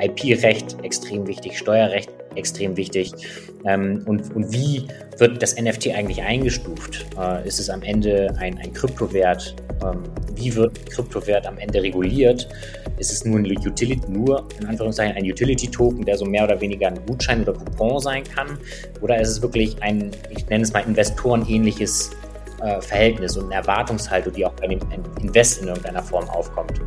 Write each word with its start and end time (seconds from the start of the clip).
IP-Recht 0.00 0.76
extrem 0.82 1.26
wichtig, 1.26 1.58
Steuerrecht 1.58 2.10
extrem 2.36 2.76
wichtig. 2.76 3.12
Ähm, 3.64 4.02
und, 4.06 4.34
und 4.34 4.52
wie 4.52 4.86
wird 5.18 5.42
das 5.42 5.56
NFT 5.56 5.88
eigentlich 5.94 6.22
eingestuft? 6.22 7.06
Äh, 7.18 7.46
ist 7.46 7.58
es 7.58 7.70
am 7.70 7.82
Ende 7.82 8.34
ein, 8.38 8.58
ein 8.58 8.72
Kryptowert? 8.72 9.56
Ähm, 9.82 10.04
wie 10.34 10.54
wird 10.54 10.90
Kryptowert 10.90 11.46
am 11.46 11.58
Ende 11.58 11.82
reguliert? 11.82 12.48
Ist 12.98 13.12
es 13.12 13.24
nur 13.24 13.38
ein 13.38 13.46
Utility, 13.46 14.00
nur 14.08 14.46
in 14.60 14.66
Anführungszeichen 14.66 15.16
ein 15.16 15.24
Utility-Token, 15.24 16.04
der 16.04 16.16
so 16.16 16.24
mehr 16.24 16.44
oder 16.44 16.60
weniger 16.60 16.88
ein 16.88 16.98
Gutschein 17.06 17.42
oder 17.42 17.52
Coupon 17.52 18.00
sein 18.00 18.24
kann? 18.24 18.58
Oder 19.00 19.20
ist 19.20 19.28
es 19.28 19.42
wirklich 19.42 19.76
ein, 19.82 20.10
ich 20.30 20.46
nenne 20.48 20.64
es 20.64 20.72
mal 20.72 20.80
investorenähnliches 20.80 22.10
äh, 22.62 22.80
Verhältnis 22.80 23.36
und 23.36 23.46
eine 23.46 23.56
Erwartungshaltung, 23.56 24.32
die 24.32 24.46
auch 24.46 24.54
bei 24.54 24.68
dem 24.68 24.80
Invest 25.20 25.60
in 25.60 25.68
irgendeiner 25.68 26.02
Form 26.02 26.28
aufkommt? 26.28 26.80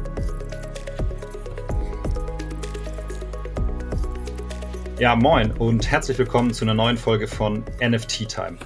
Ja, 5.00 5.16
moin 5.16 5.54
und 5.54 5.90
herzlich 5.90 6.18
willkommen 6.18 6.54
zu 6.54 6.66
einer 6.66 6.74
neuen 6.74 6.98
Folge 6.98 7.30
von 7.30 7.64
NFT 7.82 8.28
Time. 8.28 8.58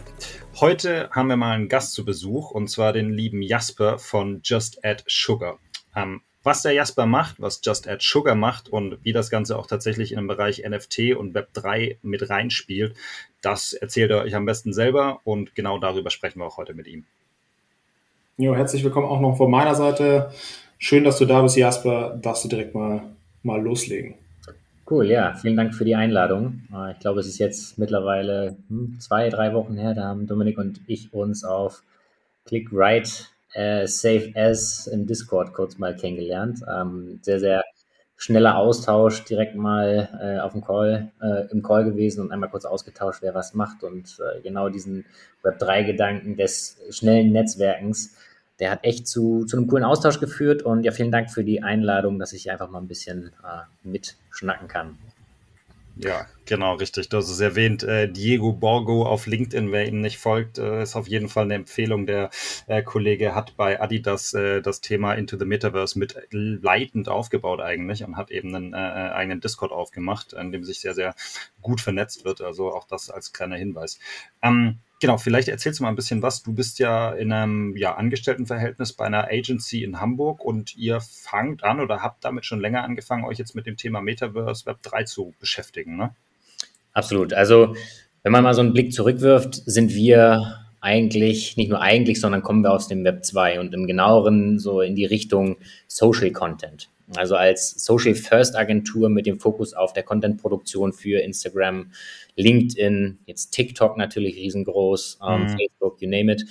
Heute 0.60 1.08
haben 1.12 1.30
wir 1.30 1.38
mal 1.38 1.52
einen 1.52 1.70
Gast 1.70 1.94
zu 1.94 2.04
Besuch 2.04 2.50
und 2.50 2.70
zwar 2.70 2.92
den 2.92 3.12
lieben 3.12 3.44
Jasper 3.44 4.00
von 4.00 4.42
Just 4.44 4.84
Add 4.84 5.04
Sugar. 5.08 5.60
Ähm, 5.96 6.22
was 6.42 6.64
der 6.64 6.72
Jasper 6.72 7.06
macht, 7.06 7.40
was 7.40 7.62
Just 7.64 7.88
Add 7.88 8.00
Sugar 8.02 8.34
macht 8.34 8.68
und 8.68 8.98
wie 9.04 9.14
das 9.14 9.30
Ganze 9.30 9.60
auch 9.60 9.68
tatsächlich 9.68 10.12
in 10.12 10.18
den 10.18 10.26
Bereich 10.26 10.64
NFT 10.68 11.16
und 11.16 11.36
Web3 11.36 11.98
mit 12.02 12.28
reinspielt, 12.28 12.96
das 13.44 13.74
erzählt 13.74 14.10
er 14.10 14.24
euch 14.24 14.34
am 14.34 14.46
besten 14.46 14.74
selber 14.74 15.22
und 15.26 15.54
genau 15.54 15.78
darüber 15.78 16.10
sprechen 16.10 16.40
wir 16.40 16.48
auch 16.48 16.58
heute 16.58 16.74
mit 16.74 16.88
ihm. 16.88 17.06
Jo, 18.38 18.56
herzlich 18.56 18.84
willkommen 18.84 19.06
auch 19.06 19.22
noch 19.22 19.38
von 19.38 19.52
meiner 19.52 19.76
Seite. 19.76 20.34
Schön, 20.80 21.04
dass 21.04 21.20
du 21.20 21.26
da 21.26 21.44
bist, 21.44 21.58
Jasper. 21.58 22.18
Darfst 22.20 22.44
du 22.44 22.50
direkt 22.50 22.74
mal, 22.74 23.04
mal 23.44 23.62
loslegen. 23.62 24.16
Cool, 24.90 25.06
ja, 25.10 25.34
vielen 25.34 25.56
Dank 25.56 25.74
für 25.74 25.86
die 25.86 25.96
Einladung. 25.96 26.64
Äh, 26.74 26.92
ich 26.92 27.00
glaube, 27.00 27.22
es 27.22 27.28
ist 27.28 27.38
jetzt 27.38 27.78
mittlerweile 27.78 28.58
hm, 28.68 29.00
zwei, 29.00 29.30
drei 29.30 29.54
Wochen 29.54 29.78
her, 29.78 29.94
da 29.94 30.04
haben 30.04 30.28
Dominik 30.28 30.58
und 30.58 30.82
ich 30.88 31.14
uns 31.14 31.46
auf 31.46 31.84
Click 32.46 32.68
Right 32.72 33.30
äh, 33.54 33.88
Save 33.88 34.34
As 34.36 34.88
im 34.88 35.08
Discord 35.08 35.54
kurz 35.54 35.78
mal 35.78 35.96
kennengelernt. 35.96 36.60
Ähm, 36.70 37.20
sehr, 37.22 37.40
sehr 37.40 37.64
schneller 38.18 38.58
Austausch, 38.58 39.24
direkt 39.26 39.56
mal 39.56 40.10
äh, 40.22 40.40
auf 40.42 40.52
dem 40.52 40.62
Call, 40.62 41.12
äh, 41.22 41.50
im 41.52 41.64
Call 41.64 41.86
gewesen 41.86 42.22
und 42.22 42.32
einmal 42.32 42.50
kurz 42.50 42.66
ausgetauscht, 42.66 43.22
wer 43.22 43.34
was 43.36 43.54
macht 43.54 43.84
und 43.84 44.20
äh, 44.20 44.42
genau 44.42 44.70
diesen 44.70 45.06
Web3-Gedanken 45.44 46.36
des 46.36 46.78
schnellen 46.90 47.32
Netzwerkens 47.32 48.18
der 48.60 48.72
hat 48.72 48.84
echt 48.84 49.08
zu, 49.08 49.46
zu 49.46 49.58
einem 49.58 49.68
coolen 49.68 49.84
Austausch 49.84 50.20
geführt 50.20 50.64
und 50.64 50.84
ja, 50.84 50.92
vielen 50.92 51.12
Dank 51.12 51.32
für 51.32 51.44
die 51.44 51.64
Einladung, 51.64 52.20
dass 52.20 52.34
ich 52.34 52.52
einfach 52.52 52.70
mal 52.70 52.80
ein 52.80 52.88
bisschen 52.88 53.32
äh, 53.44 53.88
mitschnacken 53.88 54.68
kann. 54.68 54.98
Ja, 55.96 56.26
genau, 56.46 56.74
richtig. 56.76 57.10
Du 57.10 57.18
hast 57.18 57.30
es 57.30 57.40
erwähnt. 57.40 57.84
Äh, 57.84 58.12
Diego 58.12 58.52
Borgo 58.52 59.06
auf 59.06 59.28
LinkedIn, 59.28 59.72
wer 59.72 59.88
ihm 59.88 60.02
nicht 60.02 60.18
folgt, 60.18 60.58
äh, 60.58 60.82
ist 60.82 60.96
auf 60.96 61.08
jeden 61.08 61.30
Fall 61.30 61.44
eine 61.44 61.54
Empfehlung. 61.54 62.08
Der 62.08 62.32
äh, 62.66 62.82
Kollege 62.82 63.36
hat 63.36 63.56
bei 63.58 63.80
Adidas 63.80 64.34
äh, 64.34 64.62
das 64.62 64.82
Thema 64.82 65.14
Into 65.14 65.38
the 65.38 65.46
Metaverse 65.46 66.00
mit 66.00 66.16
leitend 66.32 67.10
aufgebaut 67.10 67.62
eigentlich 67.62 68.04
und 68.04 68.18
hat 68.18 68.32
eben 68.32 68.56
einen 68.56 68.74
äh, 68.74 68.78
eigenen 68.78 69.40
Discord 69.40 69.72
aufgemacht, 69.72 70.34
in 70.34 70.52
dem 70.52 70.64
sich 70.64 70.80
sehr, 70.80 70.96
sehr 70.96 71.14
gut 71.62 71.80
vernetzt 71.80 72.26
wird. 72.26 72.42
Also 72.42 72.74
auch 72.74 72.88
das 72.88 73.12
als 73.12 73.32
kleiner 73.32 73.58
Hinweis. 73.58 74.00
Ähm, 74.42 74.80
Genau, 75.04 75.18
vielleicht 75.18 75.50
erzählst 75.50 75.82
du 75.82 75.84
mal 75.84 75.90
ein 75.90 75.98
bisschen 75.98 76.22
was. 76.22 76.44
Du 76.44 76.54
bist 76.54 76.80
ja 76.80 77.12
in 77.12 77.34
einem 77.34 77.76
ja, 77.76 77.94
Angestelltenverhältnis 77.96 78.94
bei 78.94 79.04
einer 79.04 79.28
Agency 79.28 79.84
in 79.84 80.00
Hamburg 80.00 80.40
und 80.40 80.78
ihr 80.78 81.02
fangt 81.02 81.66
an 81.66 81.82
oder 81.82 82.02
habt 82.02 82.24
damit 82.24 82.46
schon 82.46 82.62
länger 82.62 82.86
angefangen, 82.86 83.26
euch 83.26 83.38
jetzt 83.38 83.54
mit 83.54 83.66
dem 83.66 83.76
Thema 83.76 84.00
Metaverse 84.00 84.66
Web 84.66 84.82
3 84.82 85.04
zu 85.04 85.34
beschäftigen, 85.42 85.98
ne? 85.98 86.16
Absolut. 86.94 87.34
Also, 87.34 87.76
wenn 88.22 88.32
man 88.32 88.46
mal 88.46 88.54
so 88.54 88.62
einen 88.62 88.72
Blick 88.72 88.94
zurückwirft, 88.94 89.56
sind 89.66 89.94
wir 89.94 90.63
eigentlich, 90.84 91.56
nicht 91.56 91.70
nur 91.70 91.82
eigentlich, 91.82 92.20
sondern 92.20 92.44
kommen 92.44 92.62
wir 92.62 92.72
aus 92.72 92.90
dem 92.90 93.06
Web 93.06 93.24
2 93.24 93.62
und 93.62 93.74
im 93.74 93.88
genaueren 93.88 94.60
so 94.60 94.82
in 94.82 94.96
die 94.96 95.06
Richtung 95.06 95.56
Social 95.88 96.32
Content. 96.32 96.90
Also 97.16 97.36
als 97.36 97.72
Social 97.84 98.16
First 98.16 98.56
Agentur 98.56 99.10
mit 99.10 99.26
dem 99.26 99.40
Fokus 99.40 99.74
auf 99.74 99.94
der 99.94 100.04
Content-Produktion 100.04 100.92
für 100.92 101.22
Instagram, 101.22 101.92
LinkedIn, 102.36 103.20
jetzt 103.26 103.52
TikTok 103.52 103.98
natürlich 103.98 104.36
riesengroß, 104.36 105.20
ähm, 105.26 105.44
mhm. 105.44 105.50
Facebook, 105.50 106.02
you 106.02 106.10
name 106.10 106.32
it. 106.32 106.46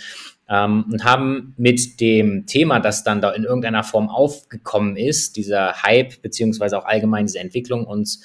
Ähm, 0.48 0.86
und 0.90 1.04
haben 1.04 1.54
mit 1.58 2.00
dem 2.00 2.46
Thema, 2.46 2.80
das 2.80 3.04
dann 3.04 3.20
da 3.20 3.32
in 3.32 3.44
irgendeiner 3.44 3.84
Form 3.84 4.08
aufgekommen 4.08 4.96
ist, 4.96 5.36
dieser 5.36 5.82
Hype, 5.82 6.22
beziehungsweise 6.22 6.78
auch 6.78 6.84
allgemein 6.84 7.26
diese 7.26 7.40
Entwicklung, 7.40 7.86
uns 7.86 8.22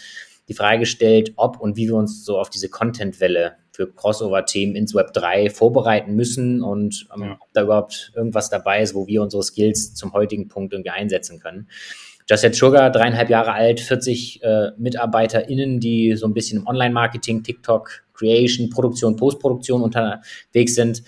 die 0.48 0.54
Frage 0.54 0.80
gestellt, 0.80 1.34
ob 1.36 1.60
und 1.60 1.76
wie 1.76 1.88
wir 1.88 1.96
uns 1.96 2.24
so 2.24 2.40
auf 2.40 2.50
diese 2.50 2.70
Content-Welle 2.70 3.58
für 3.78 3.94
Crossover-Themen 3.94 4.76
ins 4.76 4.96
Web 4.96 5.14
3 5.14 5.52
vorbereiten 5.52 6.16
müssen 6.16 6.64
und 6.64 7.08
ähm, 7.16 7.22
ja. 7.22 7.38
ob 7.40 7.54
da 7.54 7.62
überhaupt 7.62 8.12
irgendwas 8.16 8.50
dabei 8.50 8.82
ist, 8.82 8.96
wo 8.96 9.06
wir 9.06 9.22
unsere 9.22 9.44
Skills 9.44 9.94
zum 9.94 10.14
heutigen 10.14 10.48
Punkt 10.48 10.74
irgendwie 10.74 10.90
einsetzen 10.90 11.40
können. 11.40 11.70
Just 12.28 12.44
Yet 12.44 12.56
Sugar, 12.56 12.90
dreieinhalb 12.90 13.30
Jahre 13.30 13.54
alt, 13.54 13.80
40 13.80 14.42
äh, 14.42 14.72
MitarbeiterInnen, 14.80 15.80
die 15.80 16.16
so 16.16 16.26
ein 16.26 16.34
bisschen 16.34 16.62
im 16.62 16.68
Online-Marketing, 16.68 17.44
TikTok, 17.44 18.04
Creation, 18.16 18.72
Produktion, 18.72 19.16
Postproduktion 19.16 19.84
unterwegs 19.84 20.74
sind 20.74 21.04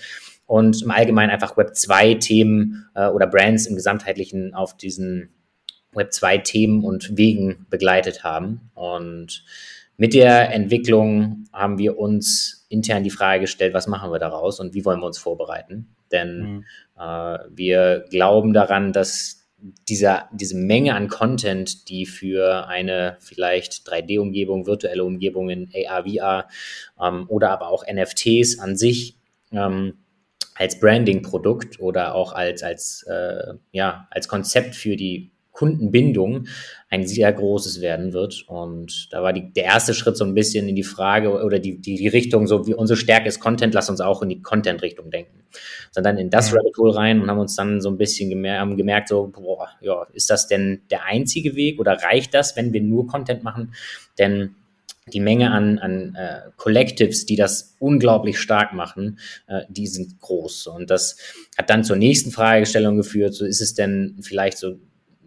und 0.45 0.83
im 0.83 0.91
Allgemeinen 0.91 1.31
einfach 1.31 1.57
Web 1.57 1.75
2 1.75 2.13
Themen 2.15 2.87
äh, 2.93 3.07
oder 3.07 3.25
Brands 3.25 3.65
im 3.65 3.73
Gesamtheitlichen 3.73 4.53
auf 4.53 4.77
diesen 4.77 5.31
Web 5.93 6.13
2 6.13 6.37
Themen 6.37 6.83
und 6.83 7.17
Wegen 7.17 7.65
begleitet 7.71 8.23
haben. 8.23 8.69
Und 8.75 9.43
mit 9.97 10.13
der 10.13 10.53
Entwicklung 10.53 11.45
haben 11.51 11.79
wir 11.79 11.97
uns 11.97 12.58
intern 12.69 13.03
die 13.03 13.09
Frage 13.09 13.41
gestellt, 13.41 13.73
was 13.73 13.87
machen 13.87 14.11
wir 14.11 14.19
daraus 14.19 14.59
und 14.59 14.73
wie 14.73 14.85
wollen 14.85 14.99
wir 14.99 15.07
uns 15.07 15.17
vorbereiten? 15.17 15.95
Denn 16.11 16.41
mhm. 16.41 16.65
äh, 16.97 17.39
wir 17.49 18.05
glauben 18.09 18.53
daran, 18.53 18.93
dass 18.93 19.47
dieser, 19.89 20.29
diese 20.31 20.55
Menge 20.55 20.95
an 20.95 21.09
Content, 21.09 21.89
die 21.89 22.05
für 22.05 22.67
eine 22.67 23.17
vielleicht 23.19 23.89
3D-Umgebung, 23.89 24.65
virtuelle 24.65 25.03
Umgebungen, 25.03 25.69
AR, 25.75 26.05
VR 26.05 26.47
ähm, 27.01 27.25
oder 27.27 27.49
aber 27.51 27.69
auch 27.69 27.83
NFTs 27.85 28.59
an 28.59 28.77
sich 28.77 29.17
ähm, 29.51 29.97
als 30.55 30.79
Branding-Produkt 30.79 31.79
oder 31.79 32.15
auch 32.15 32.33
als, 32.33 32.63
als, 32.63 33.03
äh, 33.03 33.53
ja, 33.71 34.07
als 34.11 34.27
Konzept 34.27 34.75
für 34.75 34.95
die 34.95 35.31
Kundenbindung 35.59 36.47
ein 36.89 37.05
sehr 37.05 37.33
großes 37.33 37.81
werden 37.81 38.13
wird. 38.13 38.45
Und 38.47 39.09
da 39.11 39.21
war 39.21 39.33
die, 39.33 39.51
der 39.51 39.65
erste 39.65 39.93
Schritt 39.93 40.15
so 40.15 40.23
ein 40.23 40.33
bisschen 40.33 40.69
in 40.69 40.75
die 40.75 40.83
Frage 40.83 41.43
oder 41.43 41.59
die, 41.59 41.81
die, 41.81 41.97
die 41.97 42.07
Richtung, 42.07 42.47
so 42.47 42.65
wie 42.65 42.73
unsere 42.73 42.95
Stärke 42.95 43.27
ist 43.27 43.41
Content, 43.41 43.73
lass 43.73 43.89
uns 43.89 43.99
auch 43.99 44.21
in 44.21 44.29
die 44.29 44.41
Content-Richtung 44.41 45.11
denken. 45.11 45.43
Sind 45.91 46.05
dann 46.05 46.17
in 46.17 46.29
das 46.29 46.55
Rabbit 46.55 46.77
Hole 46.77 46.95
rein 46.95 47.21
und 47.21 47.29
haben 47.29 47.39
uns 47.39 47.57
dann 47.57 47.81
so 47.81 47.89
ein 47.89 47.97
bisschen 47.97 48.29
gemerkt, 48.29 48.61
haben 48.61 48.77
gemerkt, 48.77 49.09
so, 49.09 49.27
boah, 49.27 49.67
ja, 49.81 50.07
ist 50.13 50.29
das 50.29 50.47
denn 50.47 50.81
der 50.91 51.03
einzige 51.03 51.55
Weg 51.55 51.81
oder 51.81 52.01
reicht 52.03 52.33
das, 52.33 52.55
wenn 52.55 52.71
wir 52.71 52.81
nur 52.81 53.07
Content 53.07 53.43
machen? 53.43 53.73
Denn 54.17 54.55
die 55.11 55.19
Menge 55.19 55.51
an, 55.51 55.77
an 55.79 56.15
äh, 56.15 56.51
Collectives, 56.55 57.25
die 57.25 57.35
das 57.35 57.75
unglaublich 57.79 58.39
stark 58.39 58.71
machen, 58.71 59.19
äh, 59.47 59.63
die 59.67 59.87
sind 59.87 60.21
groß. 60.21 60.67
Und 60.67 60.89
das 60.89 61.17
hat 61.57 61.69
dann 61.69 61.83
zur 61.83 61.97
nächsten 61.97 62.31
Fragestellung 62.31 62.95
geführt, 62.95 63.33
so 63.33 63.43
ist 63.45 63.59
es 63.59 63.73
denn 63.73 64.15
vielleicht 64.21 64.57
so 64.57 64.77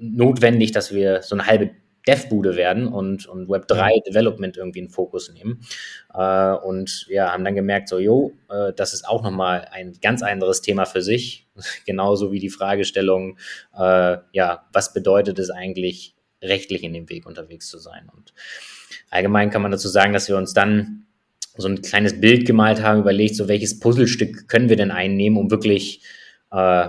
notwendig, 0.03 0.73
dass 0.73 0.93
wir 0.93 1.23
so 1.23 1.35
eine 1.35 1.47
halbe 1.47 1.71
Dev-Bude 2.07 2.57
werden 2.57 2.89
und, 2.89 3.27
und 3.27 3.49
Web3 3.49 4.03
Development 4.05 4.57
irgendwie 4.57 4.81
in 4.81 4.89
Fokus 4.89 5.33
nehmen. 5.33 5.61
Äh, 6.13 6.53
und 6.53 7.07
ja, 7.09 7.33
haben 7.33 7.45
dann 7.45 7.55
gemerkt, 7.55 7.89
so, 7.89 7.99
jo, 7.99 8.33
äh, 8.51 8.73
das 8.75 8.93
ist 8.93 9.07
auch 9.07 9.23
nochmal 9.23 9.69
ein 9.71 9.93
ganz 10.03 10.23
anderes 10.23 10.63
Thema 10.63 10.85
für 10.85 11.03
sich. 11.03 11.47
Genauso 11.87 12.33
wie 12.33 12.41
die 12.41 12.51
Fragestellung, 12.51 13.39
äh, 13.77 14.19
ja, 14.33 14.67
was 14.73 14.93
bedeutet 14.93 15.39
es 15.39 15.51
eigentlich, 15.51 16.15
rechtlich 16.43 16.83
in 16.83 16.93
dem 16.93 17.09
Weg 17.09 17.25
unterwegs 17.25 17.69
zu 17.69 17.79
sein? 17.79 18.11
Und 18.13 18.35
allgemein 19.11 19.51
kann 19.51 19.63
man 19.63 19.71
dazu 19.71 19.89
sagen, 19.89 20.13
dass 20.13 20.29
wir 20.29 20.37
uns 20.37 20.55
dann 20.55 21.07
so 21.57 21.69
ein 21.69 21.83
kleines 21.83 22.21
Bild 22.21 22.47
gemalt 22.47 22.83
haben, 22.83 23.01
überlegt, 23.01 23.37
so 23.37 23.47
welches 23.47 23.79
Puzzlestück 23.79 24.49
können 24.49 24.69
wir 24.69 24.77
denn 24.77 24.91
einnehmen, 24.91 25.39
um 25.39 25.51
wirklich 25.51 26.03
äh, 26.51 26.89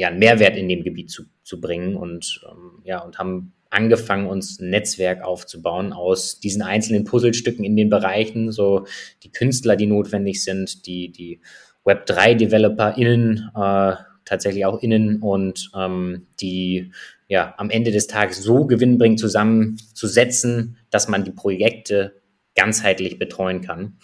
ja, 0.00 0.08
einen 0.08 0.18
Mehrwert 0.18 0.56
in 0.56 0.66
dem 0.66 0.82
Gebiet 0.82 1.10
zu, 1.10 1.24
zu 1.42 1.60
bringen 1.60 1.94
und 1.94 2.40
ähm, 2.50 2.80
ja, 2.84 3.00
und 3.00 3.18
haben 3.18 3.52
angefangen, 3.68 4.26
uns 4.26 4.58
ein 4.58 4.70
Netzwerk 4.70 5.22
aufzubauen 5.22 5.92
aus 5.92 6.40
diesen 6.40 6.62
einzelnen 6.62 7.04
Puzzlestücken 7.04 7.66
in 7.66 7.76
den 7.76 7.90
Bereichen, 7.90 8.50
so 8.50 8.86
die 9.22 9.30
Künstler, 9.30 9.76
die 9.76 9.86
notwendig 9.86 10.42
sind, 10.42 10.86
die, 10.86 11.12
die 11.12 11.42
Web3-DeveloperInnen, 11.84 13.50
äh, 13.54 13.94
tatsächlich 14.24 14.64
auch 14.64 14.80
innen 14.80 15.20
und 15.20 15.70
ähm, 15.76 16.26
die 16.40 16.92
ja 17.28 17.52
am 17.58 17.68
Ende 17.68 17.90
des 17.90 18.06
Tages 18.06 18.42
so 18.42 18.64
gewinnbringend 18.64 19.20
zusammenzusetzen, 19.20 20.78
dass 20.88 21.08
man 21.08 21.24
die 21.24 21.30
Projekte 21.30 22.22
ganzheitlich 22.54 23.18
betreuen 23.18 23.60
kann. 23.60 23.98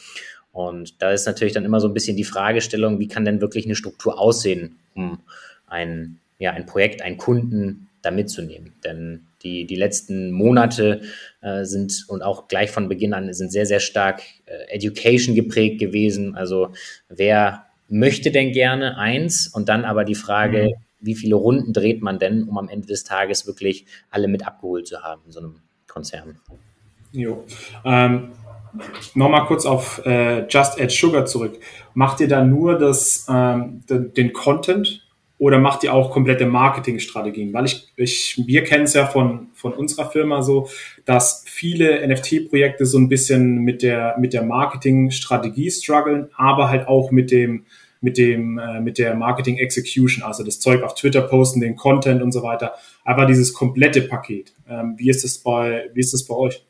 Und 0.52 1.00
da 1.00 1.12
ist 1.12 1.26
natürlich 1.26 1.54
dann 1.54 1.64
immer 1.64 1.80
so 1.80 1.88
ein 1.88 1.94
bisschen 1.94 2.18
die 2.18 2.24
Fragestellung, 2.24 2.98
wie 2.98 3.08
kann 3.08 3.24
denn 3.24 3.40
wirklich 3.40 3.64
eine 3.64 3.76
Struktur 3.76 4.20
aussehen, 4.20 4.78
um 4.94 5.20
ein, 5.66 6.20
ja, 6.38 6.52
ein 6.52 6.66
Projekt, 6.66 7.02
einen 7.02 7.16
Kunden 7.16 7.88
da 8.02 8.10
mitzunehmen. 8.10 8.74
Denn 8.84 9.26
die, 9.42 9.66
die 9.66 9.76
letzten 9.76 10.32
Monate 10.32 11.02
äh, 11.40 11.64
sind 11.64 12.04
und 12.08 12.22
auch 12.22 12.48
gleich 12.48 12.70
von 12.70 12.88
Beginn 12.88 13.14
an 13.14 13.32
sind 13.32 13.52
sehr, 13.52 13.66
sehr 13.66 13.80
stark 13.80 14.22
äh, 14.46 14.74
Education 14.74 15.34
geprägt 15.34 15.78
gewesen. 15.78 16.34
Also 16.34 16.70
wer 17.08 17.66
möchte 17.88 18.30
denn 18.30 18.52
gerne 18.52 18.98
eins 18.98 19.46
und 19.48 19.68
dann 19.68 19.84
aber 19.84 20.04
die 20.04 20.14
Frage, 20.14 20.64
mhm. 20.64 20.82
wie 21.00 21.14
viele 21.14 21.36
Runden 21.36 21.72
dreht 21.72 22.02
man 22.02 22.18
denn, 22.18 22.44
um 22.44 22.58
am 22.58 22.68
Ende 22.68 22.86
des 22.86 23.04
Tages 23.04 23.46
wirklich 23.46 23.86
alle 24.10 24.28
mit 24.28 24.46
abgeholt 24.46 24.86
zu 24.86 25.02
haben 25.02 25.22
in 25.26 25.32
so 25.32 25.40
einem 25.40 25.60
Konzern? 25.86 26.40
Jo. 27.12 27.44
Ähm, 27.84 28.32
Nochmal 29.14 29.46
kurz 29.46 29.64
auf 29.64 30.04
äh, 30.04 30.46
Just 30.48 30.78
Add 30.78 30.90
Sugar 30.90 31.24
zurück. 31.24 31.58
Macht 31.94 32.20
ihr 32.20 32.28
da 32.28 32.44
nur 32.44 32.78
das, 32.78 33.26
ähm, 33.28 33.82
den, 33.88 34.12
den 34.12 34.32
Content 34.34 35.05
oder 35.38 35.58
macht 35.58 35.84
ihr 35.84 35.92
auch 35.92 36.10
komplette 36.10 36.46
Marketingstrategien? 36.46 37.52
Weil 37.52 37.66
ich, 37.66 37.92
ich 37.96 38.42
wir 38.46 38.64
kennen 38.64 38.84
es 38.84 38.94
ja 38.94 39.06
von, 39.06 39.48
von 39.52 39.72
unserer 39.74 40.10
Firma 40.10 40.42
so, 40.42 40.68
dass 41.04 41.44
viele 41.46 42.06
NFT-Projekte 42.06 42.86
so 42.86 42.98
ein 42.98 43.08
bisschen 43.08 43.58
mit 43.58 43.82
der, 43.82 44.16
mit 44.18 44.32
der 44.32 44.42
Marketingstrategie 44.42 45.70
strugglen, 45.70 46.28
aber 46.36 46.70
halt 46.70 46.88
auch 46.88 47.10
mit 47.10 47.30
dem, 47.30 47.66
mit 48.00 48.18
dem, 48.18 48.58
äh, 48.58 48.80
mit 48.80 48.98
der 48.98 49.14
Marketing 49.14 49.58
Execution, 49.58 50.22
also 50.22 50.42
das 50.42 50.60
Zeug 50.60 50.82
auf 50.82 50.94
Twitter 50.94 51.22
posten, 51.22 51.60
den 51.60 51.76
Content 51.76 52.22
und 52.22 52.32
so 52.32 52.42
weiter. 52.42 52.74
Aber 53.04 53.26
dieses 53.26 53.52
komplette 53.52 54.02
Paket. 54.02 54.52
Ähm, 54.68 54.94
wie 54.96 55.10
ist 55.10 55.24
das 55.24 55.38
bei, 55.38 55.90
wie 55.92 56.00
ist 56.00 56.14
das 56.14 56.24
bei 56.24 56.34
euch? 56.34 56.65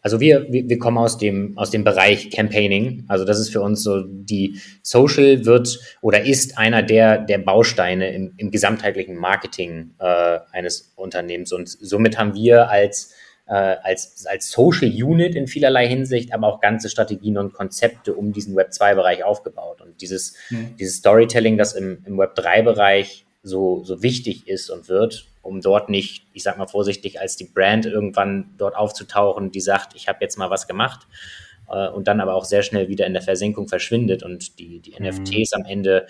Also 0.00 0.20
wir, 0.20 0.46
wir, 0.50 0.68
wir 0.68 0.78
kommen 0.78 0.98
aus 0.98 1.18
dem, 1.18 1.56
aus 1.58 1.70
dem 1.70 1.84
Bereich 1.84 2.30
Campaigning. 2.30 3.04
Also 3.08 3.24
das 3.24 3.38
ist 3.38 3.50
für 3.50 3.60
uns 3.60 3.82
so, 3.82 4.02
die 4.02 4.60
Social 4.82 5.44
wird 5.44 5.78
oder 6.00 6.24
ist 6.24 6.56
einer 6.56 6.82
der, 6.82 7.18
der 7.18 7.38
Bausteine 7.38 8.12
im, 8.14 8.32
im 8.36 8.50
gesamtheitlichen 8.50 9.16
Marketing 9.16 9.94
äh, 9.98 10.38
eines 10.52 10.92
Unternehmens. 10.96 11.52
Und 11.52 11.68
somit 11.68 12.16
haben 12.16 12.34
wir 12.34 12.70
als, 12.70 13.12
äh, 13.46 13.54
als, 13.54 14.24
als 14.26 14.50
Social 14.50 14.88
Unit 14.88 15.34
in 15.34 15.48
vielerlei 15.48 15.88
Hinsicht, 15.88 16.32
aber 16.32 16.46
auch 16.46 16.60
ganze 16.60 16.88
Strategien 16.88 17.36
und 17.36 17.52
Konzepte 17.52 18.14
um 18.14 18.32
diesen 18.32 18.56
Web2-Bereich 18.56 19.24
aufgebaut. 19.24 19.80
Und 19.80 20.00
dieses, 20.00 20.34
mhm. 20.50 20.76
dieses 20.78 20.96
Storytelling, 20.98 21.58
das 21.58 21.74
im, 21.74 22.04
im 22.06 22.20
Web3-Bereich 22.20 23.26
so, 23.48 23.82
so 23.84 24.02
wichtig 24.02 24.46
ist 24.46 24.70
und 24.70 24.88
wird, 24.88 25.26
um 25.42 25.60
dort 25.60 25.88
nicht, 25.88 26.26
ich 26.32 26.42
sag 26.42 26.58
mal 26.58 26.66
vorsichtig, 26.66 27.20
als 27.20 27.36
die 27.36 27.44
Brand 27.44 27.86
irgendwann 27.86 28.54
dort 28.58 28.76
aufzutauchen, 28.76 29.50
die 29.50 29.60
sagt, 29.60 29.94
ich 29.96 30.08
habe 30.08 30.18
jetzt 30.20 30.38
mal 30.38 30.50
was 30.50 30.68
gemacht 30.68 31.06
äh, 31.68 31.88
und 31.88 32.08
dann 32.08 32.20
aber 32.20 32.34
auch 32.34 32.44
sehr 32.44 32.62
schnell 32.62 32.88
wieder 32.88 33.06
in 33.06 33.14
der 33.14 33.22
Versenkung 33.22 33.68
verschwindet 33.68 34.22
und 34.22 34.58
die, 34.58 34.80
die 34.80 34.94
mhm. 34.98 35.08
NFTs 35.08 35.52
am 35.54 35.64
Ende 35.64 36.06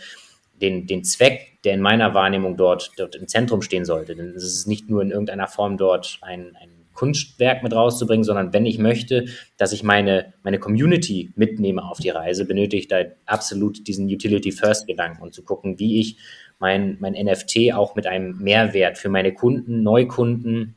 den, 0.61 0.87
den 0.87 1.05
Zweck, 1.05 1.63
der 1.65 1.75
in 1.75 1.81
meiner 1.81 2.15
Wahrnehmung 2.15 2.57
dort, 2.57 2.93
dort 2.97 3.15
im 3.15 3.29
Zentrum 3.29 3.63
stehen 3.63 3.85
sollte. 3.85 4.17
Denn 4.17 4.35
es 4.35 4.45
ist 4.45 4.67
nicht 4.67 4.91
nur 4.91 5.03
in 5.03 5.11
irgendeiner 5.11 5.47
Form 5.47 5.77
dort 5.77 6.19
ein, 6.21 6.57
ein 6.61 6.78
Kunstwerk 6.99 7.63
mit 7.63 7.73
rauszubringen, 7.73 8.25
sondern 8.25 8.53
wenn 8.53 8.67
ich 8.67 8.79
möchte, 8.79 9.27
dass 9.57 9.73
ich 9.73 9.85
meine, 9.85 10.35
meine 10.43 10.59
Community 10.59 11.31
mitnehme 11.37 11.85
auf 11.85 11.99
die 11.99 12.09
Reise, 12.09 12.45
benötige 12.45 12.81
ich 12.81 12.89
da 12.89 12.97
absolut 13.25 13.87
diesen 13.87 14.09
Utility-First-Gedanken 14.09 15.23
und 15.23 15.33
zu 15.33 15.45
gucken, 15.45 15.79
wie 15.79 16.01
ich 16.01 16.19
mein, 16.59 16.97
mein 16.99 17.13
NFT 17.13 17.73
auch 17.73 17.95
mit 17.95 18.09
einem 18.09 18.39
Mehrwert 18.39 18.99
für 18.99 19.11
meine 19.11 19.33
Kunden, 19.33 19.85
Neukunden 19.85 20.75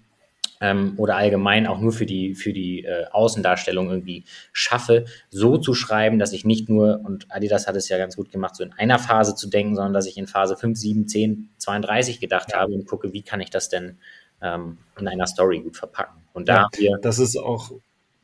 ähm, 0.60 0.94
oder 0.98 1.16
allgemein 1.16 1.66
auch 1.66 1.80
nur 1.80 1.92
für 1.92 2.06
die, 2.06 2.36
für 2.36 2.54
die 2.54 2.84
äh, 2.84 3.06
Außendarstellung 3.12 3.90
irgendwie 3.90 4.26
schaffe, 4.54 5.06
so 5.32 5.58
zu 5.58 5.74
schreiben, 5.74 6.20
dass 6.20 6.34
ich 6.34 6.46
nicht 6.46 6.70
nur, 6.70 7.02
und 7.04 7.26
Adidas 7.34 7.66
hat 7.66 7.76
es 7.76 7.90
ja 7.90 7.98
ganz 7.98 8.16
gut 8.16 8.32
gemacht, 8.32 8.56
so 8.56 8.64
in 8.64 8.74
einer 8.74 9.00
Phase 9.00 9.34
zu 9.34 9.50
denken, 9.50 9.74
sondern 9.74 9.94
dass 9.94 10.06
ich 10.06 10.18
in 10.20 10.28
Phase 10.28 10.56
5, 10.56 10.78
7, 10.78 11.08
10, 11.08 11.50
32 11.58 12.20
gedacht 12.20 12.50
ja. 12.52 12.60
habe 12.60 12.74
und 12.74 12.86
gucke, 12.86 13.12
wie 13.12 13.24
kann 13.24 13.42
ich 13.42 13.50
das 13.50 13.70
denn 13.70 13.98
ähm, 14.42 14.78
in 15.00 15.08
einer 15.08 15.28
Story 15.28 15.60
gut 15.60 15.78
verpacken. 15.78 16.22
Und 16.34 16.50
da 16.50 16.68
ja, 16.78 16.98
das 17.02 17.20
ist 17.20 17.38
auch 17.38 17.72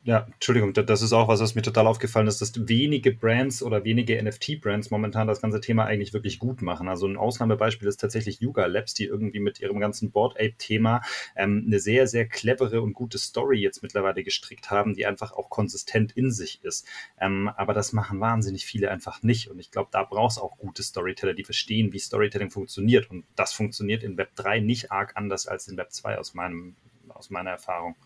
ja, 0.04 0.26
Entschuldigung, 0.32 0.72
das 0.72 1.02
ist 1.02 1.12
auch 1.12 1.28
was, 1.28 1.40
was 1.40 1.54
mir 1.54 1.62
total 1.62 1.86
aufgefallen 1.86 2.28
ist, 2.28 2.40
dass 2.40 2.68
wenige 2.68 3.12
Brands 3.12 3.62
oder 3.62 3.84
wenige 3.84 4.22
NFT-Brands 4.22 4.90
momentan 4.90 5.26
das 5.26 5.42
ganze 5.42 5.60
Thema 5.60 5.84
eigentlich 5.84 6.14
wirklich 6.14 6.38
gut 6.38 6.62
machen. 6.62 6.88
Also 6.88 7.06
ein 7.06 7.16
Ausnahmebeispiel 7.16 7.88
ist 7.88 8.00
tatsächlich 8.00 8.40
Yuga 8.40 8.66
Labs, 8.66 8.94
die 8.94 9.04
irgendwie 9.04 9.40
mit 9.40 9.60
ihrem 9.60 9.80
ganzen 9.80 10.10
Board 10.10 10.36
Ape-Thema 10.36 11.02
ähm, 11.36 11.64
eine 11.66 11.80
sehr, 11.80 12.06
sehr 12.06 12.26
clevere 12.26 12.80
und 12.80 12.94
gute 12.94 13.18
Story 13.18 13.58
jetzt 13.58 13.82
mittlerweile 13.82 14.22
gestrickt 14.22 14.70
haben, 14.70 14.94
die 14.94 15.04
einfach 15.04 15.32
auch 15.32 15.50
konsistent 15.50 16.12
in 16.12 16.30
sich 16.30 16.62
ist. 16.62 16.86
Ähm, 17.20 17.50
aber 17.56 17.74
das 17.74 17.92
machen 17.92 18.20
wahnsinnig 18.20 18.64
viele 18.64 18.90
einfach 18.90 19.22
nicht. 19.22 19.48
Und 19.48 19.58
ich 19.58 19.72
glaube, 19.72 19.90
da 19.92 20.04
brauchst 20.04 20.40
auch 20.40 20.56
gute 20.58 20.82
Storyteller, 20.84 21.34
die 21.34 21.44
verstehen, 21.44 21.92
wie 21.92 21.98
Storytelling 21.98 22.50
funktioniert. 22.50 23.10
Und 23.10 23.24
das 23.34 23.52
funktioniert 23.52 24.04
in 24.04 24.16
Web 24.16 24.30
3 24.36 24.60
nicht 24.60 24.92
arg 24.92 25.16
anders 25.16 25.48
als 25.48 25.66
in 25.68 25.76
Web 25.76 25.92
2 25.92 26.18
aus 26.18 26.34
meinem, 26.34 26.76
aus 27.08 27.30
meiner 27.30 27.50
Erfahrung. 27.50 27.96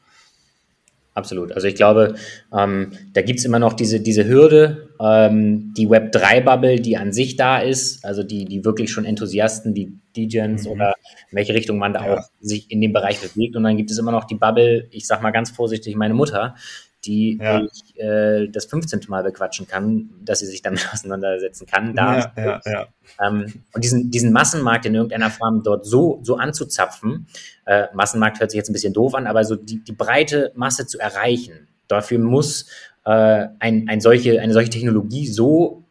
Absolut. 1.15 1.53
Also 1.53 1.69
ich 1.69 1.75
glaube, 1.75 2.15
ähm, 2.57 2.93
da 3.13 3.21
gibt's 3.21 3.45
immer 3.45 3.59
noch 3.59 3.75
diese, 3.75 4.01
diese 4.01 4.27
Hürde, 4.27 4.89
ähm, 4.99 5.75
die 5.77 5.87
Web3-Bubble, 5.87 6.81
die 6.81 6.97
an 6.97 7.13
sich 7.13 7.37
da 7.37 7.59
ist, 7.59 8.03
also 8.05 8.23
die, 8.23 8.47
die 8.47 8.65
wirklich 8.65 8.91
schon 8.91 9.05
Enthusiasten, 9.05 9.75
die 9.75 9.99
DJs 10.17 10.65
mhm. 10.65 10.71
oder 10.71 10.95
in 11.31 11.37
welche 11.37 11.53
Richtung 11.53 11.77
man 11.79 11.93
da 11.93 12.07
ja. 12.07 12.15
auch 12.15 12.23
sich 12.41 12.71
in 12.71 12.81
dem 12.81 12.95
Bereich 12.95 13.21
bewegt. 13.21 13.57
Und 13.57 13.65
dann 13.65 13.77
gibt 13.77 13.91
es 13.91 13.99
immer 13.99 14.13
noch 14.13 14.25
die 14.25 14.37
Bubble, 14.37 14.89
ich 14.91 15.07
sag 15.07 15.23
mal 15.23 15.33
ganz 15.33 15.51
vorsichtig, 15.51 15.97
meine 15.97 16.15
Mutter, 16.15 16.55
die 17.05 17.39
ja. 17.41 17.63
ich 17.63 17.99
äh, 17.99 18.49
das 18.49 18.67
15. 18.67 19.01
Mal 19.09 19.23
bequatschen 19.23 19.67
kann, 19.67 20.11
dass 20.23 20.41
sie 20.41 20.47
sich 20.47 20.63
damit 20.63 20.89
auseinandersetzen 20.93 21.67
kann. 21.67 21.95
Da 21.95 22.33
ja, 22.37 22.61
ja, 22.65 22.89
ähm, 23.21 23.63
und 23.73 23.85
diesen, 23.85 24.11
diesen 24.11 24.33
Massenmarkt 24.33 24.87
in 24.87 24.95
irgendeiner 24.95 25.31
Form 25.31 25.63
dort 25.63 25.85
so, 25.85 26.21
so 26.23 26.37
anzuzapfen, 26.37 27.27
äh, 27.67 27.87
Massenmarkt 27.95 28.41
hört 28.41 28.51
sich 28.51 28.59
jetzt 28.59 28.71
ein 28.71 28.75
bisschen 28.75 28.93
doof 28.93 29.15
an, 29.15 29.27
aber 29.27 29.45
so 29.45 29.57
die, 29.57 29.83
die 29.83 29.93
breite 29.93 30.53
Masse 30.55 30.87
zu 30.87 30.99
erreichen, 30.99 31.69
dafür 31.89 32.19
muss 32.19 32.67
äh, 33.05 33.49
ein, 33.59 33.89
ein 33.89 34.01
solche, 34.01 34.41
eine 34.41 34.53
solche 34.53 34.71
Technologie 34.71 35.27
so 35.27 35.85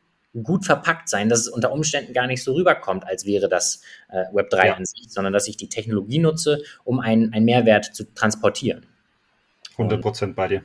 gut 0.43 0.65
verpackt 0.65 1.09
sein, 1.09 1.27
dass 1.27 1.41
es 1.41 1.47
unter 1.49 1.71
Umständen 1.73 2.13
gar 2.13 2.27
nicht 2.27 2.43
so 2.43 2.53
rüberkommt, 2.53 3.05
als 3.05 3.25
wäre 3.25 3.49
das 3.49 3.81
äh, 4.09 4.23
Web3 4.33 4.65
ja. 4.65 4.73
an 4.75 4.85
sich, 4.85 5.09
sondern 5.09 5.33
dass 5.33 5.47
ich 5.47 5.57
die 5.57 5.67
Technologie 5.67 6.19
nutze, 6.19 6.63
um 6.85 6.99
einen, 6.99 7.33
einen 7.33 7.45
Mehrwert 7.45 7.85
zu 7.85 8.05
transportieren. 8.13 8.85
100 9.73 10.01
Prozent 10.01 10.35
bei 10.35 10.47
dir. 10.47 10.63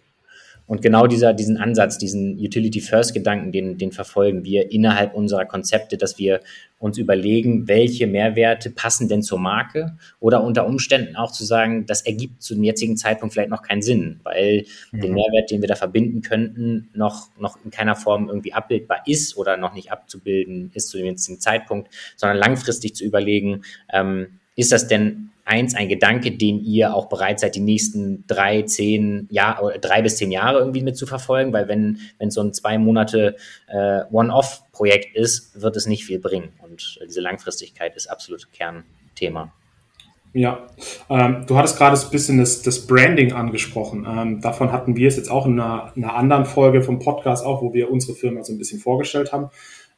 Und 0.66 0.82
genau 0.82 1.06
dieser, 1.06 1.32
diesen 1.32 1.58
Ansatz, 1.58 1.96
diesen 1.96 2.38
Utility-First-Gedanken, 2.38 3.52
den, 3.52 3.78
den 3.78 3.92
verfolgen 3.92 4.44
wir 4.44 4.72
innerhalb 4.72 5.14
unserer 5.14 5.44
Konzepte, 5.44 5.96
dass 5.96 6.18
wir 6.18 6.40
uns 6.78 6.98
überlegen, 6.98 7.68
welche 7.68 8.06
Mehrwerte 8.06 8.70
passen 8.70 9.08
denn 9.08 9.22
zur 9.22 9.38
Marke 9.38 9.96
oder 10.20 10.42
unter 10.42 10.66
Umständen 10.66 11.16
auch 11.16 11.32
zu 11.32 11.44
sagen, 11.44 11.86
das 11.86 12.02
ergibt 12.02 12.42
zu 12.42 12.54
dem 12.54 12.64
jetzigen 12.64 12.96
Zeitpunkt 12.96 13.32
vielleicht 13.32 13.50
noch 13.50 13.62
keinen 13.62 13.80
Sinn, 13.80 14.20
weil 14.24 14.66
mhm. 14.92 15.00
den 15.00 15.14
Mehrwert, 15.14 15.50
den 15.50 15.62
wir 15.62 15.68
da 15.68 15.76
verbinden 15.76 16.20
könnten, 16.20 16.90
noch, 16.94 17.28
noch 17.38 17.58
in 17.64 17.70
keiner 17.70 17.96
Form 17.96 18.28
irgendwie 18.28 18.52
abbildbar 18.52 19.02
ist 19.06 19.36
oder 19.36 19.56
noch 19.56 19.72
nicht 19.72 19.90
abzubilden 19.90 20.70
ist 20.74 20.88
zu 20.88 20.98
dem 20.98 21.06
jetzigen 21.06 21.40
Zeitpunkt, 21.40 21.88
sondern 22.16 22.36
langfristig 22.38 22.94
zu 22.94 23.04
überlegen, 23.04 23.62
ähm, 23.92 24.40
ist 24.56 24.72
das 24.72 24.88
denn 24.88 25.30
eins 25.46 25.74
ein 25.74 25.88
Gedanke, 25.88 26.32
den 26.32 26.62
ihr 26.62 26.94
auch 26.94 27.08
bereit 27.08 27.40
seid, 27.40 27.54
die 27.54 27.60
nächsten 27.60 28.26
drei, 28.26 28.62
zehn 28.62 29.28
Jahre, 29.30 29.78
drei 29.78 30.02
bis 30.02 30.18
zehn 30.18 30.30
Jahre 30.30 30.58
irgendwie 30.58 30.82
mit 30.82 30.96
zu 30.96 31.06
verfolgen? 31.06 31.52
Weil 31.52 31.68
wenn, 31.68 31.98
wenn 32.18 32.30
so 32.30 32.42
ein 32.42 32.52
zwei 32.52 32.76
Monate 32.76 33.36
äh, 33.68 34.00
One-Off-Projekt 34.10 35.16
ist, 35.16 35.60
wird 35.60 35.76
es 35.76 35.86
nicht 35.86 36.04
viel 36.04 36.18
bringen. 36.18 36.50
Und 36.62 36.98
diese 37.06 37.20
Langfristigkeit 37.20 37.96
ist 37.96 38.08
absolut 38.08 38.52
Kernthema. 38.52 39.52
Ja, 40.32 40.66
ähm, 41.08 41.44
du 41.46 41.56
hattest 41.56 41.78
gerade 41.78 41.98
ein 41.98 42.10
bisschen 42.10 42.36
das, 42.36 42.60
das 42.60 42.86
Branding 42.86 43.32
angesprochen. 43.32 44.06
Ähm, 44.06 44.40
davon 44.42 44.70
hatten 44.70 44.94
wir 44.94 45.08
es 45.08 45.16
jetzt 45.16 45.30
auch 45.30 45.46
in 45.46 45.58
einer, 45.58 45.92
in 45.96 46.04
einer 46.04 46.14
anderen 46.14 46.44
Folge 46.44 46.82
vom 46.82 46.98
Podcast 46.98 47.42
auch, 47.46 47.62
wo 47.62 47.72
wir 47.72 47.90
unsere 47.90 48.14
Firma 48.14 48.44
so 48.44 48.52
ein 48.52 48.58
bisschen 48.58 48.78
vorgestellt 48.78 49.32
haben. 49.32 49.48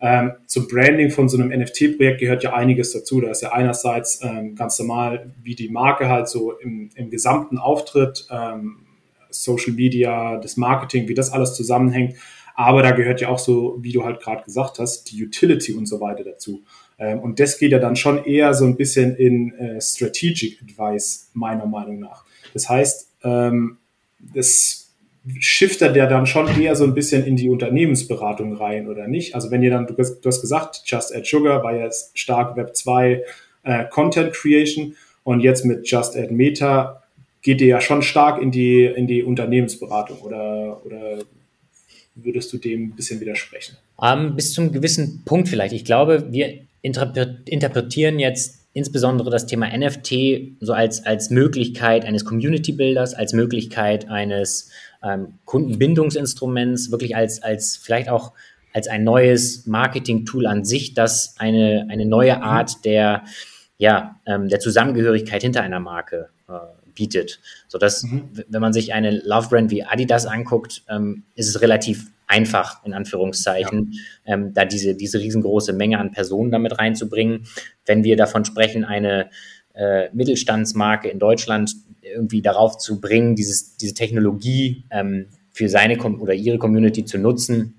Ähm, 0.01 0.33
zum 0.47 0.69
Branding 0.69 1.11
von 1.11 1.29
so 1.29 1.39
einem 1.39 1.49
NFT-Projekt 1.49 2.21
gehört 2.21 2.45
ja 2.45 2.55
einiges 2.55 2.93
dazu. 2.93 3.21
Da 3.21 3.31
ist 3.31 3.43
ja 3.43 3.53
einerseits 3.53 4.21
ähm, 4.23 4.55
ganz 4.55 4.79
normal, 4.79 5.33
wie 5.43 5.55
die 5.55 5.69
Marke 5.69 6.09
halt 6.09 6.29
so 6.29 6.53
im, 6.53 6.91
im 6.95 7.11
gesamten 7.11 7.59
Auftritt, 7.59 8.27
ähm, 8.31 8.87
Social 9.31 9.73
Media, 9.73 10.39
das 10.39 10.57
Marketing, 10.57 11.09
wie 11.09 11.15
das 11.15 11.33
alles 11.33 11.55
zusammenhängt. 11.55 12.15
Aber 12.55 12.83
da 12.83 12.93
gehört 12.93 13.21
ja 13.21 13.29
auch 13.29 13.39
so, 13.39 13.79
wie 13.81 13.93
du 13.93 14.05
halt 14.05 14.21
gerade 14.21 14.45
gesagt 14.45 14.79
hast, 14.79 15.11
die 15.11 15.25
Utility 15.25 15.75
und 15.75 15.87
so 15.87 16.01
weiter 16.01 16.25
dazu. 16.25 16.63
Ähm, 16.99 17.21
und 17.21 17.41
das 17.41 17.59
geht 17.59 17.73
ja 17.73 17.79
dann 17.79 17.97
schon 17.97 18.25
eher 18.25 18.55
so 18.55 18.65
ein 18.65 18.77
bisschen 18.77 19.17
in 19.17 19.55
äh, 19.55 19.81
Strategic 19.81 20.61
Advice, 20.63 21.31
meiner 21.35 21.67
Meinung 21.67 22.01
nach. 22.01 22.25
Das 22.55 22.69
heißt, 22.69 23.13
ähm, 23.25 23.79
das 24.19 24.88
shiftet 25.41 25.97
der 25.97 26.07
dann 26.07 26.27
schon 26.27 26.49
eher 26.61 26.77
so 26.77 26.85
ein 26.85 26.95
bisschen 26.95 27.25
in 27.25 27.37
die 27.37 27.49
Unternehmensberatung 27.49 28.55
rein 28.55 28.89
oder 28.89 29.09
nicht? 29.09 29.35
Also 29.35 29.51
wenn 29.51 29.63
ihr 29.63 29.71
dann, 29.71 29.87
du, 29.87 29.97
hast 29.97 30.41
gesagt, 30.41 30.83
Just 30.87 31.15
Add 31.15 31.27
Sugar 31.27 31.63
war 31.63 31.75
ja 31.75 31.89
stark 32.15 32.57
Web 32.57 32.77
2 32.77 33.25
äh, 33.65 33.85
Content 33.91 34.33
Creation 34.33 34.95
und 35.25 35.41
jetzt 35.41 35.65
mit 35.65 35.89
Just 35.89 36.17
Add 36.17 36.33
Meta 36.33 37.03
geht 37.43 37.61
ihr 37.61 37.69
ja 37.69 37.81
schon 37.81 38.03
stark 38.03 38.41
in 38.43 38.51
die, 38.51 38.85
in 38.85 39.07
die 39.07 39.23
Unternehmensberatung 39.23 40.19
oder, 40.19 40.85
oder 40.85 41.19
würdest 42.15 42.53
du 42.53 42.59
dem 42.59 42.85
ein 42.85 42.97
bisschen 42.97 43.21
widersprechen? 43.21 43.77
Um, 43.97 44.07
ähm, 44.07 44.37
bis 44.37 44.53
zum 44.53 44.73
gewissen 44.73 45.23
Punkt 45.25 45.49
vielleicht. 45.49 45.73
Ich 45.73 45.85
glaube, 45.85 46.27
wir 46.31 46.61
interpretieren 46.83 48.19
jetzt 48.19 48.59
insbesondere 48.73 49.31
das 49.31 49.47
Thema 49.47 49.69
NFT 49.77 50.59
so 50.61 50.73
als, 50.73 51.05
als 51.05 51.31
Möglichkeit 51.31 52.05
eines 52.05 52.25
Community-Builders, 52.25 53.15
als 53.15 53.33
Möglichkeit 53.33 54.09
eines 54.09 54.71
ähm, 55.03 55.39
Kundenbindungsinstruments, 55.45 56.91
wirklich 56.91 57.17
als, 57.17 57.43
als 57.43 57.77
vielleicht 57.77 58.09
auch 58.09 58.33
als 58.73 58.89
ein 58.89 59.05
neues 59.05 59.67
Marketing-Tool 59.67 60.47
an 60.47 60.65
sich, 60.65 60.95
das 60.95 61.35
eine, 61.39 61.87
eine 61.89 62.07
neue 62.07 62.37
mhm. 62.37 62.43
Art 62.43 62.85
der, 62.85 63.25
ja, 63.77 64.17
ähm, 64.27 64.49
der 64.49 64.61
Zusammengehörigkeit 64.61 65.43
hinter 65.43 65.63
einer 65.63 65.81
Marke 65.81 66.29
äh, 66.49 66.53
bietet. 66.95 67.41
Sodass, 67.69 68.03
mhm. 68.03 68.31
wenn 68.49 68.61
man 68.61 68.73
sich 68.73 68.93
eine 68.93 69.11
Love-Brand 69.11 69.71
wie 69.71 69.85
Adidas 69.85 70.27
anguckt, 70.27 70.83
ähm, 70.89 71.25
ist 71.35 71.49
es 71.49 71.61
relativ 71.61 72.11
einfach, 72.27 72.85
in 72.85 72.93
Anführungszeichen, 72.93 73.93
ja. 74.25 74.35
ähm, 74.35 74.53
da 74.53 74.65
diese, 74.65 74.95
diese 74.95 75.19
riesengroße 75.19 75.73
Menge 75.73 75.99
an 75.99 76.13
Personen 76.13 76.51
damit 76.51 76.79
reinzubringen. 76.79 77.47
Wenn 77.87 78.05
wir 78.05 78.17
davon 78.17 78.45
sprechen, 78.45 78.85
eine 78.85 79.31
äh, 79.79 80.09
Mittelstandsmarke 80.13 81.09
in 81.09 81.19
Deutschland 81.19 81.73
irgendwie 82.03 82.43
darauf 82.43 82.79
zu 82.79 83.01
bringen, 83.01 83.37
dieses, 83.37 83.77
diese 83.77 83.95
Technologie 83.95 84.85
ähm, 84.91 85.27
für 85.53 85.69
seine 85.69 85.97
Com 85.97 86.21
oder 86.21 86.35
ihre 86.35 86.59
Community 86.59 87.05
zu 87.05 87.19
nutzen, 87.19 87.75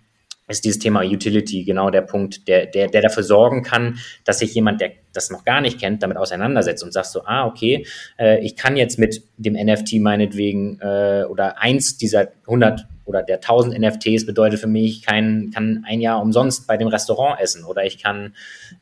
ist 0.48 0.66
dieses 0.66 0.80
Thema 0.80 1.02
Utility 1.04 1.64
genau 1.64 1.90
der 1.90 2.02
Punkt, 2.02 2.48
der, 2.48 2.66
der, 2.66 2.88
der 2.88 3.02
dafür 3.02 3.24
sorgen 3.24 3.62
kann, 3.62 4.00
dass 4.26 4.40
sich 4.40 4.54
jemand, 4.54 4.82
der 4.82 4.94
das 5.14 5.30
noch 5.30 5.44
gar 5.44 5.62
nicht 5.62 5.80
kennt, 5.80 6.02
damit 6.02 6.18
auseinandersetzt 6.18 6.84
und 6.84 6.92
sagst 6.92 7.12
so, 7.12 7.24
ah, 7.26 7.46
okay, 7.46 7.86
äh, 8.18 8.44
ich 8.44 8.56
kann 8.56 8.78
jetzt 8.78 8.98
mit 8.98 9.24
dem 9.38 9.54
NFT 9.54 9.96
meinetwegen 10.00 10.80
äh, 10.82 11.26
oder 11.30 11.60
eins 11.60 11.98
dieser 11.98 12.30
100 12.48 12.88
oder 13.10 13.24
der 13.24 13.38
1000 13.38 13.78
NFTs 13.80 14.28
bedeutet 14.28 14.60
für 14.60 14.68
mich, 14.68 15.00
ich 15.00 15.06
kann, 15.06 15.50
kann 15.54 15.84
ein 15.88 16.00
Jahr 16.00 16.22
umsonst 16.22 16.68
bei 16.68 16.78
dem 16.78 16.88
Restaurant 16.88 17.42
essen 17.42 17.66
oder 17.66 17.84
ich 17.84 18.02
kann 18.02 18.36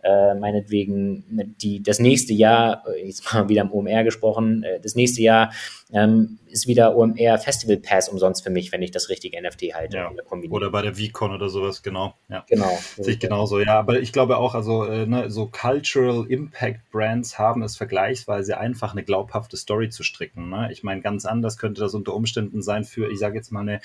äh, 0.04 0.36
meinetwegen 0.36 1.56
die, 1.62 1.82
das 1.82 2.00
nächste 2.00 2.34
Jahr, 2.34 2.84
äh, 2.88 3.08
jetzt 3.08 3.34
mal 3.34 3.48
wieder 3.48 3.62
im 3.62 3.72
OMR 3.72 4.04
gesprochen, 4.04 4.64
äh, 4.64 4.82
das 4.82 4.96
nächste 4.96 5.22
Jahr 5.22 5.52
ähm, 5.94 6.40
ist 6.48 6.68
wieder 6.68 6.98
OMR 6.98 7.38
Festival 7.38 7.78
Pass 7.78 8.10
umsonst 8.10 8.44
für 8.44 8.50
mich, 8.50 8.72
wenn 8.72 8.82
ich 8.82 8.92
das 8.92 9.10
richtige 9.10 9.42
NFT 9.42 9.74
halte. 9.74 9.98
Ja. 9.98 10.12
Oder 10.50 10.70
bei 10.70 10.82
der 10.82 10.96
VCon 10.96 11.32
oder 11.32 11.50
sowas, 11.50 11.82
genau. 11.84 12.16
Ja. 12.30 12.44
Genau. 12.50 12.78
Sehe 12.98 13.14
ich 13.14 13.20
genauso, 13.20 13.60
ja. 13.60 13.80
Aber 13.80 14.00
ich 14.00 14.12
glaube 14.12 14.38
auch, 14.38 14.56
also 14.56 14.86
äh, 14.86 15.06
ne, 15.06 15.30
so 15.30 15.48
Cultural 15.48 16.26
Impact 16.28 16.90
Brands 16.92 17.40
haben 17.40 17.62
es 17.62 17.78
vergleichsweise 17.78 18.58
einfach, 18.58 18.92
eine 18.92 19.04
glaubhafte 19.04 19.56
Story 19.56 19.90
zu 19.90 20.04
stricken. 20.04 20.50
Ne? 20.50 20.70
Ich 20.72 20.84
meine, 20.84 21.02
ganz 21.02 21.26
anders 21.26 21.58
könnte 21.58 21.82
das 21.82 21.94
unter 21.94 22.14
Umständen 22.14 22.62
sein 22.62 22.84
für, 22.84 23.10
ich 23.10 23.20
sage 23.20 23.36
jetzt 23.36 23.52
mal, 23.52 23.62
eine 23.62 23.80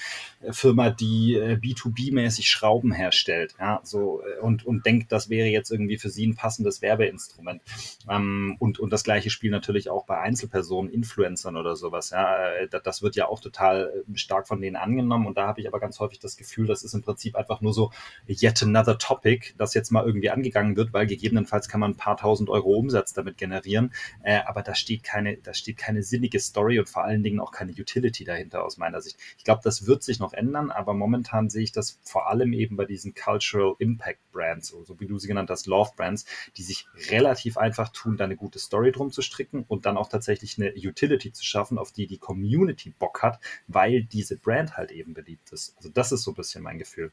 Firma, 0.50 0.90
die 0.90 1.34
äh, 1.34 1.56
B2B-mäßig 1.56 2.46
Schrauben 2.46 2.92
herstellt, 2.92 3.54
ja, 3.58 3.80
so 3.84 4.22
äh, 4.22 4.40
und, 4.40 4.64
und 4.64 4.86
denkt, 4.86 5.12
das 5.12 5.28
wäre 5.28 5.48
jetzt 5.48 5.70
irgendwie 5.70 5.98
für 5.98 6.10
sie 6.10 6.26
ein 6.26 6.34
passendes 6.34 6.82
Werbeinstrument. 6.82 7.60
Ähm, 8.08 8.56
und, 8.58 8.78
und 8.78 8.90
das 8.92 9.04
gleiche 9.04 9.30
Spiel 9.30 9.50
natürlich 9.50 9.90
auch 9.90 10.06
bei 10.06 10.18
Einzelpersonen, 10.18 10.90
Influencern 10.90 11.56
oder 11.56 11.76
so 11.76 11.82
sowas. 11.82 12.10
Ja, 12.10 12.52
äh, 12.54 12.68
das 12.82 13.02
wird 13.02 13.16
ja 13.16 13.28
auch 13.28 13.40
total 13.40 14.04
stark 14.14 14.48
von 14.48 14.60
denen 14.62 14.76
angenommen 14.76 15.26
und 15.26 15.36
da 15.36 15.46
habe 15.46 15.60
ich 15.60 15.68
aber 15.68 15.80
ganz 15.80 16.00
häufig 16.00 16.18
das 16.18 16.38
Gefühl, 16.38 16.66
das 16.66 16.82
ist 16.82 16.94
im 16.94 17.02
Prinzip 17.02 17.36
einfach 17.36 17.60
nur 17.60 17.74
so 17.74 17.92
yet 18.26 18.62
another 18.62 18.96
topic, 18.96 19.52
das 19.58 19.74
jetzt 19.74 19.90
mal 19.90 20.06
irgendwie 20.06 20.30
angegangen 20.30 20.76
wird, 20.76 20.94
weil 20.94 21.06
gegebenenfalls 21.06 21.68
kann 21.68 21.80
man 21.80 21.92
ein 21.92 21.96
paar 21.96 22.16
tausend 22.16 22.48
Euro 22.48 22.70
Umsatz 22.70 23.12
damit 23.12 23.36
generieren, 23.36 23.92
äh, 24.22 24.40
aber 24.46 24.62
da 24.62 24.74
steht 24.74 25.02
keine, 25.02 25.36
da 25.36 25.52
steht 25.52 25.76
keine 25.76 26.02
sinnige 26.02 26.40
Story 26.40 26.78
und 26.78 26.88
vor 26.88 27.04
allen 27.04 27.22
Dingen 27.22 27.40
auch 27.40 27.52
keine 27.52 27.72
Utility 27.72 28.24
dahinter 28.24 28.64
aus 28.64 28.78
meiner 28.78 29.02
Sicht. 29.02 29.18
Ich 29.36 29.44
glaube, 29.44 29.60
das 29.62 29.86
wird 29.86 30.02
sich 30.02 30.20
noch 30.22 30.32
ändern, 30.32 30.70
aber 30.70 30.94
momentan 30.94 31.50
sehe 31.50 31.62
ich 31.62 31.72
das 31.72 31.98
vor 32.02 32.28
allem 32.28 32.52
eben 32.54 32.76
bei 32.76 32.86
diesen 32.86 33.14
Cultural 33.14 33.74
Impact 33.78 34.20
Brands, 34.32 34.68
so 34.68 34.98
wie 34.98 35.06
du 35.06 35.18
sie 35.18 35.28
genannt 35.28 35.50
hast, 35.50 35.66
Love 35.66 35.90
Brands, 35.96 36.24
die 36.56 36.62
sich 36.62 36.86
relativ 37.10 37.58
einfach 37.58 37.90
tun, 37.90 38.16
da 38.16 38.24
eine 38.24 38.36
gute 38.36 38.58
Story 38.58 38.92
drum 38.92 39.12
zu 39.12 39.20
stricken 39.20 39.64
und 39.68 39.84
dann 39.84 39.96
auch 39.98 40.08
tatsächlich 40.08 40.58
eine 40.58 40.72
Utility 40.74 41.32
zu 41.32 41.44
schaffen, 41.44 41.78
auf 41.78 41.92
die 41.92 42.06
die 42.06 42.18
Community 42.18 42.94
Bock 42.98 43.22
hat, 43.22 43.38
weil 43.68 44.04
diese 44.04 44.36
Brand 44.36 44.76
halt 44.76 44.90
eben 44.90 45.12
beliebt 45.12 45.52
ist. 45.52 45.74
Also 45.76 45.90
das 45.90 46.12
ist 46.12 46.22
so 46.22 46.30
ein 46.30 46.34
bisschen 46.34 46.62
mein 46.62 46.78
Gefühl. 46.78 47.12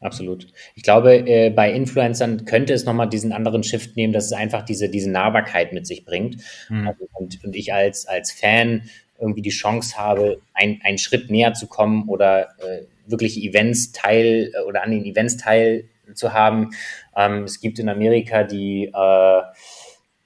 Absolut. 0.00 0.46
Ich 0.76 0.84
glaube, 0.84 1.28
äh, 1.28 1.50
bei 1.50 1.72
Influencern 1.72 2.44
könnte 2.44 2.72
es 2.72 2.84
nochmal 2.84 3.08
diesen 3.08 3.32
anderen 3.32 3.64
Shift 3.64 3.96
nehmen, 3.96 4.12
dass 4.12 4.26
es 4.26 4.32
einfach 4.32 4.64
diese, 4.64 4.88
diese 4.88 5.10
Nahbarkeit 5.10 5.72
mit 5.72 5.86
sich 5.86 6.04
bringt. 6.04 6.36
Mhm. 6.68 6.86
Also, 6.86 7.08
und, 7.14 7.44
und 7.44 7.56
ich 7.56 7.74
als, 7.74 8.06
als 8.06 8.30
Fan 8.30 8.88
irgendwie 9.20 9.42
die 9.42 9.50
Chance 9.50 9.96
habe, 9.96 10.40
ein, 10.54 10.80
einen 10.84 10.98
Schritt 10.98 11.30
näher 11.30 11.54
zu 11.54 11.66
kommen 11.66 12.08
oder 12.08 12.48
äh, 12.58 12.84
wirklich 13.06 13.42
Events 13.42 13.92
teil 13.92 14.52
äh, 14.54 14.62
oder 14.66 14.82
an 14.82 14.90
den 14.90 15.04
Events 15.04 15.36
teil 15.36 15.88
zu 16.14 16.32
haben. 16.32 16.70
Ähm, 17.16 17.44
es 17.44 17.60
gibt 17.60 17.78
in 17.78 17.88
Amerika 17.88 18.44
die 18.44 18.90
äh, 18.94 19.42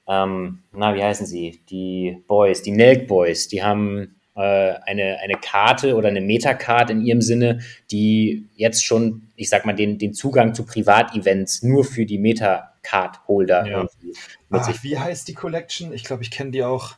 ähm, 0.09 0.63
na, 0.73 0.95
wie 0.95 1.03
heißen 1.03 1.27
sie? 1.27 1.61
Die 1.71 2.23
Boys, 2.27 2.63
die 2.63 2.73
Nelk 2.73 3.07
Boys, 3.07 3.49
die 3.49 3.63
haben 3.63 4.17
äh, 4.35 4.41
eine, 4.41 5.19
eine 5.21 5.35
Karte 5.41 5.95
oder 5.95 6.09
eine 6.09 6.21
Metacard 6.21 6.91
in 6.91 7.03
ihrem 7.03 7.21
Sinne, 7.21 7.61
die 7.91 8.49
jetzt 8.57 8.85
schon, 8.85 9.29
ich 9.37 9.49
sag 9.49 9.65
mal, 9.65 9.75
den, 9.75 9.99
den 9.99 10.15
Zugang 10.15 10.55
zu 10.55 10.65
Privatevents 10.65 11.63
nur 11.63 11.85
für 11.85 12.07
die 12.07 12.19
Metacard-Holder 12.19 13.67
ja. 13.67 13.87
mit 14.49 14.65
sich. 14.65 14.83
Wie 14.83 14.99
heißt 14.99 15.29
die 15.29 15.35
Collection? 15.35 15.93
Ich 15.93 16.05
glaube, 16.05 16.23
ich 16.23 16.31
kenne 16.31 16.51
die 16.51 16.65
auch. 16.65 16.97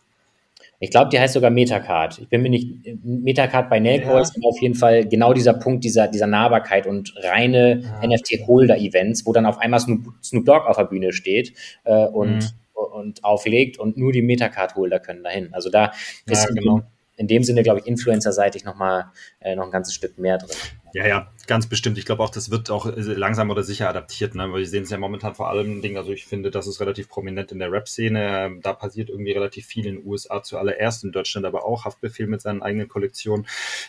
Ich 0.81 0.91
glaube, 0.91 1.09
die 1.11 1.19
heißt 1.19 1.35
sogar 1.35 1.51
Metacard. 1.51 2.19
Ich 2.19 2.29
bin 2.29 2.43
mir 2.43 2.51
nicht, 2.51 2.69
Metacard 3.05 3.71
bei 3.71 3.81
Boys 3.81 4.33
ja. 4.35 4.49
auf 4.49 4.61
jeden 4.61 4.75
Fall 4.75 5.07
genau 5.07 5.33
dieser 5.33 5.55
Punkt 5.55 5.85
dieser, 5.85 6.09
dieser 6.09 6.27
Nahbarkeit 6.27 6.87
und 6.87 7.15
reine 7.23 7.81
ja. 7.81 8.07
NFT-Holder-Events, 8.07 9.25
wo 9.25 9.33
dann 9.33 9.47
auf 9.47 9.59
einmal 9.59 9.81
Snoop, 9.81 10.13
Snoop 10.23 10.45
Dogg 10.45 10.67
auf 10.67 10.77
der 10.77 10.85
Bühne 10.85 11.13
steht 11.13 11.55
äh, 11.85 12.07
und 12.07 12.37
mhm 12.37 12.49
und 12.75 13.25
auflegt 13.25 13.79
und 13.79 13.97
nur 13.97 14.13
die 14.13 14.23
Metacard-Holder 14.23 15.01
können 15.01 15.23
dahin. 15.23 15.53
Also 15.53 15.71
da 15.71 15.93
ist 16.27 16.49
ja, 16.49 16.55
genau. 16.55 16.83
in, 17.17 17.27
dem 17.27 17.45
Sinne, 17.45 17.63
glaube 17.63 17.81
ich, 17.81 17.87
Influencer-seitig 17.87 18.65
nochmal 18.65 19.07
äh, 19.41 19.55
noch 19.55 19.65
ein 19.65 19.71
ganzes 19.71 19.95
Stück 19.95 20.19
mehr 20.19 20.39
drin. 20.39 20.57
Ja, 20.95 21.09
ja, 21.09 21.33
ganz 21.49 21.67
bestimmt. 21.67 21.99
Ich 21.99 22.07
glaube 22.07 22.23
auch, 22.23 22.31
das 22.31 22.53
wird 22.53 22.71
auch 22.71 22.87
äh, 22.87 23.01
langsam 23.01 23.51
oder 23.51 23.65
sicher 23.65 23.89
adaptiert, 23.89 24.37
ne? 24.37 24.47
wir 24.55 24.65
sehen 24.65 24.85
es 24.85 24.91
ja 24.91 24.97
momentan 24.97 25.35
vor 25.35 25.49
allem 25.49 25.83
Ding. 25.83 25.97
Also 25.97 26.13
ich 26.13 26.25
finde, 26.25 26.53
das 26.53 26.69
ist 26.69 26.81
relativ 26.81 27.09
prominent 27.09 27.51
in 27.51 27.59
der 27.59 27.73
Rap-Szene. 27.73 28.45
Ähm, 28.45 28.61
da 28.63 28.75
passiert 28.75 29.11
irgendwie 29.11 29.33
relativ 29.33 29.67
viel 29.67 29.87
in 29.87 29.97
den 29.97 30.07
USA 30.07 30.45
zuallererst, 30.45 31.03
in 31.03 31.11
Deutschland 31.11 31.47
aber 31.47 31.65
auch. 31.65 31.85
Haftbefehl 31.85 32.29
mit 32.29 32.43
seinen 32.43 32.63
eigenen 32.63 32.87
Kollektionen. 32.87 33.45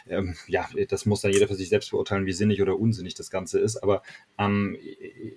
Ähm, 0.10 0.36
ja, 0.48 0.68
das 0.90 1.06
muss 1.06 1.22
dann 1.22 1.32
jeder 1.32 1.48
für 1.48 1.54
sich 1.54 1.70
selbst 1.70 1.92
beurteilen, 1.92 2.26
wie 2.26 2.34
sinnig 2.34 2.60
oder 2.60 2.76
unsinnig 2.76 3.14
das 3.14 3.30
Ganze 3.30 3.60
ist. 3.60 3.78
Aber 3.84 4.02
ähm, 4.40 4.76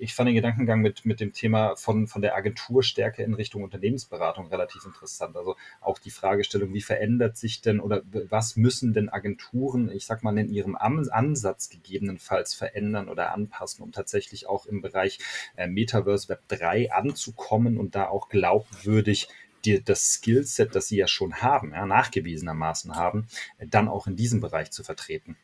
ich 0.00 0.14
fand 0.14 0.28
den 0.28 0.36
Gedankengang 0.36 0.80
mit, 0.80 1.04
mit 1.04 1.20
dem 1.20 1.34
Thema 1.34 1.76
von, 1.76 2.06
von 2.06 2.22
der 2.22 2.34
Agenturstärke 2.34 3.22
in 3.22 3.34
Richtung 3.34 3.62
Unternehmensberatung 3.62 4.46
relativ 4.46 4.86
interessant. 4.86 5.36
Also 5.36 5.54
auch 5.82 5.98
die 5.98 6.10
Fragestellung, 6.10 6.72
wie 6.72 6.80
verändert 6.80 7.36
sich 7.36 7.60
denn 7.60 7.78
oder 7.78 8.00
was 8.30 8.56
müssen 8.56 8.94
denn 8.94 9.10
Agenturen, 9.10 9.90
ich 9.90 10.06
sag 10.06 10.24
mal, 10.24 10.38
in 10.38 10.48
ihrem 10.48 10.74
Ansatz 10.74 11.57
Ansatz 11.58 11.68
gegebenenfalls 11.70 12.54
verändern 12.54 13.08
oder 13.08 13.32
anpassen, 13.32 13.82
um 13.82 13.90
tatsächlich 13.90 14.46
auch 14.46 14.66
im 14.66 14.80
Bereich 14.80 15.18
äh, 15.56 15.66
Metaverse 15.66 16.28
Web 16.28 16.42
3 16.48 16.92
anzukommen 16.92 17.78
und 17.78 17.94
da 17.96 18.08
auch 18.08 18.28
glaubwürdig 18.28 19.28
die, 19.64 19.82
das 19.82 20.04
Skillset, 20.04 20.76
das 20.76 20.86
sie 20.86 20.96
ja 20.96 21.08
schon 21.08 21.42
haben, 21.42 21.72
ja, 21.72 21.84
nachgewiesenermaßen 21.84 22.94
haben, 22.94 23.26
äh, 23.58 23.66
dann 23.66 23.88
auch 23.88 24.06
in 24.06 24.14
diesem 24.14 24.40
Bereich 24.40 24.70
zu 24.70 24.84
vertreten. 24.84 25.36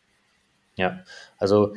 Ja, 0.77 1.05
also 1.37 1.75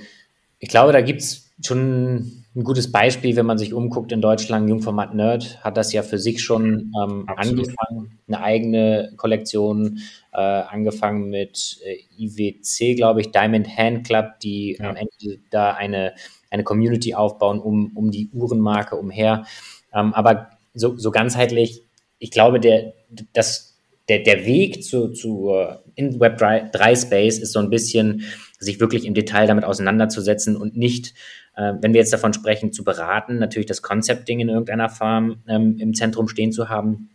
ich 0.59 0.69
glaube, 0.69 0.93
da 0.93 1.01
gibt 1.01 1.21
es 1.21 1.46
schon 1.63 2.45
ein 2.55 2.63
gutes 2.63 2.91
Beispiel, 2.91 3.35
wenn 3.35 3.45
man 3.45 3.57
sich 3.57 3.73
umguckt 3.73 4.11
in 4.11 4.21
Deutschland. 4.21 4.69
Jungformat 4.69 5.13
Nerd 5.13 5.63
hat 5.63 5.77
das 5.77 5.91
ja 5.93 6.03
für 6.03 6.19
sich 6.19 6.41
schon 6.43 6.91
ähm, 7.01 7.27
angefangen, 7.35 8.19
eine 8.27 8.41
eigene 8.41 9.13
Kollektion, 9.17 9.99
äh, 10.33 10.37
angefangen 10.37 11.29
mit 11.29 11.79
äh, 11.83 11.97
IWC, 12.17 12.95
glaube 12.95 13.21
ich, 13.21 13.31
Diamond 13.31 13.75
Hand 13.75 14.05
Club, 14.05 14.39
die 14.41 14.77
ja. 14.79 14.89
am 14.89 14.95
Ende 14.95 15.39
da 15.49 15.73
eine, 15.73 16.13
eine 16.49 16.63
Community 16.63 17.15
aufbauen 17.15 17.59
um, 17.59 17.91
um 17.95 18.11
die 18.11 18.29
Uhrenmarke 18.33 18.95
umher. 18.95 19.45
Ähm, 19.93 20.13
aber 20.13 20.49
so, 20.73 20.95
so 20.97 21.11
ganzheitlich, 21.11 21.83
ich 22.19 22.31
glaube, 22.31 22.59
der, 22.59 22.93
das, 23.33 23.77
der, 24.09 24.19
der 24.19 24.45
Weg 24.45 24.83
zu, 24.83 25.09
zu 25.09 25.51
in 25.97 26.19
Web 26.19 26.37
3, 26.37 26.69
3 26.71 26.95
Space 26.95 27.39
ist 27.39 27.51
so 27.51 27.59
ein 27.59 27.69
bisschen, 27.69 28.23
sich 28.59 28.79
wirklich 28.79 29.05
im 29.05 29.13
Detail 29.13 29.47
damit 29.47 29.65
auseinanderzusetzen 29.65 30.55
und 30.55 30.77
nicht 30.77 31.13
äh, 31.57 31.73
wenn 31.81 31.93
wir 31.93 31.99
jetzt 31.99 32.13
davon 32.13 32.33
sprechen, 32.33 32.71
zu 32.71 32.83
beraten, 32.83 33.39
natürlich 33.39 33.65
das 33.65 33.81
Concepting 33.81 34.39
in 34.39 34.49
irgendeiner 34.49 34.89
Form 34.89 35.43
ähm, 35.47 35.77
im 35.79 35.93
Zentrum 35.93 36.27
stehen 36.27 36.51
zu 36.51 36.69
haben, 36.69 37.09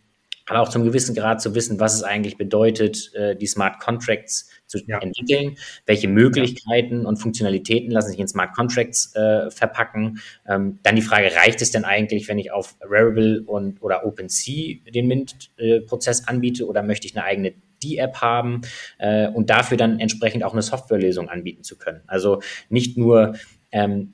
aber 0.45 0.59
auch 0.59 0.69
zum 0.69 0.83
gewissen 0.83 1.15
Grad 1.15 1.41
zu 1.41 1.55
wissen, 1.55 1.79
was 1.79 1.95
es 1.95 2.03
eigentlich 2.03 2.37
bedeutet, 2.37 3.13
äh, 3.15 3.35
die 3.35 3.47
Smart 3.47 3.79
Contracts 3.79 4.49
zu 4.67 4.79
ja. 4.85 4.99
entwickeln, 4.99 5.55
welche 5.85 6.09
Möglichkeiten 6.09 7.05
und 7.05 7.17
Funktionalitäten 7.17 7.91
lassen 7.91 8.11
sich 8.11 8.19
in 8.19 8.27
Smart 8.27 8.53
Contracts 8.53 9.15
äh, 9.15 9.49
verpacken. 9.49 10.19
Ähm, 10.45 10.79
dann 10.83 10.97
die 10.97 11.01
Frage, 11.01 11.33
reicht 11.35 11.61
es 11.61 11.71
denn 11.71 11.85
eigentlich, 11.85 12.27
wenn 12.27 12.39
ich 12.39 12.51
auf 12.51 12.75
Rarible 12.81 13.43
und 13.45 13.81
oder 13.81 14.05
OpenSea 14.05 14.79
den 14.93 15.07
Mint-Prozess 15.07 16.19
äh, 16.21 16.23
anbiete 16.25 16.67
oder 16.67 16.83
möchte 16.83 17.07
ich 17.07 17.15
eine 17.15 17.23
eigene 17.25 17.53
die 17.83 17.97
App 17.97 18.21
haben 18.21 18.61
äh, 18.97 19.27
und 19.27 19.49
dafür 19.49 19.77
dann 19.77 19.99
entsprechend 19.99 20.43
auch 20.43 20.53
eine 20.53 20.61
Softwarelösung 20.61 21.29
anbieten 21.29 21.63
zu 21.63 21.77
können. 21.77 22.01
Also 22.07 22.41
nicht 22.69 22.97
nur 22.97 23.35
ähm, 23.71 24.13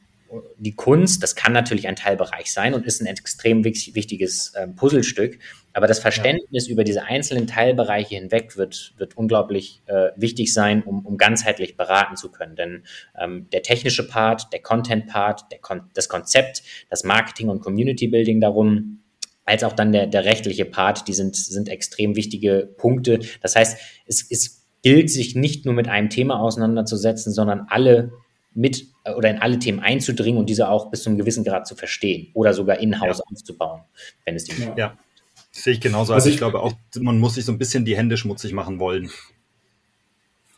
die 0.58 0.76
Kunst, 0.76 1.24
das 1.24 1.36
kann 1.36 1.54
natürlich 1.54 1.88
ein 1.88 1.96
Teilbereich 1.96 2.52
sein 2.52 2.74
und 2.74 2.86
ist 2.86 3.02
ein 3.02 3.08
extrem 3.08 3.64
wichtiges 3.64 4.54
äh, 4.54 4.68
Puzzlestück, 4.68 5.40
aber 5.74 5.88
das 5.88 6.00
Verständnis 6.00 6.68
ja. 6.68 6.74
über 6.74 6.84
diese 6.84 7.04
einzelnen 7.04 7.48
Teilbereiche 7.48 8.16
hinweg 8.16 8.58
wird, 8.58 8.94
wird 8.98 9.18
unglaublich 9.18 9.82
äh, 9.86 10.10
wichtig 10.16 10.54
sein, 10.54 10.84
um, 10.84 11.06
um 11.06 11.18
ganzheitlich 11.18 11.78
beraten 11.78 12.16
zu 12.16 12.32
können. 12.32 12.56
Denn 12.56 12.84
ähm, 13.20 13.50
der 13.52 13.64
technische 13.64 14.08
Part, 14.08 14.52
der 14.54 14.62
Content-Part, 14.62 15.46
Kon 15.62 15.82
das 15.94 16.10
Konzept, 16.10 16.64
das 16.90 17.04
Marketing 17.04 17.50
und 17.50 17.62
Community-Building 17.62 18.42
darum, 18.42 19.00
als 19.50 19.64
auch 19.64 19.74
dann 19.74 19.92
der, 19.92 20.08
der 20.08 20.26
rechtliche 20.26 20.66
Part, 20.66 21.08
die 21.08 21.14
sind, 21.14 21.36
sind 21.36 21.70
extrem 21.70 22.16
wichtige 22.16 22.70
Punkte. 22.78 23.20
Das 23.42 23.56
heißt, 23.56 23.78
es, 24.06 24.30
es 24.30 24.68
gilt, 24.84 25.10
sich 25.10 25.36
nicht 25.36 25.66
nur 25.66 25.74
mit 25.74 25.88
einem 25.88 26.10
Thema 26.10 26.40
auseinanderzusetzen, 26.40 27.34
sondern 27.34 27.66
alle 27.68 28.12
mit 28.54 28.86
äh, 29.06 29.14
oder 29.14 29.30
in 29.30 29.40
alle 29.40 29.60
Themen 29.60 29.80
einzudringen 29.80 30.40
und 30.40 30.50
diese 30.50 30.70
auch 30.70 30.92
bis 30.92 31.04
zu 31.04 31.10
einem 31.10 31.18
gewissen 31.18 31.44
Grad 31.44 31.68
zu 31.68 31.76
verstehen 31.76 32.30
oder 32.34 32.54
sogar 32.54 32.80
in-house 32.80 33.18
ja. 33.20 33.24
aufzubauen, 33.32 33.82
wenn 34.26 34.36
es 34.36 34.46
die 34.46 34.62
ja. 34.62 34.76
ja. 34.78 34.98
Sehe 35.52 35.74
ich 35.74 35.82
genauso. 35.82 36.14
Also, 36.14 36.26
also 36.26 36.30
ich, 36.30 36.36
ich, 36.36 36.40
glaube 36.40 36.60
auch, 36.62 36.74
man 37.00 37.18
muss 37.18 37.34
sich 37.36 37.46
so 37.46 37.52
ein 37.52 37.58
bisschen 37.58 37.84
die 37.84 37.98
Hände 37.98 38.18
schmutzig 38.18 38.54
machen 38.54 38.80
wollen. 38.80 39.10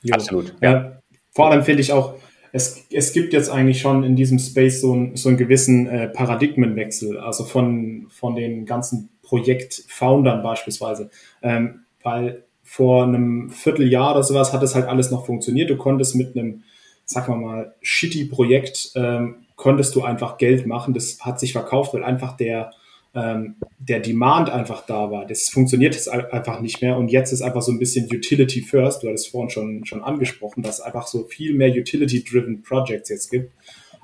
Jo. 0.03 0.13
Absolut. 0.13 0.53
Ja. 0.62 1.01
Vor 1.31 1.50
allem 1.50 1.63
finde 1.63 1.81
ich 1.81 1.93
auch, 1.93 2.15
es, 2.51 2.86
es 2.91 3.13
gibt 3.13 3.34
jetzt 3.34 3.50
eigentlich 3.50 3.79
schon 3.79 4.03
in 4.03 4.15
diesem 4.15 4.39
Space 4.39 4.81
so, 4.81 4.93
ein, 4.93 5.15
so 5.15 5.29
einen 5.29 5.38
gewissen 5.38 5.88
äh, 5.88 6.08
Paradigmenwechsel, 6.10 7.17
also 7.17 7.46
von, 7.46 8.08
von 8.10 8.36
den 8.36 8.65
ganzen 8.65 9.10
Projektfoundern 9.24 10.43
beispielsweise. 10.43 11.10
Ähm, 11.41 11.81
weil 12.03 12.43
vor 12.63 13.03
einem 13.03 13.50
Vierteljahr 13.50 14.12
oder 14.12 14.24
sowas 14.24 14.53
hat 14.53 14.63
es 14.63 14.75
halt 14.75 14.88
alles 14.88 15.12
noch 15.12 15.25
funktioniert. 15.25 15.70
Du 15.70 15.77
konntest 15.77 16.15
mit 16.15 16.36
einem 16.36 16.63
sag 17.12 17.27
mal 17.27 17.38
mal, 17.38 17.75
shitty 17.81 18.25
Projekt 18.25 18.91
ähm, 18.96 19.46
konntest 19.55 19.96
du 19.96 20.03
einfach 20.03 20.38
Geld 20.38 20.65
machen. 20.65 20.93
Das 20.93 21.20
hat 21.22 21.39
sich 21.39 21.51
verkauft, 21.51 21.93
weil 21.93 22.03
einfach 22.03 22.38
der, 22.38 22.72
ähm, 23.13 23.55
der 23.79 23.99
Demand 23.99 24.49
einfach 24.49 24.85
da 24.85 25.11
war. 25.11 25.25
Das 25.25 25.49
funktioniert 25.49 25.95
jetzt 25.95 26.07
einfach 26.09 26.61
nicht 26.61 26.81
mehr. 26.81 26.97
Und 26.97 27.09
jetzt 27.11 27.31
ist 27.31 27.41
einfach 27.41 27.61
so 27.61 27.71
ein 27.71 27.79
bisschen 27.79 28.07
Utility 28.11 28.61
First. 28.61 29.03
Du 29.03 29.07
hattest 29.07 29.29
vorhin 29.29 29.49
schon, 29.49 29.85
schon 29.85 30.01
angesprochen, 30.01 30.63
dass 30.63 30.79
es 30.79 30.81
einfach 30.81 31.07
so 31.07 31.25
viel 31.25 31.53
mehr 31.53 31.69
Utility-driven 31.69 32.61
Projects 32.63 33.09
jetzt 33.09 33.29
gibt. 33.29 33.51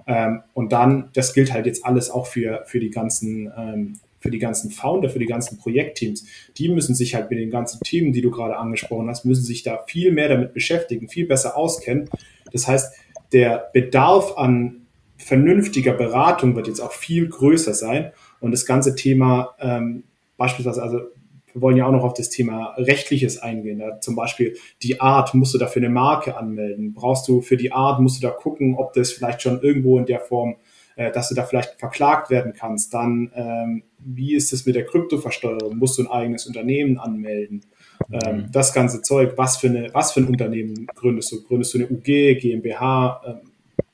Ähm, 0.07 0.41
und 0.53 0.71
dann, 0.71 1.09
das 1.13 1.33
gilt 1.33 1.53
halt 1.53 1.65
jetzt 1.65 1.85
alles 1.85 2.09
auch 2.09 2.27
für, 2.27 2.63
für 2.65 2.79
die 2.79 2.89
ganzen 2.89 3.51
ähm, 3.57 3.99
für 4.19 4.31
die 4.31 4.39
ganzen 4.39 4.71
Founder, 4.71 5.09
für 5.09 5.19
die 5.19 5.25
ganzen 5.25 5.57
Projektteams, 5.57 6.25
die 6.57 6.69
müssen 6.69 6.95
sich 6.95 7.15
halt 7.15 7.29
mit 7.29 7.39
den 7.39 7.51
ganzen 7.51 7.79
Themen, 7.81 8.13
die 8.13 8.21
du 8.21 8.31
gerade 8.31 8.57
angesprochen 8.57 9.07
hast, 9.07 9.25
müssen 9.25 9.43
sich 9.43 9.63
da 9.63 9.83
viel 9.87 10.11
mehr 10.11 10.27
damit 10.27 10.53
beschäftigen, 10.53 11.07
viel 11.07 11.27
besser 11.27 11.55
auskennen. 11.55 12.09
Das 12.51 12.67
heißt, 12.67 12.93
der 13.31 13.69
Bedarf 13.73 14.37
an 14.37 14.87
vernünftiger 15.17 15.93
Beratung 15.93 16.55
wird 16.55 16.67
jetzt 16.67 16.79
auch 16.79 16.91
viel 16.91 17.27
größer 17.27 17.73
sein. 17.73 18.11
Und 18.39 18.51
das 18.51 18.65
ganze 18.65 18.96
Thema, 18.96 19.56
ähm, 19.60 20.03
beispielsweise, 20.38 20.82
also 20.82 21.00
wir 21.58 21.62
wollen 21.62 21.77
ja 21.77 21.88
auch 21.88 21.91
noch 21.91 22.03
auf 22.03 22.13
das 22.13 22.29
Thema 22.29 22.75
Rechtliches 22.77 23.39
eingehen. 23.39 23.79
Ja. 23.79 24.00
Zum 24.00 24.15
Beispiel 24.15 24.56
die 24.84 25.01
Art, 25.01 25.34
musst 25.34 25.53
du 25.53 25.58
dafür 25.58 25.82
eine 25.82 25.89
Marke 25.89 26.38
anmelden? 26.38 26.94
Brauchst 26.94 27.27
du 27.27 27.41
für 27.41 27.58
die 27.58 27.72
Art, 27.72 28.00
musst 28.00 28.22
du 28.22 28.27
da 28.27 28.34
gucken, 28.34 28.75
ob 28.75 28.94
das 28.94 29.12
vielleicht 29.12 29.41
schon 29.41 29.62
irgendwo 29.62 29.98
in 29.98 30.06
der 30.06 30.20
Form, 30.20 30.58
äh, 30.96 31.12
dass 31.12 31.29
du 31.29 31.36
da 31.36 31.44
vielleicht 31.44 31.79
verklagt 31.79 32.29
werden 32.29 32.53
kannst. 32.53 32.94
Dann, 32.94 33.32
ähm, 33.34 33.84
wie 34.00 34.36
ist 34.36 34.53
es 34.53 34.65
mit 34.65 34.75
der 34.75 34.86
Kryptoversteuerung? 34.86 35.77
Musst 35.77 35.98
du 35.98 36.03
ein 36.03 36.12
eigenes 36.12 36.46
Unternehmen 36.46 37.00
anmelden? 37.00 37.62
Ähm, 38.12 38.38
mhm. 38.38 38.51
das 38.51 38.74
ganze 38.74 39.01
Zeug, 39.01 39.34
was 39.38 39.58
für, 39.58 39.67
eine, 39.67 39.89
was 39.94 40.12
für 40.12 40.20
ein 40.20 40.27
Unternehmen 40.27 40.86
gründest 40.96 41.32
du? 41.32 41.44
Gründest 41.44 41.74
du 41.74 41.79
eine 41.79 41.88
UG, 41.89 42.39
GmbH? 42.39 43.22
Ähm, 43.25 43.47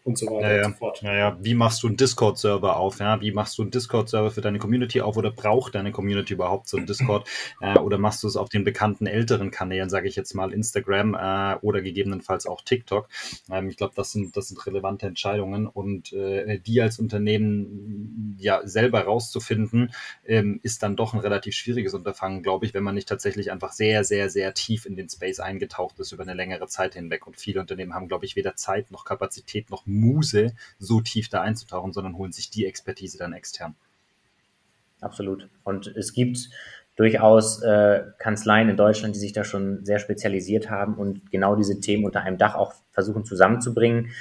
und 0.03 0.17
so 0.17 0.27
weiter 0.27 0.49
ja, 0.51 0.57
ja. 0.57 0.65
und 0.65 0.73
so 0.73 0.77
fort. 0.77 1.01
Ja, 1.01 1.15
ja. 1.15 1.37
Wie 1.41 1.53
machst 1.53 1.81
du 1.81 1.87
einen 1.87 1.97
Discord-Server 1.97 2.75
auf? 2.75 2.99
Ja? 2.99 3.21
Wie 3.21 3.31
machst 3.31 3.57
du 3.57 3.61
einen 3.61 3.71
Discord-Server 3.71 4.31
für 4.31 4.41
deine 4.41 4.59
Community 4.59 5.01
auf 5.01 5.15
oder 5.15 5.31
braucht 5.31 5.75
deine 5.75 5.91
Community 5.91 6.33
überhaupt 6.33 6.67
so 6.67 6.77
einen 6.77 6.85
Discord? 6.85 7.27
äh, 7.61 7.77
oder 7.79 7.97
machst 7.97 8.23
du 8.23 8.27
es 8.27 8.35
auf 8.35 8.49
den 8.49 8.63
bekannten 8.65 9.07
älteren 9.07 9.49
Kanälen, 9.49 9.89
sage 9.89 10.07
ich 10.07 10.15
jetzt 10.15 10.33
mal 10.33 10.51
Instagram 10.51 11.15
äh, 11.15 11.57
oder 11.61 11.81
gegebenenfalls 11.81 12.45
auch 12.45 12.61
TikTok? 12.61 13.07
Ähm, 13.49 13.69
ich 13.69 13.77
glaube, 13.77 13.93
das 13.95 14.11
sind, 14.11 14.35
das 14.35 14.49
sind 14.49 14.65
relevante 14.65 15.07
Entscheidungen 15.07 15.67
und 15.67 16.11
äh, 16.11 16.59
die 16.59 16.81
als 16.81 16.99
Unternehmen 16.99 18.37
ja 18.39 18.61
selber 18.65 19.05
rauszufinden, 19.05 19.93
ähm, 20.25 20.59
ist 20.63 20.83
dann 20.83 20.97
doch 20.97 21.13
ein 21.13 21.19
relativ 21.19 21.55
schwieriges 21.55 21.93
Unterfangen, 21.93 22.43
glaube 22.43 22.65
ich, 22.65 22.73
wenn 22.73 22.83
man 22.83 22.95
nicht 22.95 23.07
tatsächlich 23.07 23.51
einfach 23.51 23.71
sehr, 23.71 24.03
sehr, 24.03 24.29
sehr 24.29 24.53
tief 24.53 24.85
in 24.85 24.97
den 24.97 25.09
Space 25.09 25.39
eingetaucht 25.39 25.99
ist 25.99 26.11
über 26.11 26.23
eine 26.23 26.33
längere 26.33 26.67
Zeit 26.67 26.95
hinweg. 26.95 27.25
Und 27.25 27.37
viele 27.37 27.61
Unternehmen 27.61 27.93
haben, 27.93 28.09
glaube 28.09 28.25
ich, 28.25 28.35
weder 28.35 28.55
Zeit 28.55 28.91
noch 28.91 29.05
Kapazität 29.05 29.69
noch 29.69 29.85
Muse, 29.93 30.53
so 30.79 31.01
tief 31.01 31.29
da 31.29 31.41
einzutauchen, 31.41 31.93
sondern 31.93 32.17
holen 32.17 32.31
sich 32.31 32.49
die 32.49 32.65
Expertise 32.65 33.17
dann 33.17 33.33
extern. 33.33 33.75
Absolut. 35.01 35.49
Und 35.63 35.87
es 35.87 36.13
gibt 36.13 36.49
durchaus 36.95 37.61
äh, 37.61 38.03
Kanzleien 38.19 38.69
in 38.69 38.77
Deutschland, 38.77 39.15
die 39.15 39.19
sich 39.19 39.33
da 39.33 39.43
schon 39.43 39.83
sehr 39.85 39.99
spezialisiert 39.99 40.69
haben 40.69 40.95
und 40.95 41.31
genau 41.31 41.55
diese 41.55 41.79
Themen 41.79 42.05
unter 42.05 42.21
einem 42.21 42.37
Dach 42.37 42.55
auch 42.55 42.73
versuchen 42.91 43.25
zusammenzubringen 43.25 44.11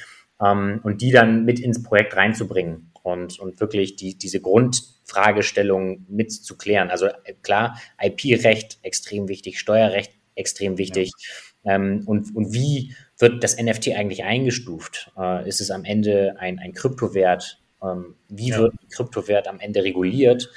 ähm, 0.41 0.81
und 0.83 1.03
die 1.03 1.13
dann 1.13 1.45
mit 1.45 1.61
ins 1.61 1.83
Projekt 1.83 2.17
reinzubringen 2.17 2.91
und, 3.03 3.39
und 3.39 3.61
wirklich 3.61 3.97
die, 3.97 4.17
diese 4.17 4.41
Grundfragestellung 4.41 6.07
mit 6.09 6.33
zu 6.33 6.57
klären. 6.57 6.91
Also 6.91 7.07
äh, 7.07 7.35
klar, 7.43 7.79
IP-Recht 8.01 8.79
extrem 8.83 9.29
wichtig, 9.29 9.59
Steuerrecht 9.59 10.13
extrem 10.35 10.79
wichtig. 10.79 11.11
Ja. 11.17 11.52
Ähm, 11.65 12.03
und, 12.07 12.35
und 12.35 12.53
wie 12.53 12.95
wird 13.19 13.43
das 13.45 13.61
NFT 13.61 13.91
eigentlich 13.91 14.25
eingestuft? 14.25 15.13
Äh, 15.17 15.49
ist 15.49 15.61
es 15.61 15.71
am 15.71 15.85
Ende 15.85 16.37
ein, 16.39 16.59
ein 16.59 16.73
Kryptowert? 16.73 17.61
Ähm, 17.83 18.17
wie 18.29 18.49
ja. 18.49 18.59
wird 18.59 18.75
ein 18.75 18.89
Kryptowert 18.89 19.49
am 19.49 19.61
Ende 19.61 19.85
reguliert? 19.85 20.51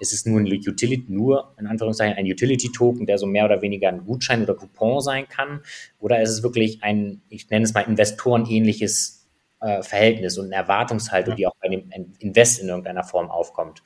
Ist 0.00 0.12
es 0.12 0.26
nur 0.26 0.40
ein 0.40 0.46
Utility, 0.46 1.04
nur 1.08 1.54
in 1.58 1.66
Anführungszeichen 1.66 2.16
ein 2.16 2.26
Utility-Token, 2.26 3.06
der 3.06 3.18
so 3.18 3.26
mehr 3.26 3.44
oder 3.44 3.62
weniger 3.62 3.88
ein 3.88 4.04
Gutschein 4.04 4.42
oder 4.42 4.54
Coupon 4.54 5.00
sein 5.00 5.28
kann? 5.28 5.62
Oder 6.00 6.20
ist 6.20 6.30
es 6.30 6.42
wirklich 6.42 6.82
ein, 6.82 7.22
ich 7.28 7.50
nenne 7.50 7.64
es 7.64 7.74
mal 7.74 7.82
investorenähnliches 7.82 9.28
äh, 9.60 9.82
Verhältnis 9.82 10.38
und 10.38 10.46
eine 10.46 10.56
Erwartungshaltung, 10.56 11.32
ja. 11.32 11.36
die 11.36 11.46
auch 11.46 11.54
bei 11.60 11.68
dem 11.68 11.90
Invest 12.18 12.60
in 12.60 12.68
irgendeiner 12.68 13.04
Form 13.04 13.30
aufkommt? 13.30 13.84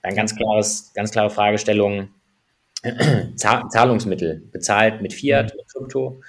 Dann 0.00 0.14
ganz 0.14 0.34
klares, 0.34 0.92
ganz 0.94 1.10
klare 1.10 1.30
Fragestellung. 1.30 2.08
Zahlungsmittel 3.36 4.42
bezahlt 4.52 5.02
mit 5.02 5.12
Fiat, 5.12 5.54
mit 5.56 5.66
Krypto 5.68 6.20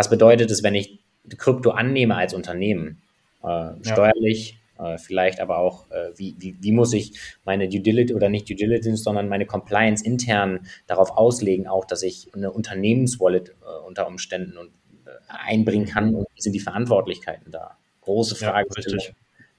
was 0.00 0.08
bedeutet 0.08 0.50
es, 0.50 0.62
wenn 0.62 0.74
ich 0.74 0.98
Krypto 1.36 1.72
annehme 1.72 2.16
als 2.16 2.32
Unternehmen? 2.32 3.02
Äh, 3.42 3.72
steuerlich, 3.82 4.58
ja. 4.78 4.94
äh, 4.94 4.98
vielleicht 4.98 5.40
aber 5.40 5.58
auch, 5.58 5.90
äh, 5.90 6.16
wie, 6.16 6.36
wie, 6.38 6.56
wie, 6.58 6.72
muss 6.72 6.94
ich 6.94 7.20
meine 7.44 7.68
Due 7.68 7.80
Diligence 7.80 8.16
oder 8.16 8.30
nicht 8.30 8.48
Due 8.48 8.56
Diligence, 8.56 9.04
sondern 9.04 9.28
meine 9.28 9.44
Compliance 9.44 10.02
intern 10.02 10.60
darauf 10.86 11.10
auslegen, 11.10 11.66
auch, 11.66 11.84
dass 11.84 12.02
ich 12.02 12.30
eine 12.34 12.50
Unternehmenswallet 12.50 13.50
äh, 13.50 13.86
unter 13.86 14.06
Umständen 14.06 14.56
und, 14.56 14.70
äh, 15.04 15.10
einbringen 15.28 15.84
kann 15.84 16.14
und 16.14 16.26
wie 16.34 16.40
sind 16.40 16.54
die 16.54 16.60
Verantwortlichkeiten 16.60 17.52
da? 17.52 17.76
Große 18.00 18.36
Frage. 18.36 18.68
Ja, 18.70 18.74
richtig. 18.74 19.12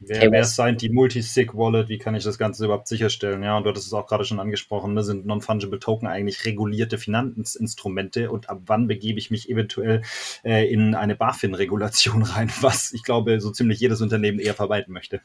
Wer, 0.04 0.32
wer 0.32 0.46
signed 0.46 0.82
die 0.82 0.90
Multi-Sig-Wallet? 0.90 1.88
Wie 1.88 2.00
kann 2.00 2.16
ich 2.16 2.24
das 2.24 2.40
Ganze 2.40 2.66
überhaupt 2.66 2.88
sicherstellen? 2.88 3.44
Ja, 3.44 3.56
und 3.58 3.64
du 3.64 3.70
hattest 3.70 3.86
es 3.86 3.94
auch 3.94 4.08
gerade 4.08 4.26
schon 4.26 4.40
angesprochen, 4.40 4.96
ne? 4.96 5.04
sind 5.04 5.28
Non-Fungible 5.28 5.80
Token 5.80 6.08
eigentlich 6.08 6.44
regulierte 6.44 6.98
Finanzinstrumente 6.98 8.32
und 8.32 8.50
ab 8.50 8.62
wann 8.66 8.88
begebe 8.88 9.20
ich 9.20 9.30
mich 9.30 9.48
eventuell 9.48 10.02
äh, 10.44 10.68
in 10.72 10.96
eine 10.96 11.16
BaFin-Regulation 11.16 12.24
rein, 12.24 12.52
was 12.62 12.94
ich 12.94 13.04
glaube, 13.04 13.40
so 13.40 13.52
ziemlich 13.52 13.80
jedes 13.80 14.02
Unternehmen 14.02 14.40
eher 14.40 14.56
vermeiden 14.56 14.92
möchte. 14.92 15.22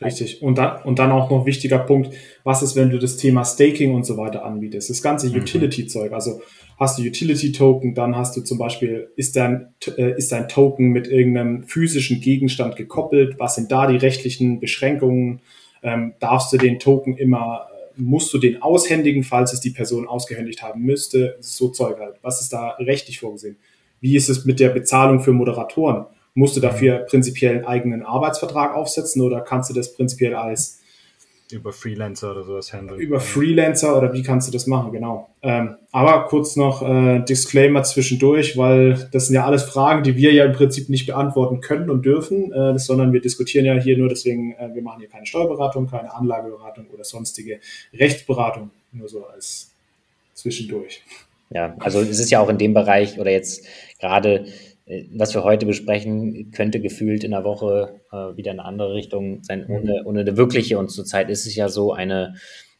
Richtig. 0.00 0.42
Und 0.42 0.58
dann, 0.58 0.82
und 0.82 0.98
dann 0.98 1.10
auch 1.10 1.30
noch 1.30 1.44
wichtiger 1.44 1.78
Punkt, 1.78 2.14
was 2.44 2.62
ist, 2.62 2.76
wenn 2.76 2.90
du 2.90 2.98
das 2.98 3.16
Thema 3.16 3.44
Staking 3.44 3.94
und 3.94 4.06
so 4.06 4.16
weiter 4.16 4.44
anbietest? 4.44 4.90
Das 4.90 5.02
ganze 5.02 5.28
mhm. 5.28 5.40
Utility-Zeug, 5.40 6.12
also 6.12 6.40
hast 6.78 6.98
du 6.98 7.02
Utility-Token, 7.02 7.94
dann 7.94 8.16
hast 8.16 8.36
du 8.36 8.42
zum 8.42 8.58
Beispiel, 8.58 9.10
ist 9.16 9.34
dein, 9.34 9.74
äh, 9.96 10.16
ist 10.16 10.30
dein 10.30 10.48
Token 10.48 10.90
mit 10.90 11.08
irgendeinem 11.08 11.64
physischen 11.64 12.20
Gegenstand 12.20 12.76
gekoppelt? 12.76 13.36
Was 13.38 13.56
sind 13.56 13.72
da 13.72 13.88
die 13.88 13.96
rechtlichen 13.96 14.60
Beschränkungen? 14.60 15.40
Ähm, 15.82 16.14
darfst 16.20 16.52
du 16.52 16.58
den 16.58 16.78
Token 16.78 17.16
immer, 17.16 17.66
musst 17.96 18.32
du 18.32 18.38
den 18.38 18.62
aushändigen, 18.62 19.24
falls 19.24 19.52
es 19.52 19.60
die 19.60 19.70
Person 19.70 20.06
ausgehändigt 20.06 20.62
haben 20.62 20.82
müsste? 20.82 21.36
So 21.40 21.68
Zeug 21.68 21.98
halt. 21.98 22.16
Was 22.22 22.40
ist 22.40 22.52
da 22.52 22.70
rechtlich 22.78 23.18
vorgesehen? 23.18 23.56
Wie 24.00 24.14
ist 24.14 24.28
es 24.28 24.44
mit 24.44 24.60
der 24.60 24.68
Bezahlung 24.68 25.20
für 25.20 25.32
Moderatoren? 25.32 26.06
Musst 26.38 26.54
du 26.54 26.60
dafür 26.60 26.98
prinzipiell 26.98 27.56
einen 27.56 27.64
eigenen 27.64 28.02
Arbeitsvertrag 28.04 28.72
aufsetzen 28.72 29.22
oder 29.22 29.40
kannst 29.40 29.70
du 29.70 29.74
das 29.74 29.94
prinzipiell 29.94 30.36
als 30.36 30.78
über 31.50 31.72
Freelancer 31.72 32.30
oder 32.30 32.44
sowas 32.44 32.72
handeln. 32.72 33.00
Über 33.00 33.18
Freelancer 33.18 33.98
oder 33.98 34.12
wie 34.12 34.22
kannst 34.22 34.46
du 34.46 34.52
das 34.52 34.68
machen, 34.68 34.92
genau. 34.92 35.30
Ähm, 35.42 35.74
aber 35.90 36.26
kurz 36.28 36.54
noch 36.54 36.80
äh, 36.82 37.24
Disclaimer 37.24 37.82
zwischendurch, 37.82 38.56
weil 38.56 39.08
das 39.10 39.26
sind 39.26 39.34
ja 39.34 39.46
alles 39.46 39.64
Fragen, 39.64 40.04
die 40.04 40.14
wir 40.14 40.32
ja 40.32 40.44
im 40.44 40.52
Prinzip 40.52 40.88
nicht 40.90 41.06
beantworten 41.06 41.60
können 41.60 41.90
und 41.90 42.04
dürfen, 42.04 42.52
äh, 42.52 42.78
sondern 42.78 43.12
wir 43.12 43.20
diskutieren 43.20 43.64
ja 43.64 43.74
hier 43.74 43.98
nur 43.98 44.08
deswegen, 44.08 44.52
äh, 44.52 44.72
wir 44.74 44.82
machen 44.82 45.00
hier 45.00 45.08
keine 45.08 45.26
Steuerberatung, 45.26 45.88
keine 45.88 46.14
Anlageberatung 46.14 46.86
oder 46.94 47.02
sonstige 47.02 47.58
Rechtsberatung, 47.92 48.70
nur 48.92 49.08
so 49.08 49.26
als 49.26 49.72
zwischendurch. 50.34 51.02
Ja, 51.50 51.74
also 51.80 52.00
es 52.00 52.20
ist 52.20 52.30
ja 52.30 52.40
auch 52.40 52.48
in 52.50 52.58
dem 52.58 52.74
Bereich 52.74 53.18
oder 53.18 53.30
jetzt 53.30 53.64
gerade 53.98 54.44
äh, 54.44 54.46
was 55.12 55.34
wir 55.34 55.44
heute 55.44 55.66
besprechen, 55.66 56.50
könnte 56.52 56.80
gefühlt 56.80 57.24
in 57.24 57.32
der 57.32 57.44
Woche 57.44 58.00
äh, 58.10 58.36
wieder 58.36 58.52
in 58.52 58.60
eine 58.60 58.68
andere 58.68 58.94
Richtung 58.94 59.42
sein, 59.42 59.66
mhm. 59.68 59.74
ohne, 59.74 60.02
ohne 60.04 60.20
eine 60.20 60.36
wirkliche. 60.36 60.78
Und 60.78 60.90
zurzeit 60.90 61.28
ist 61.30 61.46
es 61.46 61.54
ja 61.54 61.68
so 61.68 61.92
eine, 61.92 62.36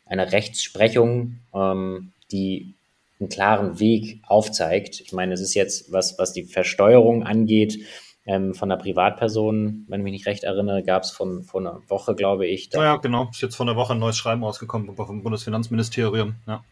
eine 0.06 0.32
Rechtsprechung, 0.32 1.40
ähm, 1.54 2.12
die 2.32 2.74
einen 3.20 3.28
klaren 3.28 3.80
Weg 3.80 4.22
aufzeigt. 4.26 5.00
Ich 5.00 5.12
meine, 5.12 5.34
es 5.34 5.40
ist 5.40 5.54
jetzt, 5.54 5.92
was, 5.92 6.18
was 6.18 6.32
die 6.32 6.44
Versteuerung 6.44 7.24
angeht, 7.24 7.78
ähm, 8.24 8.54
von 8.54 8.70
einer 8.70 8.80
Privatperson, 8.80 9.86
wenn 9.88 10.00
ich 10.00 10.04
mich 10.04 10.12
nicht 10.12 10.26
recht 10.26 10.44
erinnere, 10.44 10.82
gab 10.82 11.02
es 11.02 11.10
von 11.10 11.42
vor 11.42 11.60
einer 11.60 11.80
Woche, 11.88 12.14
glaube 12.14 12.46
ich. 12.46 12.70
Ja, 12.72 12.84
ja, 12.84 12.96
genau. 12.96 13.28
Ist 13.30 13.40
jetzt 13.40 13.56
vor 13.56 13.66
einer 13.66 13.76
Woche 13.76 13.94
ein 13.94 13.98
neues 13.98 14.16
Schreiben 14.16 14.44
rausgekommen 14.44 14.94
vom 14.94 15.22
Bundesfinanzministerium. 15.22 16.36
Ja. 16.46 16.62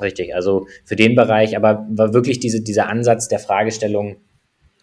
Richtig, 0.00 0.34
also 0.34 0.66
für 0.84 0.96
den 0.96 1.14
Bereich, 1.14 1.56
aber 1.56 1.86
war 1.90 2.12
wirklich 2.12 2.40
diese, 2.40 2.62
dieser 2.62 2.88
Ansatz 2.88 3.28
der 3.28 3.38
Fragestellung, 3.38 4.16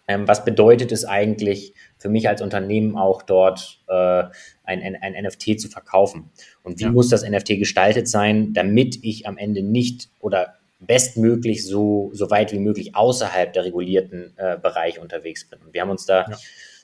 ähm, 0.06 0.28
was 0.28 0.44
bedeutet 0.44 0.92
es 0.92 1.04
eigentlich 1.04 1.74
für 1.98 2.08
mich 2.08 2.28
als 2.28 2.42
Unternehmen 2.42 2.96
auch 2.96 3.22
dort 3.22 3.80
äh, 3.88 4.24
ein, 4.64 4.82
ein, 4.82 4.96
ein, 5.00 5.24
NFT 5.24 5.58
zu 5.58 5.68
verkaufen? 5.68 6.30
Und 6.62 6.78
wie 6.78 6.84
ja. 6.84 6.92
muss 6.92 7.08
das 7.08 7.28
NFT 7.28 7.58
gestaltet 7.58 8.08
sein, 8.08 8.52
damit 8.52 8.98
ich 9.02 9.26
am 9.26 9.38
Ende 9.38 9.62
nicht 9.62 10.10
oder 10.20 10.54
bestmöglich 10.78 11.64
so, 11.64 12.10
so 12.12 12.30
weit 12.30 12.52
wie 12.52 12.58
möglich 12.58 12.94
außerhalb 12.94 13.52
der 13.52 13.64
regulierten 13.64 14.34
äh, 14.36 14.58
Bereiche 14.58 15.00
unterwegs 15.00 15.48
bin? 15.48 15.60
Und 15.60 15.72
wir 15.72 15.80
haben 15.80 15.90
uns 15.90 16.04
da 16.04 16.26
ja. 16.28 16.36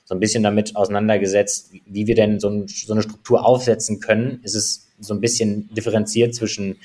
so 0.03 0.15
ein 0.15 0.19
bisschen 0.19 0.41
damit 0.41 0.75
auseinandergesetzt, 0.75 1.71
wie, 1.71 1.83
wie 1.85 2.07
wir 2.07 2.15
denn 2.15 2.39
so, 2.39 2.49
ein, 2.49 2.67
so 2.67 2.93
eine 2.93 3.03
Struktur 3.03 3.45
aufsetzen 3.45 3.99
können. 3.99 4.39
Ist 4.43 4.55
es 4.55 4.91
so 4.99 5.13
ein 5.13 5.21
bisschen 5.21 5.69
differenziert 5.75 6.33
zwischen 6.33 6.77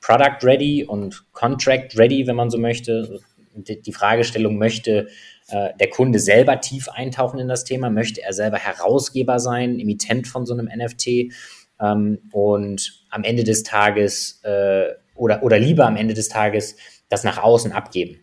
Product 0.00 0.42
Ready 0.42 0.84
und 0.84 1.24
Contract 1.32 1.98
Ready, 1.98 2.26
wenn 2.26 2.36
man 2.36 2.50
so 2.50 2.58
möchte. 2.58 3.20
Die, 3.56 3.92
Fragestellung 3.92 4.58
möchte 4.58 5.08
der 5.50 5.90
Kunde 5.90 6.18
selber 6.18 6.60
tief 6.60 6.88
eintauchen 6.88 7.38
in 7.38 7.48
das 7.48 7.64
Thema? 7.64 7.90
Möchte 7.90 8.22
er 8.22 8.32
selber 8.32 8.56
Herausgeber 8.56 9.38
sein, 9.38 9.78
Emittent 9.78 10.26
von 10.26 10.46
so 10.46 10.54
einem 10.54 10.70
NFT? 10.74 11.32
Ähm, 11.80 12.18
und 12.32 13.04
am 13.10 13.24
Ende 13.24 13.44
des 13.44 13.62
Tages 13.62 14.40
äh, 14.42 14.86
oder, 15.14 15.42
oder 15.42 15.58
lieber 15.58 15.86
am 15.86 15.96
Ende 15.96 16.14
des 16.14 16.28
Tages 16.28 16.76
das 17.08 17.24
nach 17.24 17.42
außen 17.42 17.72
abgeben. 17.72 18.20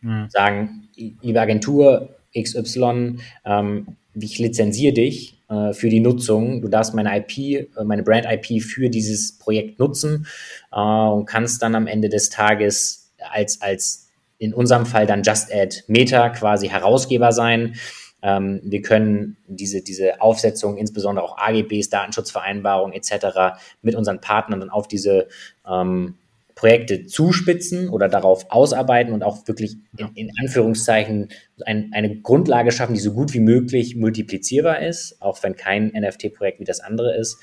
Mhm. 0.00 0.26
Sagen, 0.28 0.88
liebe 0.96 1.40
Agentur 1.40 2.16
XY, 2.36 3.18
ähm, 3.44 3.96
ich 4.14 4.38
lizenziere 4.38 4.92
dich 4.92 5.42
äh, 5.48 5.72
für 5.72 5.88
die 5.88 6.00
Nutzung. 6.00 6.60
Du 6.60 6.68
darfst 6.68 6.94
meine 6.94 7.16
IP, 7.16 7.38
äh, 7.38 7.84
meine 7.84 8.02
Brand-IP 8.02 8.62
für 8.62 8.90
dieses 8.90 9.38
Projekt 9.38 9.78
nutzen 9.78 10.26
äh, 10.72 10.78
und 10.78 11.26
kannst 11.26 11.62
dann 11.62 11.74
am 11.74 11.86
Ende 11.86 12.08
des 12.08 12.30
Tages 12.30 13.12
als, 13.18 13.60
als 13.62 14.03
in 14.38 14.54
unserem 14.54 14.86
Fall 14.86 15.06
dann 15.06 15.22
Just 15.22 15.52
Add 15.52 15.84
Meta 15.86 16.30
quasi 16.30 16.68
Herausgeber 16.68 17.32
sein. 17.32 17.76
Ähm, 18.22 18.60
wir 18.64 18.82
können 18.82 19.36
diese, 19.46 19.82
diese 19.82 20.20
Aufsetzung, 20.20 20.78
insbesondere 20.78 21.24
auch 21.24 21.36
AGBs, 21.36 21.90
Datenschutzvereinbarungen 21.90 22.94
etc. 22.94 23.58
mit 23.82 23.94
unseren 23.94 24.20
Partnern 24.20 24.60
dann 24.60 24.70
auf 24.70 24.88
diese 24.88 25.28
ähm, 25.68 26.16
Projekte 26.54 27.06
zuspitzen 27.06 27.88
oder 27.88 28.08
darauf 28.08 28.50
ausarbeiten 28.50 29.12
und 29.12 29.22
auch 29.22 29.46
wirklich 29.48 29.76
in, 29.96 30.10
in 30.14 30.30
Anführungszeichen 30.40 31.28
ein, 31.66 31.90
eine 31.92 32.20
Grundlage 32.20 32.70
schaffen, 32.70 32.94
die 32.94 33.00
so 33.00 33.12
gut 33.12 33.34
wie 33.34 33.40
möglich 33.40 33.96
multiplizierbar 33.96 34.80
ist, 34.80 35.20
auch 35.20 35.42
wenn 35.42 35.56
kein 35.56 35.88
NFT-Projekt 35.88 36.60
wie 36.60 36.64
das 36.64 36.80
andere 36.80 37.16
ist. 37.16 37.38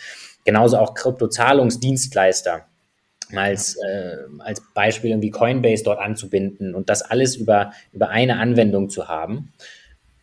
Genauso 0.46 0.78
auch 0.78 0.94
Kryptozahlungsdienstleister 0.94 2.66
als, 3.38 3.76
äh, 3.78 4.18
als 4.40 4.62
Beispiel 4.74 5.12
irgendwie 5.12 5.32
Coinbase 5.32 5.84
dort 5.84 6.00
anzubinden 6.00 6.76
und 6.76 6.90
das 6.90 7.02
alles 7.02 7.36
über, 7.36 7.72
über 7.94 8.10
eine 8.10 8.38
Anwendung 8.38 8.90
zu 8.90 9.08
haben. 9.08 9.52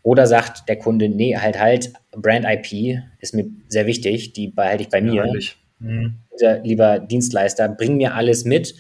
Oder 0.03 0.27
sagt 0.27 0.68
der 0.68 0.79
Kunde, 0.79 1.09
nee, 1.09 1.37
halt, 1.37 1.59
halt, 1.59 1.92
Brand 2.12 2.47
IP 2.47 3.03
ist 3.21 3.35
mir 3.35 3.47
sehr 3.68 3.87
wichtig, 3.87 4.33
die 4.33 4.49
behalte 4.49 4.83
ich 4.85 4.88
bei 4.88 5.01
mir. 5.01 5.27
Ja, 5.27 5.33
mhm. 5.81 6.14
Lieber 6.62 6.99
Dienstleister, 7.01 7.68
bring 7.68 7.97
mir 7.97 8.14
alles 8.14 8.44
mit 8.44 8.75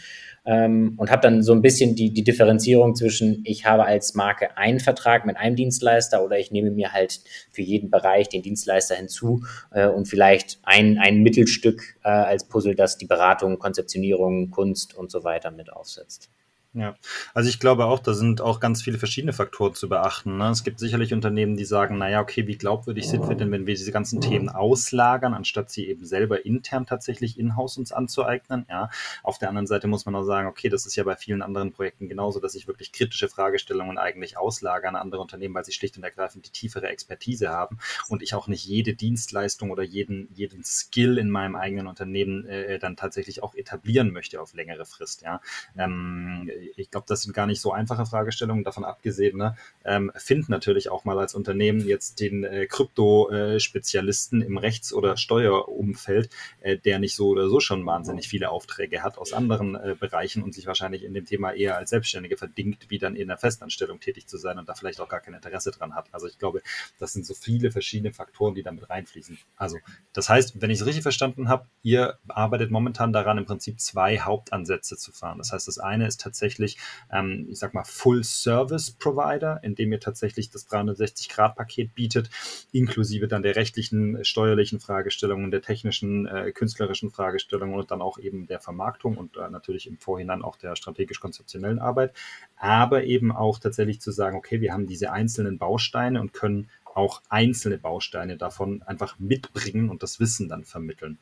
ähm, 0.48 0.94
und 0.96 1.10
habe 1.10 1.20
dann 1.20 1.42
so 1.42 1.52
ein 1.52 1.60
bisschen 1.60 1.94
die, 1.94 2.10
die 2.10 2.24
Differenzierung 2.24 2.94
zwischen, 2.94 3.42
ich 3.44 3.66
habe 3.66 3.84
als 3.84 4.14
Marke 4.14 4.56
einen 4.56 4.80
Vertrag 4.80 5.26
mit 5.26 5.36
einem 5.36 5.56
Dienstleister 5.56 6.24
oder 6.24 6.38
ich 6.38 6.50
nehme 6.50 6.70
mir 6.70 6.92
halt 6.92 7.20
für 7.52 7.60
jeden 7.60 7.90
Bereich 7.90 8.30
den 8.30 8.42
Dienstleister 8.42 8.94
hinzu 8.94 9.44
äh, 9.72 9.86
und 9.86 10.06
vielleicht 10.06 10.58
ein, 10.62 10.98
ein 10.98 11.22
Mittelstück 11.22 11.98
äh, 12.02 12.08
als 12.08 12.48
Puzzle, 12.48 12.74
das 12.74 12.96
die 12.96 13.06
Beratung, 13.06 13.58
Konzeptionierung, 13.58 14.50
Kunst 14.50 14.96
und 14.96 15.10
so 15.10 15.22
weiter 15.22 15.50
mit 15.50 15.70
aufsetzt. 15.70 16.30
Ja, 16.74 16.96
also 17.32 17.48
ich 17.48 17.60
glaube 17.60 17.86
auch, 17.86 17.98
da 17.98 18.12
sind 18.12 18.42
auch 18.42 18.60
ganz 18.60 18.82
viele 18.82 18.98
verschiedene 18.98 19.32
Faktoren 19.32 19.72
zu 19.72 19.88
beachten. 19.88 20.36
Ne? 20.36 20.50
Es 20.50 20.64
gibt 20.64 20.78
sicherlich 20.78 21.14
Unternehmen, 21.14 21.56
die 21.56 21.64
sagen, 21.64 21.96
naja, 21.96 22.20
okay, 22.20 22.46
wie 22.46 22.58
glaubwürdig 22.58 23.08
sind 23.08 23.26
wir 23.26 23.36
denn, 23.36 23.50
wenn 23.50 23.66
wir 23.66 23.74
diese 23.74 23.90
ganzen 23.90 24.20
Themen 24.20 24.50
auslagern, 24.50 25.32
anstatt 25.32 25.70
sie 25.70 25.88
eben 25.88 26.04
selber 26.04 26.44
intern 26.44 26.84
tatsächlich 26.84 27.38
in-house 27.38 27.78
uns 27.78 27.90
anzueignen. 27.90 28.66
Ja, 28.68 28.90
auf 29.22 29.38
der 29.38 29.48
anderen 29.48 29.66
Seite 29.66 29.88
muss 29.88 30.04
man 30.04 30.14
auch 30.14 30.24
sagen, 30.24 30.46
okay, 30.46 30.68
das 30.68 30.84
ist 30.84 30.94
ja 30.94 31.04
bei 31.04 31.16
vielen 31.16 31.40
anderen 31.40 31.72
Projekten 31.72 32.06
genauso, 32.06 32.38
dass 32.38 32.52
sich 32.52 32.66
wirklich 32.68 32.92
kritische 32.92 33.30
Fragestellungen 33.30 33.96
eigentlich 33.96 34.36
auslagern 34.36 34.94
an 34.94 35.00
andere 35.00 35.22
Unternehmen, 35.22 35.54
weil 35.54 35.64
sie 35.64 35.72
schlicht 35.72 35.96
und 35.96 36.04
ergreifend 36.04 36.44
die 36.44 36.52
tiefere 36.52 36.88
Expertise 36.88 37.48
haben 37.48 37.78
und 38.08 38.22
ich 38.22 38.34
auch 38.34 38.46
nicht 38.46 38.66
jede 38.66 38.92
Dienstleistung 38.92 39.70
oder 39.70 39.82
jeden, 39.82 40.28
jeden 40.34 40.64
Skill 40.64 41.16
in 41.16 41.30
meinem 41.30 41.56
eigenen 41.56 41.86
Unternehmen 41.86 42.44
äh, 42.44 42.78
dann 42.78 42.96
tatsächlich 42.96 43.42
auch 43.42 43.54
etablieren 43.54 44.12
möchte 44.12 44.38
auf 44.42 44.52
längere 44.52 44.84
Frist. 44.84 45.22
Ja, 45.22 45.40
ähm, 45.78 46.50
ich 46.76 46.90
glaube, 46.90 47.06
das 47.08 47.22
sind 47.22 47.32
gar 47.32 47.46
nicht 47.46 47.60
so 47.60 47.72
einfache 47.72 48.06
Fragestellungen, 48.06 48.64
davon 48.64 48.84
abgesehen, 48.84 49.38
ne, 49.38 49.56
ähm, 49.84 50.12
find 50.16 50.48
natürlich 50.48 50.90
auch 50.90 51.04
mal 51.04 51.18
als 51.18 51.34
Unternehmen 51.34 51.86
jetzt 51.86 52.20
den 52.20 52.44
äh, 52.44 52.66
Krypto-Spezialisten 52.66 54.42
im 54.42 54.58
Rechts- 54.58 54.92
oder 54.92 55.16
Steuerumfeld, 55.16 56.30
äh, 56.60 56.76
der 56.76 56.98
nicht 56.98 57.14
so 57.14 57.28
oder 57.28 57.48
so 57.48 57.60
schon 57.60 57.84
wahnsinnig 57.86 58.28
viele 58.28 58.50
Aufträge 58.50 59.02
hat 59.02 59.18
aus 59.18 59.32
anderen 59.32 59.74
äh, 59.74 59.96
Bereichen 59.98 60.42
und 60.42 60.54
sich 60.54 60.66
wahrscheinlich 60.66 61.04
in 61.04 61.14
dem 61.14 61.24
Thema 61.24 61.52
eher 61.52 61.76
als 61.76 61.90
Selbstständige 61.90 62.36
verdingt, 62.36 62.90
wie 62.90 62.98
dann 62.98 63.16
in 63.16 63.28
der 63.28 63.38
Festanstellung 63.38 64.00
tätig 64.00 64.26
zu 64.26 64.36
sein 64.36 64.58
und 64.58 64.68
da 64.68 64.74
vielleicht 64.74 65.00
auch 65.00 65.08
gar 65.08 65.20
kein 65.20 65.34
Interesse 65.34 65.70
dran 65.70 65.94
hat. 65.94 66.08
Also 66.12 66.26
ich 66.26 66.38
glaube, 66.38 66.62
das 66.98 67.12
sind 67.12 67.26
so 67.26 67.34
viele 67.34 67.70
verschiedene 67.70 68.12
Faktoren, 68.12 68.54
die 68.54 68.62
damit 68.62 68.88
reinfließen. 68.90 69.38
Also 69.56 69.78
das 70.12 70.28
heißt, 70.28 70.60
wenn 70.60 70.70
ich 70.70 70.80
es 70.80 70.86
richtig 70.86 71.02
verstanden 71.02 71.48
habe, 71.48 71.66
ihr 71.82 72.18
arbeitet 72.28 72.70
momentan 72.70 73.12
daran, 73.12 73.38
im 73.38 73.46
Prinzip 73.46 73.80
zwei 73.80 74.18
Hauptansätze 74.18 74.96
zu 74.96 75.12
fahren. 75.12 75.38
Das 75.38 75.52
heißt, 75.52 75.68
das 75.68 75.78
eine 75.78 76.06
ist 76.06 76.20
tatsächlich 76.20 76.47
tatsächlich, 76.48 76.78
ähm, 77.12 77.46
ich 77.50 77.58
sag 77.58 77.74
mal, 77.74 77.84
Full-Service-Provider, 77.84 79.60
in 79.62 79.74
dem 79.74 79.92
ihr 79.92 80.00
tatsächlich 80.00 80.50
das 80.50 80.66
360-Grad-Paket 80.68 81.94
bietet, 81.94 82.30
inklusive 82.72 83.28
dann 83.28 83.42
der 83.42 83.56
rechtlichen, 83.56 84.16
äh, 84.16 84.24
steuerlichen 84.24 84.80
Fragestellungen, 84.80 85.50
der 85.50 85.60
technischen, 85.60 86.26
äh, 86.26 86.52
künstlerischen 86.52 87.10
Fragestellungen 87.10 87.78
und 87.78 87.90
dann 87.90 88.00
auch 88.00 88.18
eben 88.18 88.46
der 88.46 88.60
Vermarktung 88.60 89.16
und 89.18 89.36
äh, 89.36 89.50
natürlich 89.50 89.86
im 89.86 89.98
Vorhinein 89.98 90.42
auch 90.42 90.56
der 90.56 90.74
strategisch-konzeptionellen 90.74 91.78
Arbeit, 91.78 92.14
aber 92.56 93.04
eben 93.04 93.30
auch 93.30 93.58
tatsächlich 93.58 94.00
zu 94.00 94.10
sagen, 94.10 94.36
okay, 94.36 94.60
wir 94.60 94.72
haben 94.72 94.86
diese 94.86 95.12
einzelnen 95.12 95.58
Bausteine 95.58 96.20
und 96.20 96.32
können 96.32 96.68
auch 96.94 97.20
einzelne 97.28 97.78
Bausteine 97.78 98.36
davon 98.36 98.82
einfach 98.82 99.18
mitbringen 99.18 99.90
und 99.90 100.02
das 100.02 100.18
Wissen 100.18 100.48
dann 100.48 100.64
vermitteln. 100.64 101.18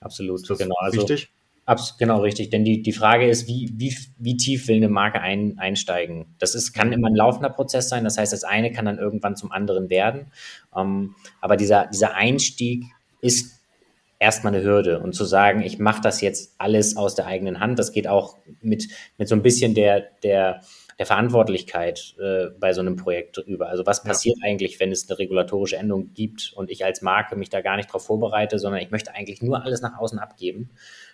Absolut, 0.00 0.46
genau. 0.58 0.74
Also? 0.78 1.06
Abs 1.66 1.98
genau 1.98 2.20
richtig, 2.20 2.50
denn 2.50 2.64
die, 2.64 2.80
die 2.80 2.92
Frage 2.92 3.28
ist, 3.28 3.48
wie, 3.48 3.72
wie, 3.74 3.96
wie 4.18 4.36
tief 4.36 4.68
will 4.68 4.76
eine 4.76 4.88
Marke 4.88 5.20
ein, 5.20 5.58
einsteigen? 5.58 6.36
Das 6.38 6.54
ist, 6.54 6.72
kann 6.72 6.92
immer 6.92 7.08
ein 7.08 7.16
laufender 7.16 7.50
Prozess 7.50 7.88
sein, 7.88 8.04
das 8.04 8.16
heißt, 8.18 8.32
das 8.32 8.44
eine 8.44 8.70
kann 8.70 8.84
dann 8.84 8.98
irgendwann 8.98 9.34
zum 9.34 9.50
anderen 9.50 9.90
werden. 9.90 10.30
Ähm, 10.76 11.16
aber 11.40 11.56
dieser, 11.56 11.88
dieser 11.88 12.14
Einstieg 12.14 12.84
ist 13.20 13.60
erstmal 14.20 14.54
eine 14.54 14.62
Hürde 14.62 15.00
und 15.00 15.14
zu 15.14 15.24
sagen, 15.24 15.60
ich 15.60 15.80
mache 15.80 16.00
das 16.00 16.20
jetzt 16.20 16.54
alles 16.58 16.96
aus 16.96 17.16
der 17.16 17.26
eigenen 17.26 17.58
Hand, 17.58 17.80
das 17.80 17.90
geht 17.90 18.06
auch 18.06 18.38
mit, 18.62 18.86
mit 19.18 19.26
so 19.26 19.34
ein 19.34 19.42
bisschen 19.42 19.74
der, 19.74 20.06
der, 20.22 20.60
der 21.00 21.06
Verantwortlichkeit 21.06 22.14
äh, 22.20 22.46
bei 22.60 22.74
so 22.74 22.80
einem 22.80 22.94
Projekt 22.94 23.38
drüber. 23.38 23.68
Also 23.68 23.84
was 23.86 24.04
passiert 24.04 24.38
ja. 24.40 24.48
eigentlich, 24.48 24.78
wenn 24.78 24.92
es 24.92 25.10
eine 25.10 25.18
regulatorische 25.18 25.76
Änderung 25.76 26.14
gibt 26.14 26.52
und 26.54 26.70
ich 26.70 26.84
als 26.84 27.02
Marke 27.02 27.34
mich 27.34 27.50
da 27.50 27.60
gar 27.60 27.76
nicht 27.76 27.88
darauf 27.88 28.06
vorbereite, 28.06 28.60
sondern 28.60 28.80
ich 28.80 28.92
möchte 28.92 29.14
eigentlich 29.14 29.42
nur 29.42 29.64
alles 29.64 29.82
nach 29.82 29.98
außen 29.98 30.20
abgeben 30.20 30.70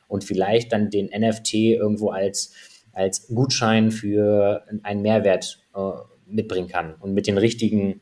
und 0.09 0.25
vielleicht 0.25 0.73
dann 0.73 0.91
den 0.91 1.07
NFT 1.07 1.55
irgendwo 1.55 2.11
als, 2.11 2.53
als 2.93 3.27
Gutschein 3.29 3.91
für 3.91 4.65
einen 4.83 5.03
Mehrwert 5.03 5.61
äh, 5.75 5.93
mitbringen 6.27 6.69
kann. 6.69 6.95
Und 7.01 7.15
mit 7.15 7.27
den 7.27 7.39
richtigen 7.39 8.01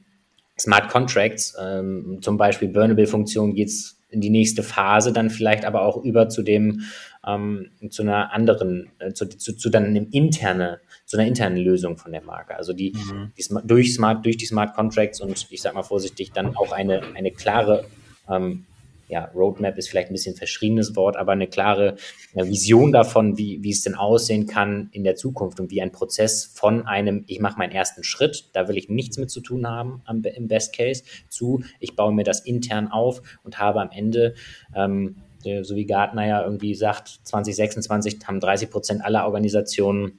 Smart 0.58 0.90
Contracts, 0.90 1.56
ähm, 1.60 2.18
zum 2.20 2.36
Beispiel 2.36 2.68
Burnable-Funktion, 2.68 3.54
geht 3.54 3.68
es 3.68 4.00
in 4.10 4.20
die 4.20 4.30
nächste 4.30 4.62
Phase, 4.62 5.12
dann 5.12 5.30
vielleicht 5.30 5.64
aber 5.64 5.82
auch 5.82 6.02
über 6.02 6.28
zu 6.28 6.42
dem, 6.42 6.82
ähm, 7.26 7.70
zu 7.90 8.02
einer 8.02 8.32
anderen, 8.32 8.90
äh, 8.98 9.12
zu, 9.12 9.28
zu, 9.28 9.56
zu 9.56 9.70
dann 9.70 9.84
einem 9.84 10.08
interne, 10.10 10.80
zu 11.06 11.16
einer 11.16 11.26
internen 11.26 11.56
Lösung 11.56 11.96
von 11.96 12.12
der 12.12 12.22
Marke. 12.22 12.56
Also 12.56 12.72
die, 12.72 12.92
mhm. 12.92 13.32
die 13.38 13.44
durch 13.66 13.94
Smart, 13.94 14.24
durch 14.24 14.36
die 14.36 14.46
Smart 14.46 14.74
Contracts 14.74 15.20
und 15.20 15.46
ich 15.50 15.62
sag 15.62 15.74
mal 15.74 15.82
vorsichtig, 15.82 16.32
dann 16.32 16.56
auch 16.56 16.72
eine, 16.72 17.02
eine 17.14 17.30
klare 17.30 17.84
ähm, 18.28 18.66
ja, 19.10 19.24
Roadmap 19.34 19.76
ist 19.76 19.88
vielleicht 19.88 20.10
ein 20.10 20.14
bisschen 20.14 20.36
verschriebenes 20.36 20.94
Wort, 20.94 21.16
aber 21.16 21.32
eine 21.32 21.48
klare 21.48 21.96
äh, 22.34 22.44
Vision 22.46 22.92
davon, 22.92 23.36
wie, 23.36 23.62
wie 23.62 23.70
es 23.70 23.82
denn 23.82 23.96
aussehen 23.96 24.46
kann 24.46 24.88
in 24.92 25.02
der 25.02 25.16
Zukunft 25.16 25.58
und 25.58 25.70
wie 25.70 25.82
ein 25.82 25.90
Prozess 25.90 26.44
von 26.44 26.86
einem, 26.86 27.24
ich 27.26 27.40
mache 27.40 27.58
meinen 27.58 27.72
ersten 27.72 28.04
Schritt, 28.04 28.50
da 28.52 28.68
will 28.68 28.78
ich 28.78 28.88
nichts 28.88 29.18
mit 29.18 29.30
zu 29.30 29.40
tun 29.40 29.66
haben 29.66 30.02
am, 30.04 30.22
im 30.22 30.46
Best 30.46 30.74
Case, 30.74 31.02
zu, 31.28 31.64
ich 31.80 31.96
baue 31.96 32.14
mir 32.14 32.24
das 32.24 32.40
intern 32.40 32.88
auf 32.88 33.20
und 33.42 33.58
habe 33.58 33.80
am 33.80 33.90
Ende 33.90 34.34
ähm, 34.74 35.16
so 35.62 35.74
wie 35.74 35.86
Gartner 35.86 36.26
ja 36.26 36.44
irgendwie 36.44 36.74
sagt, 36.74 37.20
2026 37.24 38.18
haben 38.26 38.40
30 38.40 38.70
Prozent 38.70 39.02
aller 39.02 39.24
Organisationen 39.24 40.18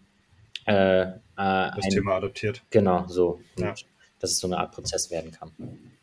äh, 0.66 1.04
äh, 1.04 1.12
das 1.36 1.86
ein, 1.86 1.92
Thema 1.92 2.16
adoptiert. 2.16 2.64
Genau, 2.72 3.06
so. 3.08 3.40
Ja. 3.58 3.74
dass 4.20 4.32
es 4.32 4.40
so 4.40 4.48
eine 4.48 4.58
Art 4.58 4.74
Prozess 4.74 5.12
werden 5.12 5.32
kann. 5.32 5.52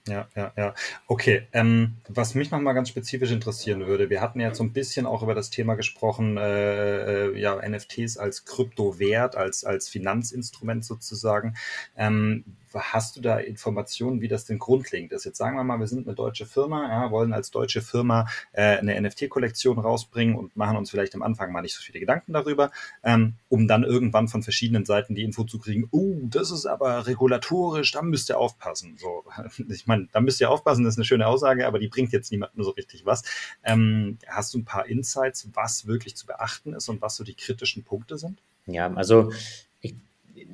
Ja, 0.08 0.26
ja, 0.34 0.52
ja. 0.56 0.74
Okay, 1.06 1.42
ähm, 1.52 1.96
was 2.08 2.34
mich 2.34 2.50
nochmal 2.50 2.74
ganz 2.74 2.88
spezifisch 2.88 3.30
interessieren 3.30 3.86
würde, 3.86 4.10
wir 4.10 4.20
hatten 4.20 4.40
ja 4.40 4.54
so 4.54 4.64
ein 4.64 4.72
bisschen 4.72 5.06
auch 5.06 5.22
über 5.22 5.34
das 5.34 5.50
Thema 5.50 5.74
gesprochen, 5.74 6.36
äh, 6.36 7.26
äh 7.28 7.38
ja, 7.38 7.56
NFTs 7.56 8.16
als 8.16 8.44
Kryptowert, 8.44 9.36
als, 9.36 9.64
als 9.64 9.88
Finanzinstrument 9.88 10.84
sozusagen. 10.84 11.56
Ähm, 11.96 12.44
Hast 12.74 13.16
du 13.16 13.20
da 13.20 13.38
Informationen, 13.38 14.20
wie 14.20 14.28
das 14.28 14.44
denn 14.44 14.58
grundlegend 14.58 15.12
ist? 15.12 15.24
Jetzt 15.24 15.38
sagen 15.38 15.56
wir 15.56 15.64
mal, 15.64 15.78
wir 15.78 15.86
sind 15.86 16.06
eine 16.06 16.14
deutsche 16.14 16.44
Firma, 16.44 16.86
ja, 16.88 17.10
wollen 17.10 17.32
als 17.32 17.50
deutsche 17.50 17.80
Firma 17.80 18.28
äh, 18.52 18.76
eine 18.76 19.00
NFT-Kollektion 19.00 19.78
rausbringen 19.78 20.36
und 20.36 20.56
machen 20.56 20.76
uns 20.76 20.90
vielleicht 20.90 21.14
am 21.14 21.22
Anfang 21.22 21.50
mal 21.50 21.62
nicht 21.62 21.74
so 21.74 21.82
viele 21.82 22.00
Gedanken 22.00 22.34
darüber, 22.34 22.70
ähm, 23.02 23.34
um 23.48 23.68
dann 23.68 23.84
irgendwann 23.84 24.28
von 24.28 24.42
verschiedenen 24.42 24.84
Seiten 24.84 25.14
die 25.14 25.22
Info 25.22 25.44
zu 25.44 25.58
kriegen, 25.58 25.88
oh, 25.92 26.18
das 26.24 26.50
ist 26.50 26.66
aber 26.66 27.06
regulatorisch, 27.06 27.92
da 27.92 28.02
müsst 28.02 28.28
ihr 28.28 28.38
aufpassen. 28.38 28.98
So, 28.98 29.24
ich 29.68 29.86
meine, 29.86 29.97
da 30.12 30.20
müsst 30.20 30.40
ihr 30.40 30.50
aufpassen, 30.50 30.84
das 30.84 30.94
ist 30.94 30.98
eine 30.98 31.04
schöne 31.04 31.26
Aussage, 31.26 31.66
aber 31.66 31.78
die 31.78 31.88
bringt 31.88 32.12
jetzt 32.12 32.30
niemandem 32.30 32.62
so 32.62 32.70
richtig 32.70 33.04
was. 33.06 33.22
Ähm, 33.64 34.18
hast 34.26 34.54
du 34.54 34.58
ein 34.58 34.64
paar 34.64 34.86
Insights, 34.86 35.48
was 35.54 35.86
wirklich 35.86 36.16
zu 36.16 36.26
beachten 36.26 36.74
ist 36.74 36.88
und 36.88 37.02
was 37.02 37.16
so 37.16 37.24
die 37.24 37.34
kritischen 37.34 37.84
Punkte 37.84 38.18
sind? 38.18 38.38
Ja, 38.66 38.92
also 38.94 39.32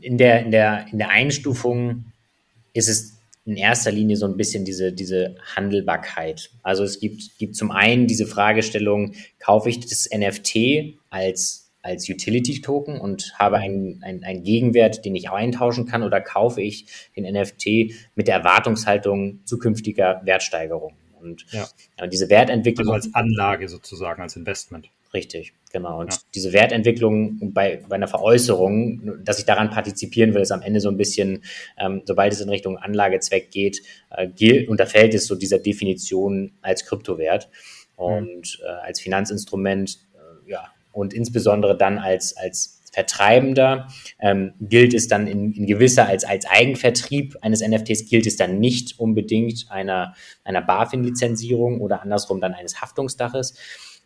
in 0.00 0.18
der, 0.18 0.44
in 0.44 0.50
der, 0.50 0.86
in 0.92 0.98
der 0.98 1.10
Einstufung 1.10 2.06
ist 2.72 2.88
es 2.88 3.14
in 3.46 3.56
erster 3.56 3.92
Linie 3.92 4.16
so 4.16 4.26
ein 4.26 4.36
bisschen 4.36 4.64
diese, 4.64 4.92
diese 4.92 5.36
Handelbarkeit. 5.54 6.50
Also 6.62 6.82
es 6.82 6.98
gibt, 6.98 7.38
gibt 7.38 7.56
zum 7.56 7.70
einen 7.70 8.06
diese 8.06 8.26
Fragestellung, 8.26 9.14
kaufe 9.38 9.68
ich 9.68 9.80
das 9.80 10.08
NFT 10.10 10.96
als, 11.10 11.63
als 11.84 12.08
Utility-Token 12.08 12.98
und 12.98 13.34
habe 13.38 13.58
einen, 13.58 14.02
einen, 14.02 14.24
einen 14.24 14.42
Gegenwert, 14.42 15.04
den 15.04 15.14
ich 15.14 15.30
eintauschen 15.30 15.84
kann, 15.86 16.02
oder 16.02 16.20
kaufe 16.20 16.62
ich 16.62 16.86
den 17.14 17.30
NFT 17.30 17.94
mit 18.14 18.26
der 18.26 18.36
Erwartungshaltung 18.36 19.40
zukünftiger 19.44 20.22
Wertsteigerung? 20.24 20.94
Und 21.20 21.44
ja. 21.52 21.66
diese 22.06 22.30
Wertentwicklung. 22.30 22.92
Also 22.92 23.08
als 23.08 23.14
Anlage 23.14 23.68
sozusagen, 23.68 24.22
als 24.22 24.34
Investment. 24.34 24.88
Richtig, 25.12 25.52
genau. 25.72 26.00
Und 26.00 26.12
ja. 26.12 26.18
diese 26.34 26.52
Wertentwicklung 26.52 27.52
bei, 27.52 27.82
bei 27.88 27.96
einer 27.96 28.08
Veräußerung, 28.08 29.22
dass 29.22 29.38
ich 29.38 29.44
daran 29.44 29.70
partizipieren 29.70 30.34
will, 30.34 30.42
ist 30.42 30.52
am 30.52 30.62
Ende 30.62 30.80
so 30.80 30.88
ein 30.88 30.96
bisschen, 30.96 31.44
ähm, 31.78 32.02
sobald 32.04 32.32
es 32.32 32.40
in 32.40 32.48
Richtung 32.48 32.78
Anlagezweck 32.78 33.50
geht, 33.50 33.82
äh, 34.10 34.26
gilt, 34.26 34.68
unterfällt 34.68 35.14
es 35.14 35.26
so 35.26 35.34
dieser 35.34 35.58
Definition 35.58 36.52
als 36.62 36.84
Kryptowert 36.84 37.48
und 37.94 38.58
mhm. 38.58 38.66
äh, 38.66 38.86
als 38.86 39.00
Finanzinstrument, 39.00 39.98
äh, 40.14 40.50
ja, 40.50 40.73
und 40.94 41.12
insbesondere 41.12 41.76
dann 41.76 41.98
als, 41.98 42.36
als 42.36 42.80
Vertreibender 42.92 43.88
ähm, 44.20 44.54
gilt 44.60 44.94
es 44.94 45.08
dann 45.08 45.26
in, 45.26 45.52
in, 45.52 45.66
gewisser 45.66 46.06
als, 46.06 46.24
als 46.24 46.46
Eigenvertrieb 46.46 47.36
eines 47.42 47.60
NFTs 47.60 48.08
gilt 48.08 48.26
es 48.26 48.36
dann 48.36 48.60
nicht 48.60 49.00
unbedingt 49.00 49.66
einer, 49.68 50.14
einer 50.44 50.62
BaFin-Lizenzierung 50.62 51.80
oder 51.80 52.02
andersrum 52.02 52.40
dann 52.40 52.54
eines 52.54 52.80
Haftungsdaches. 52.80 53.54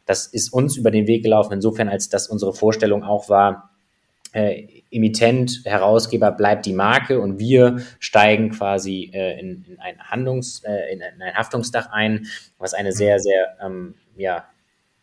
Das 0.07 0.27
ist 0.27 0.55
uns 0.55 0.77
über 0.79 0.91
den 0.91 1.07
Weg 1.07 1.23
gelaufen, 1.23 1.53
insofern, 1.53 1.91
als 1.91 2.09
dass 2.09 2.29
unsere 2.29 2.55
Vorstellung 2.55 3.05
auch 3.05 3.29
war, 3.29 3.71
äh, 4.33 4.67
Emittent, 4.91 5.63
Herausgeber 5.65 6.33
bleibt 6.33 6.65
die 6.65 6.73
Marke 6.73 7.21
und 7.21 7.39
wir 7.39 7.83
steigen 7.99 8.51
quasi 8.51 9.11
äh, 9.13 9.39
in, 9.39 9.65
in, 9.69 9.79
ein 9.81 9.99
Handlungs, 9.99 10.63
äh, 10.65 10.93
in, 10.93 11.03
ein 11.03 11.35
Haftungsdach 11.35 11.91
ein, 11.91 12.27
was 12.59 12.73
eine 12.73 12.93
sehr, 12.93 13.19
sehr 13.19 13.57
ähm, 13.63 13.95
ja, 14.17 14.47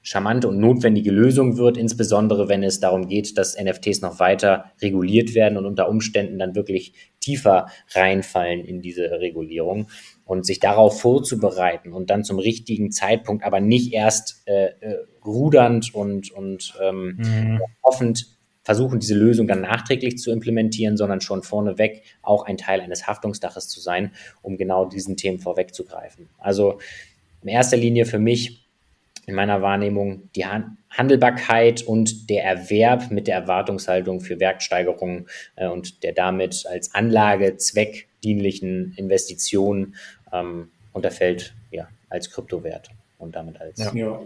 charmante 0.05 0.47
und 0.47 0.59
notwendige 0.59 1.09
Lösung 1.09 1.57
wird, 1.57 1.77
insbesondere 1.77 2.47
wenn 2.47 2.61
es 2.61 2.79
darum 2.79 3.07
geht, 3.07 3.39
dass 3.39 3.57
NFTs 3.59 4.01
noch 4.01 4.19
weiter 4.19 4.71
reguliert 4.79 5.33
werden 5.33 5.57
und 5.57 5.65
unter 5.65 5.89
Umständen 5.89 6.37
dann 6.37 6.53
wirklich 6.53 6.93
tiefer 7.19 7.65
reinfallen 7.93 8.63
in 8.63 8.81
diese 8.81 9.09
Regulierung 9.09 9.87
und 10.23 10.45
sich 10.45 10.59
darauf 10.59 11.01
vorzubereiten 11.01 11.91
und 11.91 12.11
dann 12.11 12.23
zum 12.23 12.37
richtigen 12.37 12.91
Zeitpunkt, 12.91 13.43
aber 13.43 13.59
nicht 13.59 13.93
erst 13.93 14.43
äh, 14.45 14.67
äh, 14.79 14.97
rudernd 15.25 15.95
und, 15.95 16.31
und 16.31 16.75
ähm, 16.83 17.17
mhm. 17.17 17.61
hoffend 17.83 18.27
versuchen, 18.61 18.99
diese 18.99 19.15
Lösung 19.15 19.47
dann 19.47 19.61
nachträglich 19.61 20.19
zu 20.19 20.31
implementieren, 20.31 20.97
sondern 20.97 21.19
schon 21.19 21.41
vorneweg 21.41 22.03
auch 22.21 22.45
ein 22.45 22.57
Teil 22.57 22.79
eines 22.79 23.07
Haftungsdaches 23.07 23.69
zu 23.69 23.79
sein, 23.79 24.11
um 24.43 24.55
genau 24.57 24.85
diesen 24.85 25.17
Themen 25.17 25.39
vorwegzugreifen. 25.39 26.29
Also 26.37 26.77
in 27.41 27.49
erster 27.49 27.77
Linie 27.77 28.05
für 28.05 28.19
mich 28.19 28.64
in 29.27 29.35
meiner 29.35 29.61
Wahrnehmung 29.61 30.29
die 30.35 30.45
Handelbarkeit 30.45 31.83
und 31.83 32.29
der 32.29 32.43
Erwerb 32.43 33.11
mit 33.11 33.27
der 33.27 33.35
Erwartungshaltung 33.35 34.21
für 34.21 34.39
Wertsteigerungen 34.39 35.27
äh, 35.55 35.67
und 35.67 36.03
der 36.03 36.13
damit 36.13 36.65
als 36.69 36.93
Anlage 36.93 37.57
zweckdienlichen 37.57 38.93
Investitionen 38.97 39.95
ähm, 40.31 40.69
unterfällt 40.93 41.53
ja, 41.71 41.87
als 42.09 42.31
Kryptowert 42.31 42.89
und 43.17 43.35
damit 43.35 43.59
als 43.59 43.79
ja. 43.79 43.91
ja. 43.93 44.19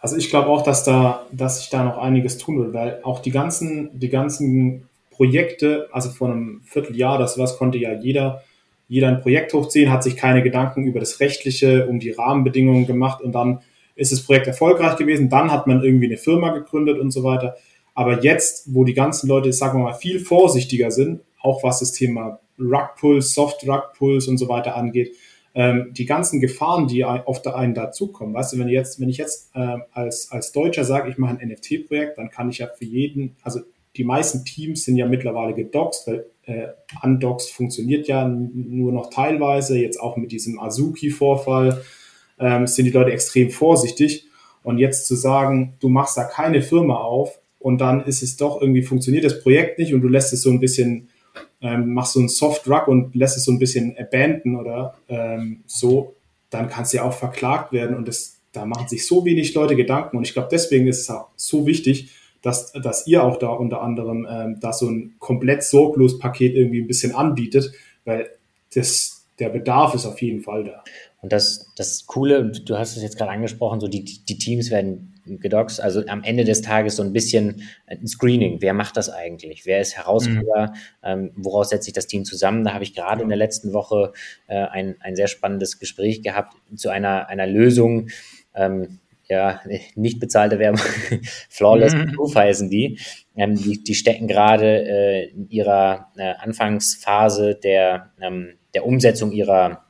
Also 0.00 0.16
ich 0.16 0.30
glaube 0.30 0.48
auch, 0.48 0.62
dass 0.62 0.84
da, 0.84 1.26
dass 1.32 1.60
sich 1.60 1.70
da 1.70 1.84
noch 1.84 1.98
einiges 1.98 2.38
tun 2.38 2.58
wird, 2.58 2.72
weil 2.72 3.00
auch 3.02 3.20
die 3.20 3.30
ganzen, 3.30 3.98
die 3.98 4.08
ganzen 4.08 4.88
Projekte, 5.10 5.88
also 5.92 6.10
vor 6.10 6.30
einem 6.30 6.62
Vierteljahr, 6.64 7.18
das 7.18 7.38
was 7.38 7.58
konnte 7.58 7.78
ja 7.78 7.92
jeder, 7.92 8.42
jeder 8.88 9.08
ein 9.08 9.20
Projekt 9.20 9.52
hochziehen, 9.52 9.90
hat 9.90 10.02
sich 10.02 10.16
keine 10.16 10.42
Gedanken 10.42 10.84
über 10.84 11.00
das 11.00 11.20
Rechtliche, 11.20 11.86
um 11.86 12.00
die 12.00 12.10
Rahmenbedingungen 12.10 12.86
gemacht 12.86 13.22
und 13.22 13.32
dann 13.32 13.60
ist 13.94 14.12
das 14.12 14.22
Projekt 14.22 14.46
erfolgreich 14.46 14.96
gewesen, 14.96 15.28
dann 15.28 15.50
hat 15.50 15.66
man 15.66 15.82
irgendwie 15.82 16.06
eine 16.06 16.16
Firma 16.16 16.50
gegründet 16.52 16.98
und 16.98 17.10
so 17.10 17.22
weiter. 17.24 17.56
Aber 17.94 18.22
jetzt, 18.22 18.74
wo 18.74 18.84
die 18.84 18.94
ganzen 18.94 19.28
Leute, 19.28 19.52
sagen 19.52 19.78
wir 19.78 19.84
mal, 19.84 19.94
viel 19.94 20.20
vorsichtiger 20.20 20.90
sind, 20.90 21.20
auch 21.40 21.62
was 21.62 21.80
das 21.80 21.92
Thema 21.92 22.40
Rugpulls, 22.58 23.34
Soft 23.34 23.66
Rugpulls 23.68 24.28
und 24.28 24.38
so 24.38 24.48
weiter 24.48 24.76
angeht, 24.76 25.14
ähm, 25.54 25.90
die 25.92 26.06
ganzen 26.06 26.40
Gefahren, 26.40 26.86
die 26.86 27.04
auf 27.04 27.42
der 27.42 27.56
einen 27.56 27.74
dazukommen. 27.74 28.34
Weißt 28.34 28.54
du, 28.54 28.58
wenn, 28.58 28.68
jetzt, 28.68 29.00
wenn 29.00 29.10
ich 29.10 29.18
jetzt 29.18 29.50
äh, 29.54 29.78
als, 29.92 30.30
als 30.30 30.52
Deutscher 30.52 30.84
sage, 30.84 31.10
ich 31.10 31.18
mache 31.18 31.38
ein 31.38 31.48
NFT-Projekt, 31.48 32.16
dann 32.16 32.30
kann 32.30 32.48
ich 32.48 32.58
ja 32.58 32.68
für 32.68 32.86
jeden, 32.86 33.36
also 33.42 33.60
die 33.96 34.04
meisten 34.04 34.46
Teams 34.46 34.84
sind 34.84 34.96
ja 34.96 35.06
mittlerweile 35.06 35.52
gedoxt, 35.52 36.06
weil 36.06 36.26
äh, 36.44 36.68
Undoxed 37.02 37.50
funktioniert 37.50 38.08
ja 38.08 38.26
nur 38.26 38.92
noch 38.92 39.10
teilweise, 39.10 39.78
jetzt 39.78 40.00
auch 40.00 40.16
mit 40.16 40.32
diesem 40.32 40.58
Azuki-Vorfall 40.58 41.82
ähm, 42.42 42.66
sind 42.66 42.84
die 42.84 42.90
Leute 42.90 43.12
extrem 43.12 43.50
vorsichtig. 43.50 44.26
Und 44.62 44.78
jetzt 44.78 45.06
zu 45.06 45.16
sagen, 45.16 45.74
du 45.80 45.88
machst 45.88 46.16
da 46.16 46.24
keine 46.24 46.62
Firma 46.62 46.96
auf 46.96 47.40
und 47.58 47.80
dann 47.80 48.04
ist 48.04 48.22
es 48.22 48.36
doch 48.36 48.60
irgendwie 48.60 48.82
funktioniert 48.82 49.24
das 49.24 49.42
Projekt 49.42 49.78
nicht 49.78 49.94
und 49.94 50.02
du 50.02 50.08
lässt 50.08 50.32
es 50.32 50.42
so 50.42 50.50
ein 50.50 50.60
bisschen 50.60 51.08
ähm, 51.62 51.94
machst 51.94 52.14
so 52.14 52.20
einen 52.20 52.28
Soft 52.28 52.66
Drug 52.66 52.88
und 52.88 53.14
lässt 53.14 53.36
es 53.36 53.44
so 53.44 53.52
ein 53.52 53.58
bisschen 53.58 53.96
abandon 53.96 54.56
oder 54.56 54.94
ähm, 55.08 55.62
so, 55.66 56.16
dann 56.50 56.68
kannst 56.68 56.92
du 56.92 56.98
ja 56.98 57.04
auch 57.04 57.14
verklagt 57.14 57.72
werden 57.72 57.96
und 57.96 58.08
das, 58.08 58.40
da 58.52 58.66
machen 58.66 58.88
sich 58.88 59.06
so 59.06 59.24
wenig 59.24 59.54
Leute 59.54 59.76
Gedanken 59.76 60.16
und 60.16 60.24
ich 60.24 60.32
glaube, 60.32 60.48
deswegen 60.50 60.88
ist 60.88 61.08
es 61.08 61.16
so 61.36 61.66
wichtig, 61.66 62.10
dass, 62.42 62.72
dass 62.72 63.06
ihr 63.06 63.22
auch 63.22 63.38
da 63.38 63.48
unter 63.48 63.80
anderem 63.80 64.26
ähm, 64.28 64.58
da 64.60 64.72
so 64.72 64.90
ein 64.90 65.14
komplett 65.20 65.62
sorglos 65.62 66.18
Paket 66.18 66.56
irgendwie 66.56 66.80
ein 66.80 66.88
bisschen 66.88 67.14
anbietet, 67.14 67.72
weil 68.04 68.30
das, 68.74 69.24
der 69.38 69.50
Bedarf 69.50 69.94
ist 69.94 70.06
auf 70.06 70.20
jeden 70.20 70.42
Fall 70.42 70.64
da. 70.64 70.82
Und 71.22 71.32
das, 71.32 71.72
das 71.76 72.06
Coole, 72.06 72.50
du 72.50 72.76
hast 72.76 72.96
es 72.96 73.02
jetzt 73.02 73.16
gerade 73.16 73.30
angesprochen, 73.30 73.78
so 73.78 73.86
die, 73.86 74.04
die 74.04 74.38
Teams 74.38 74.72
werden 74.72 75.14
gedoxt. 75.24 75.80
Also 75.80 76.04
am 76.08 76.24
Ende 76.24 76.42
des 76.42 76.62
Tages 76.62 76.96
so 76.96 77.04
ein 77.04 77.12
bisschen 77.12 77.62
ein 77.86 78.08
Screening. 78.08 78.60
Wer 78.60 78.74
macht 78.74 78.96
das 78.96 79.08
eigentlich? 79.08 79.64
Wer 79.64 79.80
ist 79.80 79.96
Herausgeber? 79.96 80.72
Mhm. 80.72 80.76
Ähm, 81.04 81.30
woraus 81.36 81.68
setzt 81.68 81.84
sich 81.84 81.94
das 81.94 82.08
Team 82.08 82.24
zusammen? 82.24 82.64
Da 82.64 82.74
habe 82.74 82.82
ich 82.82 82.92
gerade 82.92 83.22
in 83.22 83.28
der 83.28 83.38
letzten 83.38 83.72
Woche 83.72 84.12
äh, 84.48 84.64
ein, 84.64 84.96
ein 84.98 85.14
sehr 85.14 85.28
spannendes 85.28 85.78
Gespräch 85.78 86.22
gehabt 86.22 86.56
zu 86.74 86.90
einer, 86.90 87.28
einer 87.28 87.46
Lösung. 87.46 88.08
Ähm, 88.52 88.98
ja, 89.28 89.60
nicht 89.94 90.18
bezahlte 90.18 90.58
Werbung, 90.58 90.80
Flawless 91.48 91.94
mhm. 91.94 92.14
Proof 92.16 92.34
heißen 92.34 92.68
die. 92.68 92.98
Ähm, 93.36 93.54
die. 93.54 93.84
Die 93.84 93.94
stecken 93.94 94.26
gerade 94.26 94.84
äh, 94.84 95.28
in 95.30 95.48
ihrer 95.50 96.10
äh, 96.16 96.34
Anfangsphase 96.40 97.54
der, 97.54 98.10
ähm, 98.20 98.54
der 98.74 98.84
Umsetzung 98.84 99.30
ihrer 99.30 99.84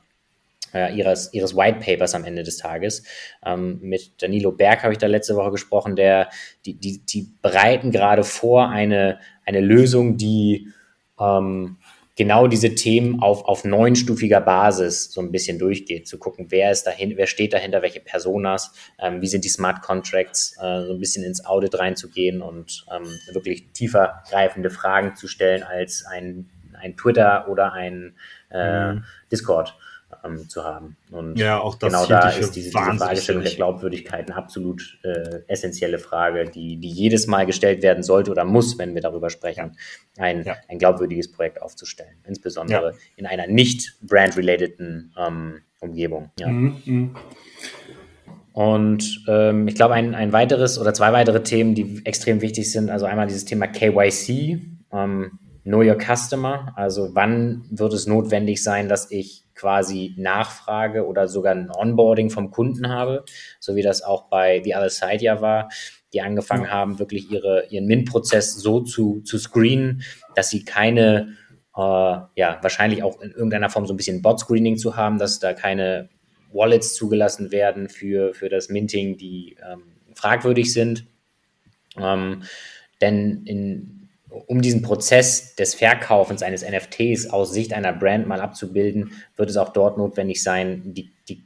äh, 0.73 0.93
ihres, 0.95 1.33
ihres 1.33 1.55
White 1.55 1.79
Papers 1.79 2.15
am 2.15 2.25
Ende 2.25 2.43
des 2.43 2.57
Tages. 2.57 3.03
Ähm, 3.45 3.79
mit 3.81 4.21
Danilo 4.21 4.51
Berg 4.51 4.83
habe 4.83 4.93
ich 4.93 4.99
da 4.99 5.07
letzte 5.07 5.35
Woche 5.35 5.51
gesprochen, 5.51 5.95
der, 5.95 6.29
die, 6.65 6.73
die, 6.75 7.05
die 7.05 7.29
bereiten 7.41 7.91
gerade 7.91 8.23
vor 8.23 8.69
eine, 8.69 9.19
eine 9.45 9.61
Lösung, 9.61 10.17
die 10.17 10.67
ähm, 11.19 11.77
genau 12.15 12.47
diese 12.47 12.75
Themen 12.75 13.21
auf, 13.21 13.45
auf 13.45 13.65
neunstufiger 13.65 14.41
Basis 14.41 15.11
so 15.11 15.21
ein 15.21 15.31
bisschen 15.31 15.57
durchgeht, 15.57 16.07
zu 16.07 16.17
gucken, 16.17 16.47
wer 16.49 16.71
ist 16.71 16.85
dahin, 16.85 17.17
wer 17.17 17.27
steht 17.27 17.53
dahinter, 17.53 17.81
welche 17.81 17.99
Personas, 17.99 18.73
ähm, 18.99 19.21
wie 19.21 19.27
sind 19.27 19.43
die 19.43 19.49
Smart 19.49 19.81
Contracts, 19.81 20.55
äh, 20.61 20.85
so 20.85 20.93
ein 20.93 20.99
bisschen 20.99 21.23
ins 21.23 21.45
Audit 21.45 21.77
reinzugehen 21.77 22.41
und 22.41 22.85
ähm, 22.93 23.07
wirklich 23.33 23.71
tiefer 23.73 24.23
greifende 24.29 24.69
Fragen 24.69 25.15
zu 25.15 25.27
stellen 25.27 25.63
als 25.63 26.05
ein, 26.05 26.49
ein 26.79 26.95
Twitter 26.97 27.47
oder 27.49 27.73
ein 27.73 28.15
äh, 28.51 28.93
mhm. 28.93 29.03
Discord 29.31 29.75
ähm, 30.23 30.49
zu 30.49 30.63
haben. 30.63 30.97
Und 31.11 31.37
ja, 31.37 31.59
auch 31.59 31.75
das 31.75 31.91
genau 31.91 32.05
da 32.05 32.29
ist 32.29 32.55
diese, 32.55 32.69
diese 32.69 32.71
Fragestellung 32.71 33.43
der 33.43 33.53
Glaubwürdigkeit 33.53 34.29
eine 34.29 34.35
absolut 34.37 34.99
äh, 35.03 35.41
essentielle 35.47 35.99
Frage, 35.99 36.45
die, 36.45 36.77
die 36.77 36.89
jedes 36.89 37.27
Mal 37.27 37.45
gestellt 37.45 37.81
werden 37.83 38.03
sollte 38.03 38.31
oder 38.31 38.45
muss, 38.45 38.77
wenn 38.77 38.93
wir 38.93 39.01
darüber 39.01 39.29
sprechen, 39.29 39.77
ein, 40.17 40.43
ja. 40.43 40.55
ein 40.67 40.79
glaubwürdiges 40.79 41.31
Projekt 41.31 41.61
aufzustellen. 41.61 42.15
Insbesondere 42.25 42.91
ja. 42.91 42.97
in 43.15 43.25
einer 43.25 43.47
nicht 43.47 43.95
brand-relateden 44.01 45.13
ähm, 45.17 45.61
Umgebung. 45.79 46.31
Mhm, 46.39 46.81
mh. 46.85 47.09
Und 48.53 49.25
ähm, 49.27 49.67
ich 49.67 49.73
glaube, 49.73 49.95
ein, 49.95 50.13
ein 50.13 50.31
weiteres 50.31 50.77
oder 50.77 50.93
zwei 50.93 51.11
weitere 51.11 51.41
Themen, 51.41 51.73
die 51.73 52.01
extrem 52.05 52.41
wichtig 52.41 52.71
sind, 52.71 52.91
also 52.91 53.07
einmal 53.07 53.25
dieses 53.25 53.45
Thema 53.45 53.65
KYC, 53.65 54.61
ähm, 54.91 55.39
Know 55.63 55.81
Your 55.81 55.97
Customer, 55.97 56.73
also 56.75 57.15
wann 57.15 57.65
wird 57.69 57.93
es 57.93 58.05
notwendig 58.05 58.61
sein, 58.61 58.89
dass 58.89 59.09
ich 59.11 59.43
quasi 59.55 60.13
Nachfrage 60.17 61.05
oder 61.05 61.27
sogar 61.27 61.53
ein 61.53 61.71
Onboarding 61.71 62.29
vom 62.29 62.51
Kunden 62.51 62.89
habe, 62.89 63.23
so 63.59 63.75
wie 63.75 63.81
das 63.81 64.01
auch 64.01 64.29
bei 64.29 64.61
The 64.63 64.75
Other 64.75 64.89
Side 64.89 65.23
ja 65.23 65.41
war, 65.41 65.69
die 66.11 66.21
angefangen 66.21 66.69
haben, 66.69 66.99
wirklich 66.99 67.31
ihre, 67.31 67.67
ihren 67.69 67.85
Mint-Prozess 67.85 68.55
so 68.55 68.81
zu, 68.81 69.21
zu 69.21 69.37
screenen, 69.37 70.03
dass 70.35 70.49
sie 70.49 70.65
keine, 70.65 71.37
äh, 71.75 71.79
ja, 71.79 72.59
wahrscheinlich 72.61 73.01
auch 73.01 73.21
in 73.21 73.31
irgendeiner 73.31 73.69
Form 73.69 73.87
so 73.87 73.93
ein 73.93 73.97
bisschen 73.97 74.21
Bot-Screening 74.21 74.77
zu 74.77 74.97
haben, 74.97 75.17
dass 75.17 75.39
da 75.39 75.53
keine 75.53 76.09
Wallets 76.51 76.93
zugelassen 76.93 77.51
werden 77.51 77.89
für, 77.89 78.33
für 78.33 78.49
das 78.49 78.69
Minting, 78.69 79.17
die 79.17 79.57
ähm, 79.65 79.83
fragwürdig 80.13 80.71
sind. 80.73 81.05
Ähm, 81.97 82.43
denn 83.01 83.43
in, 83.45 84.02
um 84.47 84.61
diesen 84.61 84.81
Prozess 84.81 85.55
des 85.55 85.75
Verkaufens 85.75 86.41
eines 86.41 86.67
NFTs 86.67 87.29
aus 87.29 87.53
Sicht 87.53 87.73
einer 87.73 87.93
Brand 87.93 88.27
mal 88.27 88.41
abzubilden, 88.41 89.11
wird 89.35 89.49
es 89.49 89.57
auch 89.57 89.69
dort 89.69 89.97
notwendig 89.97 90.41
sein, 90.41 90.93
die, 90.93 91.11
die, 91.29 91.43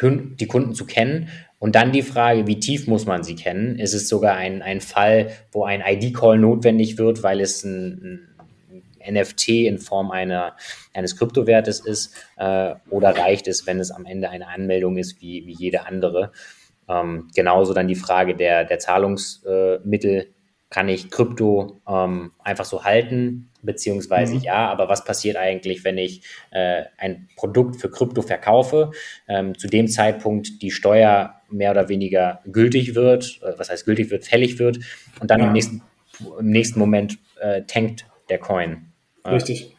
die 0.00 0.46
Kunden 0.46 0.74
zu 0.74 0.86
kennen. 0.86 1.28
Und 1.58 1.76
dann 1.76 1.92
die 1.92 2.02
Frage, 2.02 2.46
wie 2.46 2.60
tief 2.60 2.86
muss 2.86 3.06
man 3.06 3.24
sie 3.24 3.36
kennen? 3.36 3.78
Ist 3.78 3.94
es 3.94 4.08
sogar 4.08 4.36
ein, 4.36 4.60
ein 4.60 4.82
Fall, 4.82 5.30
wo 5.50 5.64
ein 5.64 5.82
ID-Call 5.86 6.38
notwendig 6.38 6.98
wird, 6.98 7.22
weil 7.22 7.40
es 7.40 7.64
ein, 7.64 8.28
ein 9.08 9.14
NFT 9.14 9.48
in 9.48 9.78
Form 9.78 10.10
einer, 10.10 10.56
eines 10.92 11.16
Kryptowertes 11.16 11.80
ist? 11.80 12.14
Äh, 12.36 12.74
oder 12.90 13.16
reicht 13.16 13.48
es, 13.48 13.66
wenn 13.66 13.80
es 13.80 13.90
am 13.90 14.04
Ende 14.04 14.28
eine 14.28 14.48
Anmeldung 14.48 14.98
ist 14.98 15.22
wie, 15.22 15.46
wie 15.46 15.54
jede 15.54 15.86
andere? 15.86 16.32
Ähm, 16.86 17.30
genauso 17.34 17.72
dann 17.72 17.88
die 17.88 17.94
Frage 17.94 18.36
der, 18.36 18.64
der 18.64 18.78
Zahlungsmittel, 18.78 20.33
kann 20.74 20.88
ich 20.88 21.08
Krypto 21.08 21.80
ähm, 21.88 22.32
einfach 22.42 22.64
so 22.64 22.82
halten, 22.82 23.48
beziehungsweise 23.62 24.34
mhm. 24.34 24.40
ja, 24.40 24.68
aber 24.68 24.88
was 24.88 25.04
passiert 25.04 25.36
eigentlich, 25.36 25.84
wenn 25.84 25.98
ich 25.98 26.22
äh, 26.50 26.82
ein 26.98 27.28
Produkt 27.36 27.76
für 27.76 27.88
Krypto 27.88 28.22
verkaufe, 28.22 28.90
ähm, 29.28 29.56
zu 29.56 29.68
dem 29.68 29.86
Zeitpunkt 29.86 30.62
die 30.62 30.72
Steuer 30.72 31.36
mehr 31.48 31.70
oder 31.70 31.88
weniger 31.88 32.40
gültig 32.50 32.96
wird, 32.96 33.40
äh, 33.44 33.56
was 33.56 33.70
heißt 33.70 33.84
gültig 33.84 34.10
wird, 34.10 34.24
fällig 34.24 34.58
wird 34.58 34.80
und 35.20 35.30
dann 35.30 35.38
ja. 35.38 35.46
im, 35.46 35.52
nächsten, 35.52 35.82
im 36.40 36.50
nächsten 36.50 36.80
Moment 36.80 37.18
äh, 37.40 37.62
tankt 37.62 38.06
der 38.28 38.38
Coin. 38.38 38.90
Richtig. 39.24 39.76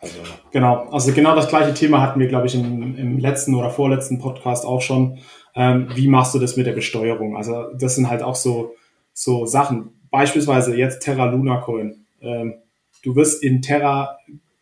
also. 0.00 0.16
Genau, 0.52 0.88
also 0.88 1.12
genau 1.12 1.36
das 1.36 1.48
gleiche 1.48 1.74
Thema 1.74 2.00
hatten 2.00 2.18
wir, 2.18 2.28
glaube 2.28 2.46
ich, 2.46 2.54
im, 2.54 2.96
im 2.96 3.18
letzten 3.18 3.54
oder 3.54 3.68
vorletzten 3.68 4.18
Podcast 4.18 4.64
auch 4.64 4.80
schon. 4.80 5.18
Ähm, 5.54 5.88
wie 5.94 6.08
machst 6.08 6.34
du 6.34 6.38
das 6.38 6.56
mit 6.56 6.66
der 6.66 6.72
Besteuerung? 6.72 7.36
Also 7.36 7.74
das 7.74 7.94
sind 7.94 8.08
halt 8.08 8.22
auch 8.22 8.36
so, 8.36 8.74
so 9.12 9.44
Sachen 9.44 9.90
beispielsweise 10.14 10.76
jetzt 10.76 11.00
Terra 11.00 11.24
Luna 11.24 11.56
Coin. 11.56 12.06
Ähm, 12.22 12.54
du 13.02 13.16
wirst 13.16 13.42
in 13.42 13.62
Terra 13.62 14.16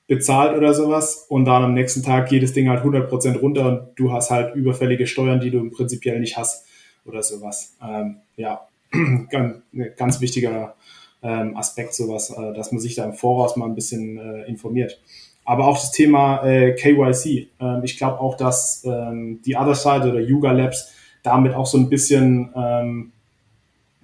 bezahlt 0.07 0.57
oder 0.57 0.73
sowas 0.73 1.27
und 1.29 1.45
dann 1.45 1.63
am 1.63 1.75
nächsten 1.75 2.03
Tag 2.03 2.31
geht 2.31 2.43
das 2.43 2.55
Ding 2.55 2.71
halt 2.71 2.83
100% 2.83 3.39
runter 3.39 3.67
und 3.67 3.89
du 3.97 4.11
hast 4.11 4.31
halt 4.31 4.55
überfällige 4.55 5.07
Steuern, 5.07 5.41
die 5.41 5.51
du 5.51 5.59
im 5.59 5.71
Prinzipiell 5.71 6.21
nicht 6.21 6.39
hast 6.39 6.67
oder 7.05 7.23
sowas. 7.23 7.77
Ähm, 7.87 8.17
ja, 8.37 8.67
ganz, 9.31 9.59
ganz 9.99 10.23
wichtiger 10.23 10.75
ähm, 11.23 11.55
Aspekt 11.55 11.93
sowas, 11.93 12.31
äh, 12.31 12.55
dass 12.55 12.73
man 12.73 12.81
sich 12.81 12.95
da 12.95 13.05
im 13.05 13.13
Voraus 13.13 13.55
mal 13.57 13.67
ein 13.67 13.75
bisschen 13.75 14.17
äh, 14.17 14.49
informiert. 14.49 15.03
Aber 15.45 15.67
auch 15.67 15.77
das 15.77 15.93
Thema 15.93 16.47
äh, 16.47 16.73
KYC. 16.73 17.51
Ähm, 17.61 17.83
ich 17.85 17.99
glaube 17.99 18.21
auch, 18.21 18.39
dass 18.39 18.85
ähm, 18.87 19.43
die 19.45 19.57
Other 19.57 19.75
Side 19.75 20.09
oder 20.09 20.21
Yuga 20.21 20.53
Labs 20.53 20.95
damit 21.23 21.55
auch 21.55 21.67
so 21.67 21.77
ein 21.77 21.91
bisschen 21.91 22.51
ähm, 22.57 23.12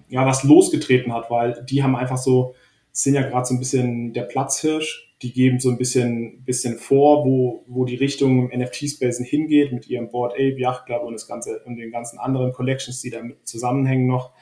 ja, 0.08 0.26
was 0.26 0.44
losgetreten 0.44 1.12
hat, 1.12 1.30
weil 1.30 1.64
die 1.68 1.82
haben 1.82 1.96
einfach 1.96 2.18
so, 2.18 2.54
sind 2.92 3.14
ja 3.14 3.22
gerade 3.22 3.46
so 3.46 3.54
ein 3.54 3.58
bisschen 3.58 4.12
der 4.12 4.22
Platzhirsch, 4.22 5.14
die 5.22 5.32
geben 5.32 5.58
so 5.58 5.70
ein 5.70 5.78
bisschen, 5.78 6.44
bisschen 6.44 6.78
vor, 6.78 7.24
wo, 7.24 7.64
wo 7.66 7.84
die 7.84 7.96
Richtung 7.96 8.50
im 8.50 8.60
NFT-Space 8.60 9.18
hingeht 9.18 9.72
mit 9.72 9.88
ihrem 9.88 10.10
Board 10.10 10.34
Ape, 10.34 10.58
Yacht 10.58 10.86
Club 10.86 11.02
und 11.02 11.12
das 11.12 11.26
ganze 11.26 11.60
und 11.64 11.76
den 11.76 11.90
ganzen 11.90 12.18
anderen 12.18 12.52
Collections, 12.52 13.00
die 13.02 13.10
damit 13.10 13.46
zusammenhängen 13.46 14.06
noch. 14.06 14.32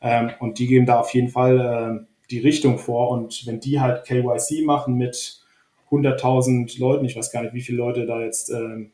Ähm, 0.00 0.30
und 0.38 0.58
die 0.58 0.66
geben 0.66 0.86
da 0.86 1.00
auf 1.00 1.12
jeden 1.14 1.28
Fall 1.28 2.04
äh, 2.04 2.06
die 2.30 2.40
Richtung 2.40 2.78
vor. 2.78 3.10
Und 3.10 3.46
wenn 3.46 3.60
die 3.60 3.80
halt 3.80 4.04
KYC 4.04 4.64
machen 4.64 4.96
mit 4.96 5.42
100.000 5.90 6.78
Leuten, 6.78 7.06
ich 7.06 7.16
weiß 7.16 7.32
gar 7.32 7.42
nicht, 7.42 7.54
wie 7.54 7.62
viele 7.62 7.78
Leute 7.78 8.04
da 8.04 8.20
jetzt 8.20 8.50
äh, 8.50 8.90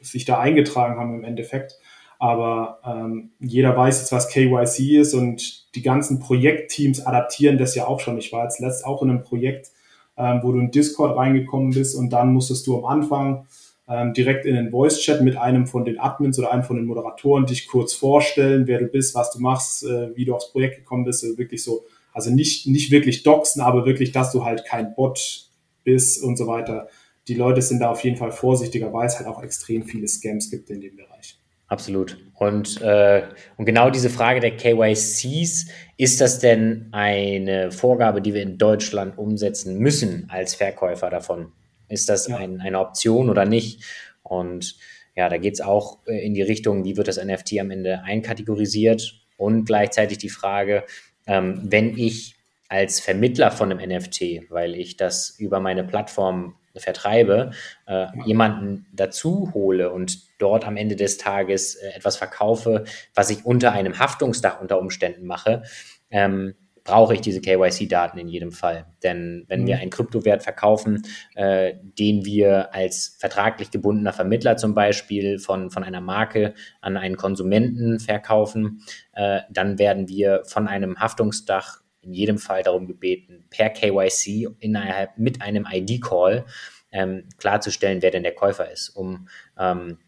sich 0.00 0.24
da 0.24 0.38
eingetragen 0.38 0.98
haben 0.98 1.14
im 1.16 1.24
Endeffekt, 1.24 1.78
aber 2.18 2.80
ähm, 2.84 3.30
jeder 3.40 3.76
weiß 3.76 4.00
jetzt, 4.00 4.12
was 4.12 4.28
KYC 4.28 4.98
ist 4.98 5.14
und 5.14 5.74
die 5.74 5.82
ganzen 5.82 6.18
Projektteams 6.18 7.04
adaptieren 7.04 7.58
das 7.58 7.74
ja 7.74 7.86
auch 7.86 8.00
schon. 8.00 8.18
Ich 8.18 8.32
war 8.32 8.44
jetzt 8.44 8.60
letzt 8.60 8.86
auch 8.86 9.02
in 9.02 9.10
einem 9.10 9.22
Projekt, 9.22 9.70
ähm, 10.16 10.40
wo 10.42 10.52
du 10.52 10.58
in 10.58 10.70
Discord 10.70 11.16
reingekommen 11.16 11.72
bist 11.72 11.94
und 11.94 12.10
dann 12.10 12.32
musstest 12.32 12.66
du 12.66 12.78
am 12.78 12.84
Anfang 12.86 13.46
ähm, 13.88 14.14
direkt 14.14 14.46
in 14.46 14.54
den 14.54 14.70
Voice-Chat 14.70 15.22
mit 15.22 15.36
einem 15.36 15.66
von 15.66 15.84
den 15.84 15.98
Admins 15.98 16.38
oder 16.38 16.52
einem 16.52 16.64
von 16.64 16.76
den 16.76 16.86
Moderatoren 16.86 17.46
dich 17.46 17.68
kurz 17.68 17.92
vorstellen, 17.92 18.66
wer 18.66 18.80
du 18.80 18.86
bist, 18.86 19.14
was 19.14 19.30
du 19.30 19.38
machst, 19.38 19.84
äh, 19.84 20.16
wie 20.16 20.24
du 20.24 20.34
aufs 20.34 20.50
Projekt 20.50 20.76
gekommen 20.76 21.04
bist. 21.04 21.22
Also 21.22 21.38
wirklich 21.38 21.62
so, 21.62 21.84
also 22.12 22.30
nicht, 22.30 22.66
nicht 22.66 22.90
wirklich 22.90 23.22
doxen, 23.22 23.62
aber 23.62 23.86
wirklich, 23.86 24.12
dass 24.12 24.32
du 24.32 24.44
halt 24.44 24.64
kein 24.64 24.94
Bot 24.94 25.50
bist 25.84 26.22
und 26.22 26.36
so 26.36 26.46
weiter. 26.46 26.88
Die 27.28 27.34
Leute 27.34 27.62
sind 27.62 27.80
da 27.80 27.90
auf 27.90 28.02
jeden 28.02 28.16
Fall 28.16 28.32
vorsichtiger, 28.32 28.92
weil 28.92 29.06
es 29.06 29.18
halt 29.18 29.28
auch 29.28 29.42
extrem 29.42 29.84
viele 29.84 30.08
Scams 30.08 30.50
gibt 30.50 30.70
in 30.70 30.80
dem 30.80 30.96
Bereich. 30.96 31.38
Absolut. 31.68 32.16
Und, 32.34 32.80
äh, 32.80 33.22
und 33.56 33.64
genau 33.64 33.90
diese 33.90 34.10
Frage 34.10 34.40
der 34.40 34.56
KYCs, 34.56 35.66
ist 35.96 36.20
das 36.20 36.38
denn 36.38 36.88
eine 36.92 37.72
Vorgabe, 37.72 38.20
die 38.20 38.34
wir 38.34 38.42
in 38.42 38.58
Deutschland 38.58 39.18
umsetzen 39.18 39.78
müssen 39.78 40.26
als 40.30 40.54
Verkäufer 40.54 41.10
davon? 41.10 41.52
Ist 41.88 42.08
das 42.08 42.28
ja. 42.28 42.36
ein, 42.36 42.60
eine 42.60 42.78
Option 42.78 43.30
oder 43.30 43.44
nicht? 43.44 43.82
Und 44.22 44.76
ja, 45.16 45.28
da 45.28 45.38
geht 45.38 45.54
es 45.54 45.60
auch 45.60 45.98
äh, 46.06 46.24
in 46.24 46.34
die 46.34 46.42
Richtung, 46.42 46.84
wie 46.84 46.96
wird 46.96 47.08
das 47.08 47.22
NFT 47.22 47.58
am 47.58 47.70
Ende 47.70 48.02
einkategorisiert? 48.02 49.20
Und 49.36 49.64
gleichzeitig 49.64 50.18
die 50.18 50.28
Frage, 50.28 50.84
ähm, 51.26 51.60
wenn 51.64 51.96
ich 51.98 52.36
als 52.68 53.00
Vermittler 53.00 53.50
von 53.50 53.72
einem 53.72 53.96
NFT, 53.96 54.50
weil 54.50 54.74
ich 54.74 54.96
das 54.96 55.30
über 55.38 55.60
meine 55.60 55.84
Plattform 55.84 56.56
vertreibe, 56.80 57.50
äh, 57.86 58.06
jemanden 58.24 58.86
dazu 58.92 59.52
hole 59.54 59.90
und 59.92 60.18
dort 60.38 60.66
am 60.66 60.76
Ende 60.76 60.96
des 60.96 61.18
Tages 61.18 61.74
äh, 61.74 61.90
etwas 61.94 62.16
verkaufe, 62.16 62.84
was 63.14 63.30
ich 63.30 63.44
unter 63.44 63.72
einem 63.72 63.98
Haftungsdach 63.98 64.60
unter 64.60 64.78
Umständen 64.78 65.26
mache, 65.26 65.62
ähm, 66.10 66.54
brauche 66.86 67.14
ich 67.14 67.20
diese 67.20 67.40
KYC-Daten 67.40 68.18
in 68.18 68.28
jedem 68.28 68.52
Fall. 68.52 68.86
Denn 69.02 69.44
wenn 69.48 69.62
mhm. 69.62 69.66
wir 69.66 69.78
einen 69.78 69.90
Kryptowert 69.90 70.42
verkaufen, 70.42 71.02
äh, 71.34 71.74
den 71.82 72.24
wir 72.24 72.72
als 72.74 73.16
vertraglich 73.18 73.70
gebundener 73.70 74.12
Vermittler 74.12 74.56
zum 74.56 74.74
Beispiel 74.74 75.38
von, 75.38 75.70
von 75.70 75.84
einer 75.84 76.00
Marke 76.00 76.54
an 76.80 76.96
einen 76.96 77.16
Konsumenten 77.16 77.98
verkaufen, 77.98 78.82
äh, 79.12 79.40
dann 79.50 79.78
werden 79.78 80.08
wir 80.08 80.42
von 80.46 80.68
einem 80.68 80.98
Haftungsdach 80.98 81.80
in 82.06 82.14
jedem 82.14 82.38
Fall 82.38 82.62
darum 82.62 82.86
gebeten, 82.86 83.44
per 83.50 83.70
KYC 83.70 84.48
innerhalb 84.60 85.18
mit 85.18 85.42
einem 85.42 85.66
ID-Call 85.70 86.46
ähm, 86.92 87.24
klarzustellen, 87.38 88.00
wer 88.00 88.10
denn 88.10 88.22
der 88.22 88.34
Käufer 88.34 88.70
ist, 88.70 88.90
um 88.90 89.28
ähm, 89.58 89.98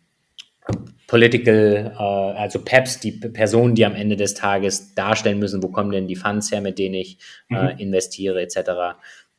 Political, 1.07 1.93
äh, 1.99 2.03
also 2.03 2.61
PEPs, 2.61 3.01
die 3.01 3.13
Personen, 3.13 3.75
die 3.75 3.87
am 3.87 3.95
Ende 3.95 4.17
des 4.17 4.35
Tages 4.35 4.95
darstellen 4.95 5.39
müssen, 5.39 5.63
wo 5.63 5.69
kommen 5.69 5.91
denn 5.91 6.07
die 6.07 6.17
Funds 6.17 6.53
her, 6.53 6.61
mit 6.61 6.79
denen 6.79 6.95
ich 6.95 7.19
äh, 7.51 7.75
mhm. 7.75 7.79
investiere, 7.79 8.43
etc. 8.43 8.99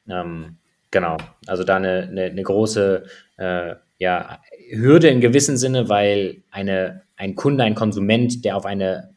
Ähm, 0.09 0.57
genau, 0.91 1.17
also 1.45 1.63
da 1.63 1.77
eine, 1.77 2.07
eine, 2.09 2.23
eine 2.23 2.43
große 2.43 3.03
äh, 3.37 3.75
ja, 3.99 4.41
Hürde 4.71 5.09
in 5.09 5.21
gewissem 5.21 5.57
Sinne, 5.57 5.89
weil 5.89 6.43
eine, 6.49 7.03
ein 7.15 7.35
Kunde, 7.35 7.63
ein 7.63 7.75
Konsument, 7.75 8.43
der 8.43 8.57
auf 8.57 8.65
eine 8.65 9.13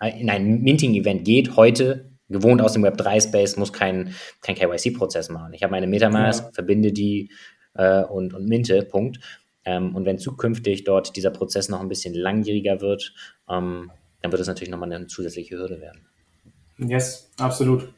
in 0.00 0.30
ein 0.30 0.62
Minting-Event 0.62 1.24
geht, 1.24 1.56
heute 1.56 2.07
gewohnt 2.28 2.62
aus 2.62 2.74
dem 2.74 2.84
Web3-Space, 2.84 3.56
muss 3.56 3.72
kein, 3.72 4.14
kein 4.42 4.54
KYC-Prozess 4.54 5.30
machen. 5.30 5.52
Ich 5.54 5.62
habe 5.62 5.70
meine 5.70 5.86
Metamask, 5.86 6.44
ja. 6.44 6.50
verbinde 6.52 6.92
die 6.92 7.30
äh, 7.74 8.02
und, 8.02 8.34
und 8.34 8.46
Minte, 8.48 8.82
Punkt. 8.82 9.20
Ähm, 9.64 9.94
und 9.94 10.04
wenn 10.04 10.18
zukünftig 10.18 10.84
dort 10.84 11.16
dieser 11.16 11.30
Prozess 11.30 11.68
noch 11.68 11.80
ein 11.80 11.88
bisschen 11.88 12.14
langwieriger 12.14 12.80
wird, 12.80 13.14
ähm, 13.48 13.90
dann 14.22 14.32
wird 14.32 14.40
es 14.40 14.48
natürlich 14.48 14.70
nochmal 14.70 14.92
eine 14.92 15.06
zusätzliche 15.06 15.56
Hürde 15.56 15.80
werden. 15.80 16.06
Yes, 16.78 17.30
absolut. 17.38 17.92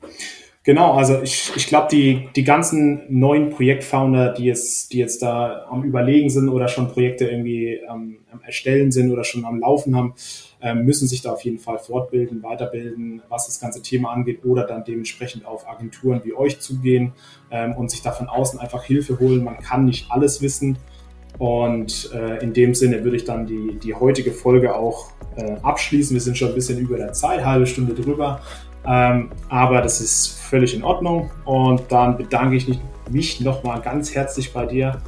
Genau, 0.63 0.93
also 0.93 1.23
ich, 1.23 1.53
ich 1.57 1.67
glaube, 1.69 1.89
die, 1.91 2.29
die 2.37 2.45
ganzen 2.45 3.03
neuen 3.09 3.51
Projektfounder, 3.51 4.35
die 4.35 4.45
jetzt, 4.45 4.93
die 4.93 4.99
jetzt 4.99 5.23
da 5.23 5.67
am 5.71 5.85
Überlegen 5.85 6.29
sind 6.29 6.51
oder 6.51 6.69
schon 6.69 6.89
Projekte 6.89 7.27
irgendwie 7.27 7.81
ähm, 7.89 8.19
am 8.31 8.43
Erstellen 8.43 8.93
sind 8.93 9.11
oder 9.11 9.25
schon 9.25 9.47
am 9.47 9.61
Laufen 9.61 9.97
haben, 9.97 10.15
müssen 10.75 11.09
sich 11.09 11.23
da 11.23 11.33
auf 11.33 11.43
jeden 11.43 11.59
Fall 11.59 11.79
fortbilden, 11.79 12.43
weiterbilden, 12.43 13.23
was 13.29 13.47
das 13.47 13.61
ganze 13.61 13.83
Thema 13.83 14.11
angeht 14.11 14.45
oder 14.45 14.67
dann 14.67 14.85
dementsprechend 14.85 15.47
auf 15.47 15.69
Agenturen 15.69 16.21
wie 16.25 16.35
euch 16.35 16.61
zugehen 16.61 17.13
ähm, 17.51 17.75
und 17.75 17.91
sich 17.91 18.03
da 18.03 18.13
von 18.13 18.29
außen 18.29 18.61
einfach 18.61 18.83
Hilfe 18.83 19.19
holen. 19.19 19.43
Man 19.43 19.59
kann 19.59 19.87
nicht 19.87 20.11
alles 20.11 20.43
wissen. 20.43 20.79
Und 21.39 22.11
äh, 22.13 22.43
in 22.43 22.53
dem 22.53 22.75
Sinne 22.75 23.03
würde 23.05 23.17
ich 23.17 23.25
dann 23.25 23.47
die, 23.47 23.79
die 23.83 23.95
heutige 23.95 24.33
Folge 24.33 24.75
auch 24.75 25.13
äh, 25.37 25.57
abschließen. 25.63 26.13
Wir 26.13 26.21
sind 26.21 26.37
schon 26.37 26.49
ein 26.49 26.55
bisschen 26.55 26.79
über 26.79 26.97
der 26.99 27.13
Zeit, 27.13 27.45
halbe 27.45 27.67
Stunde 27.67 27.95
drüber. 27.95 28.41
Ähm, 28.87 29.31
aber 29.49 29.81
das 29.81 30.01
ist 30.01 30.39
völlig 30.41 30.75
in 30.75 30.83
Ordnung. 30.83 31.31
Und 31.45 31.83
dann 31.89 32.19
bedanke 32.19 32.57
ich 32.57 32.79
mich 33.11 33.41
nochmal 33.41 33.81
ganz 33.81 34.15
herzlich 34.15 34.53
bei 34.53 34.67
dir. 34.67 35.01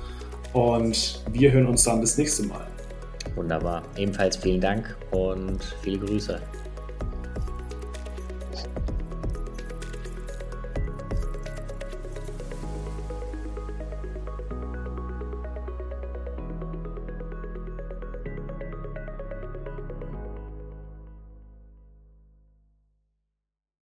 Und 0.52 1.22
wir 1.30 1.52
hören 1.52 1.66
uns 1.66 1.84
dann 1.84 2.00
das 2.00 2.16
nächste 2.16 2.46
Mal. 2.46 2.71
Wunderbar. 3.34 3.82
Ebenfalls 3.96 4.36
vielen 4.36 4.60
Dank 4.60 4.96
und 5.10 5.62
viele 5.82 5.98
Grüße. 5.98 6.40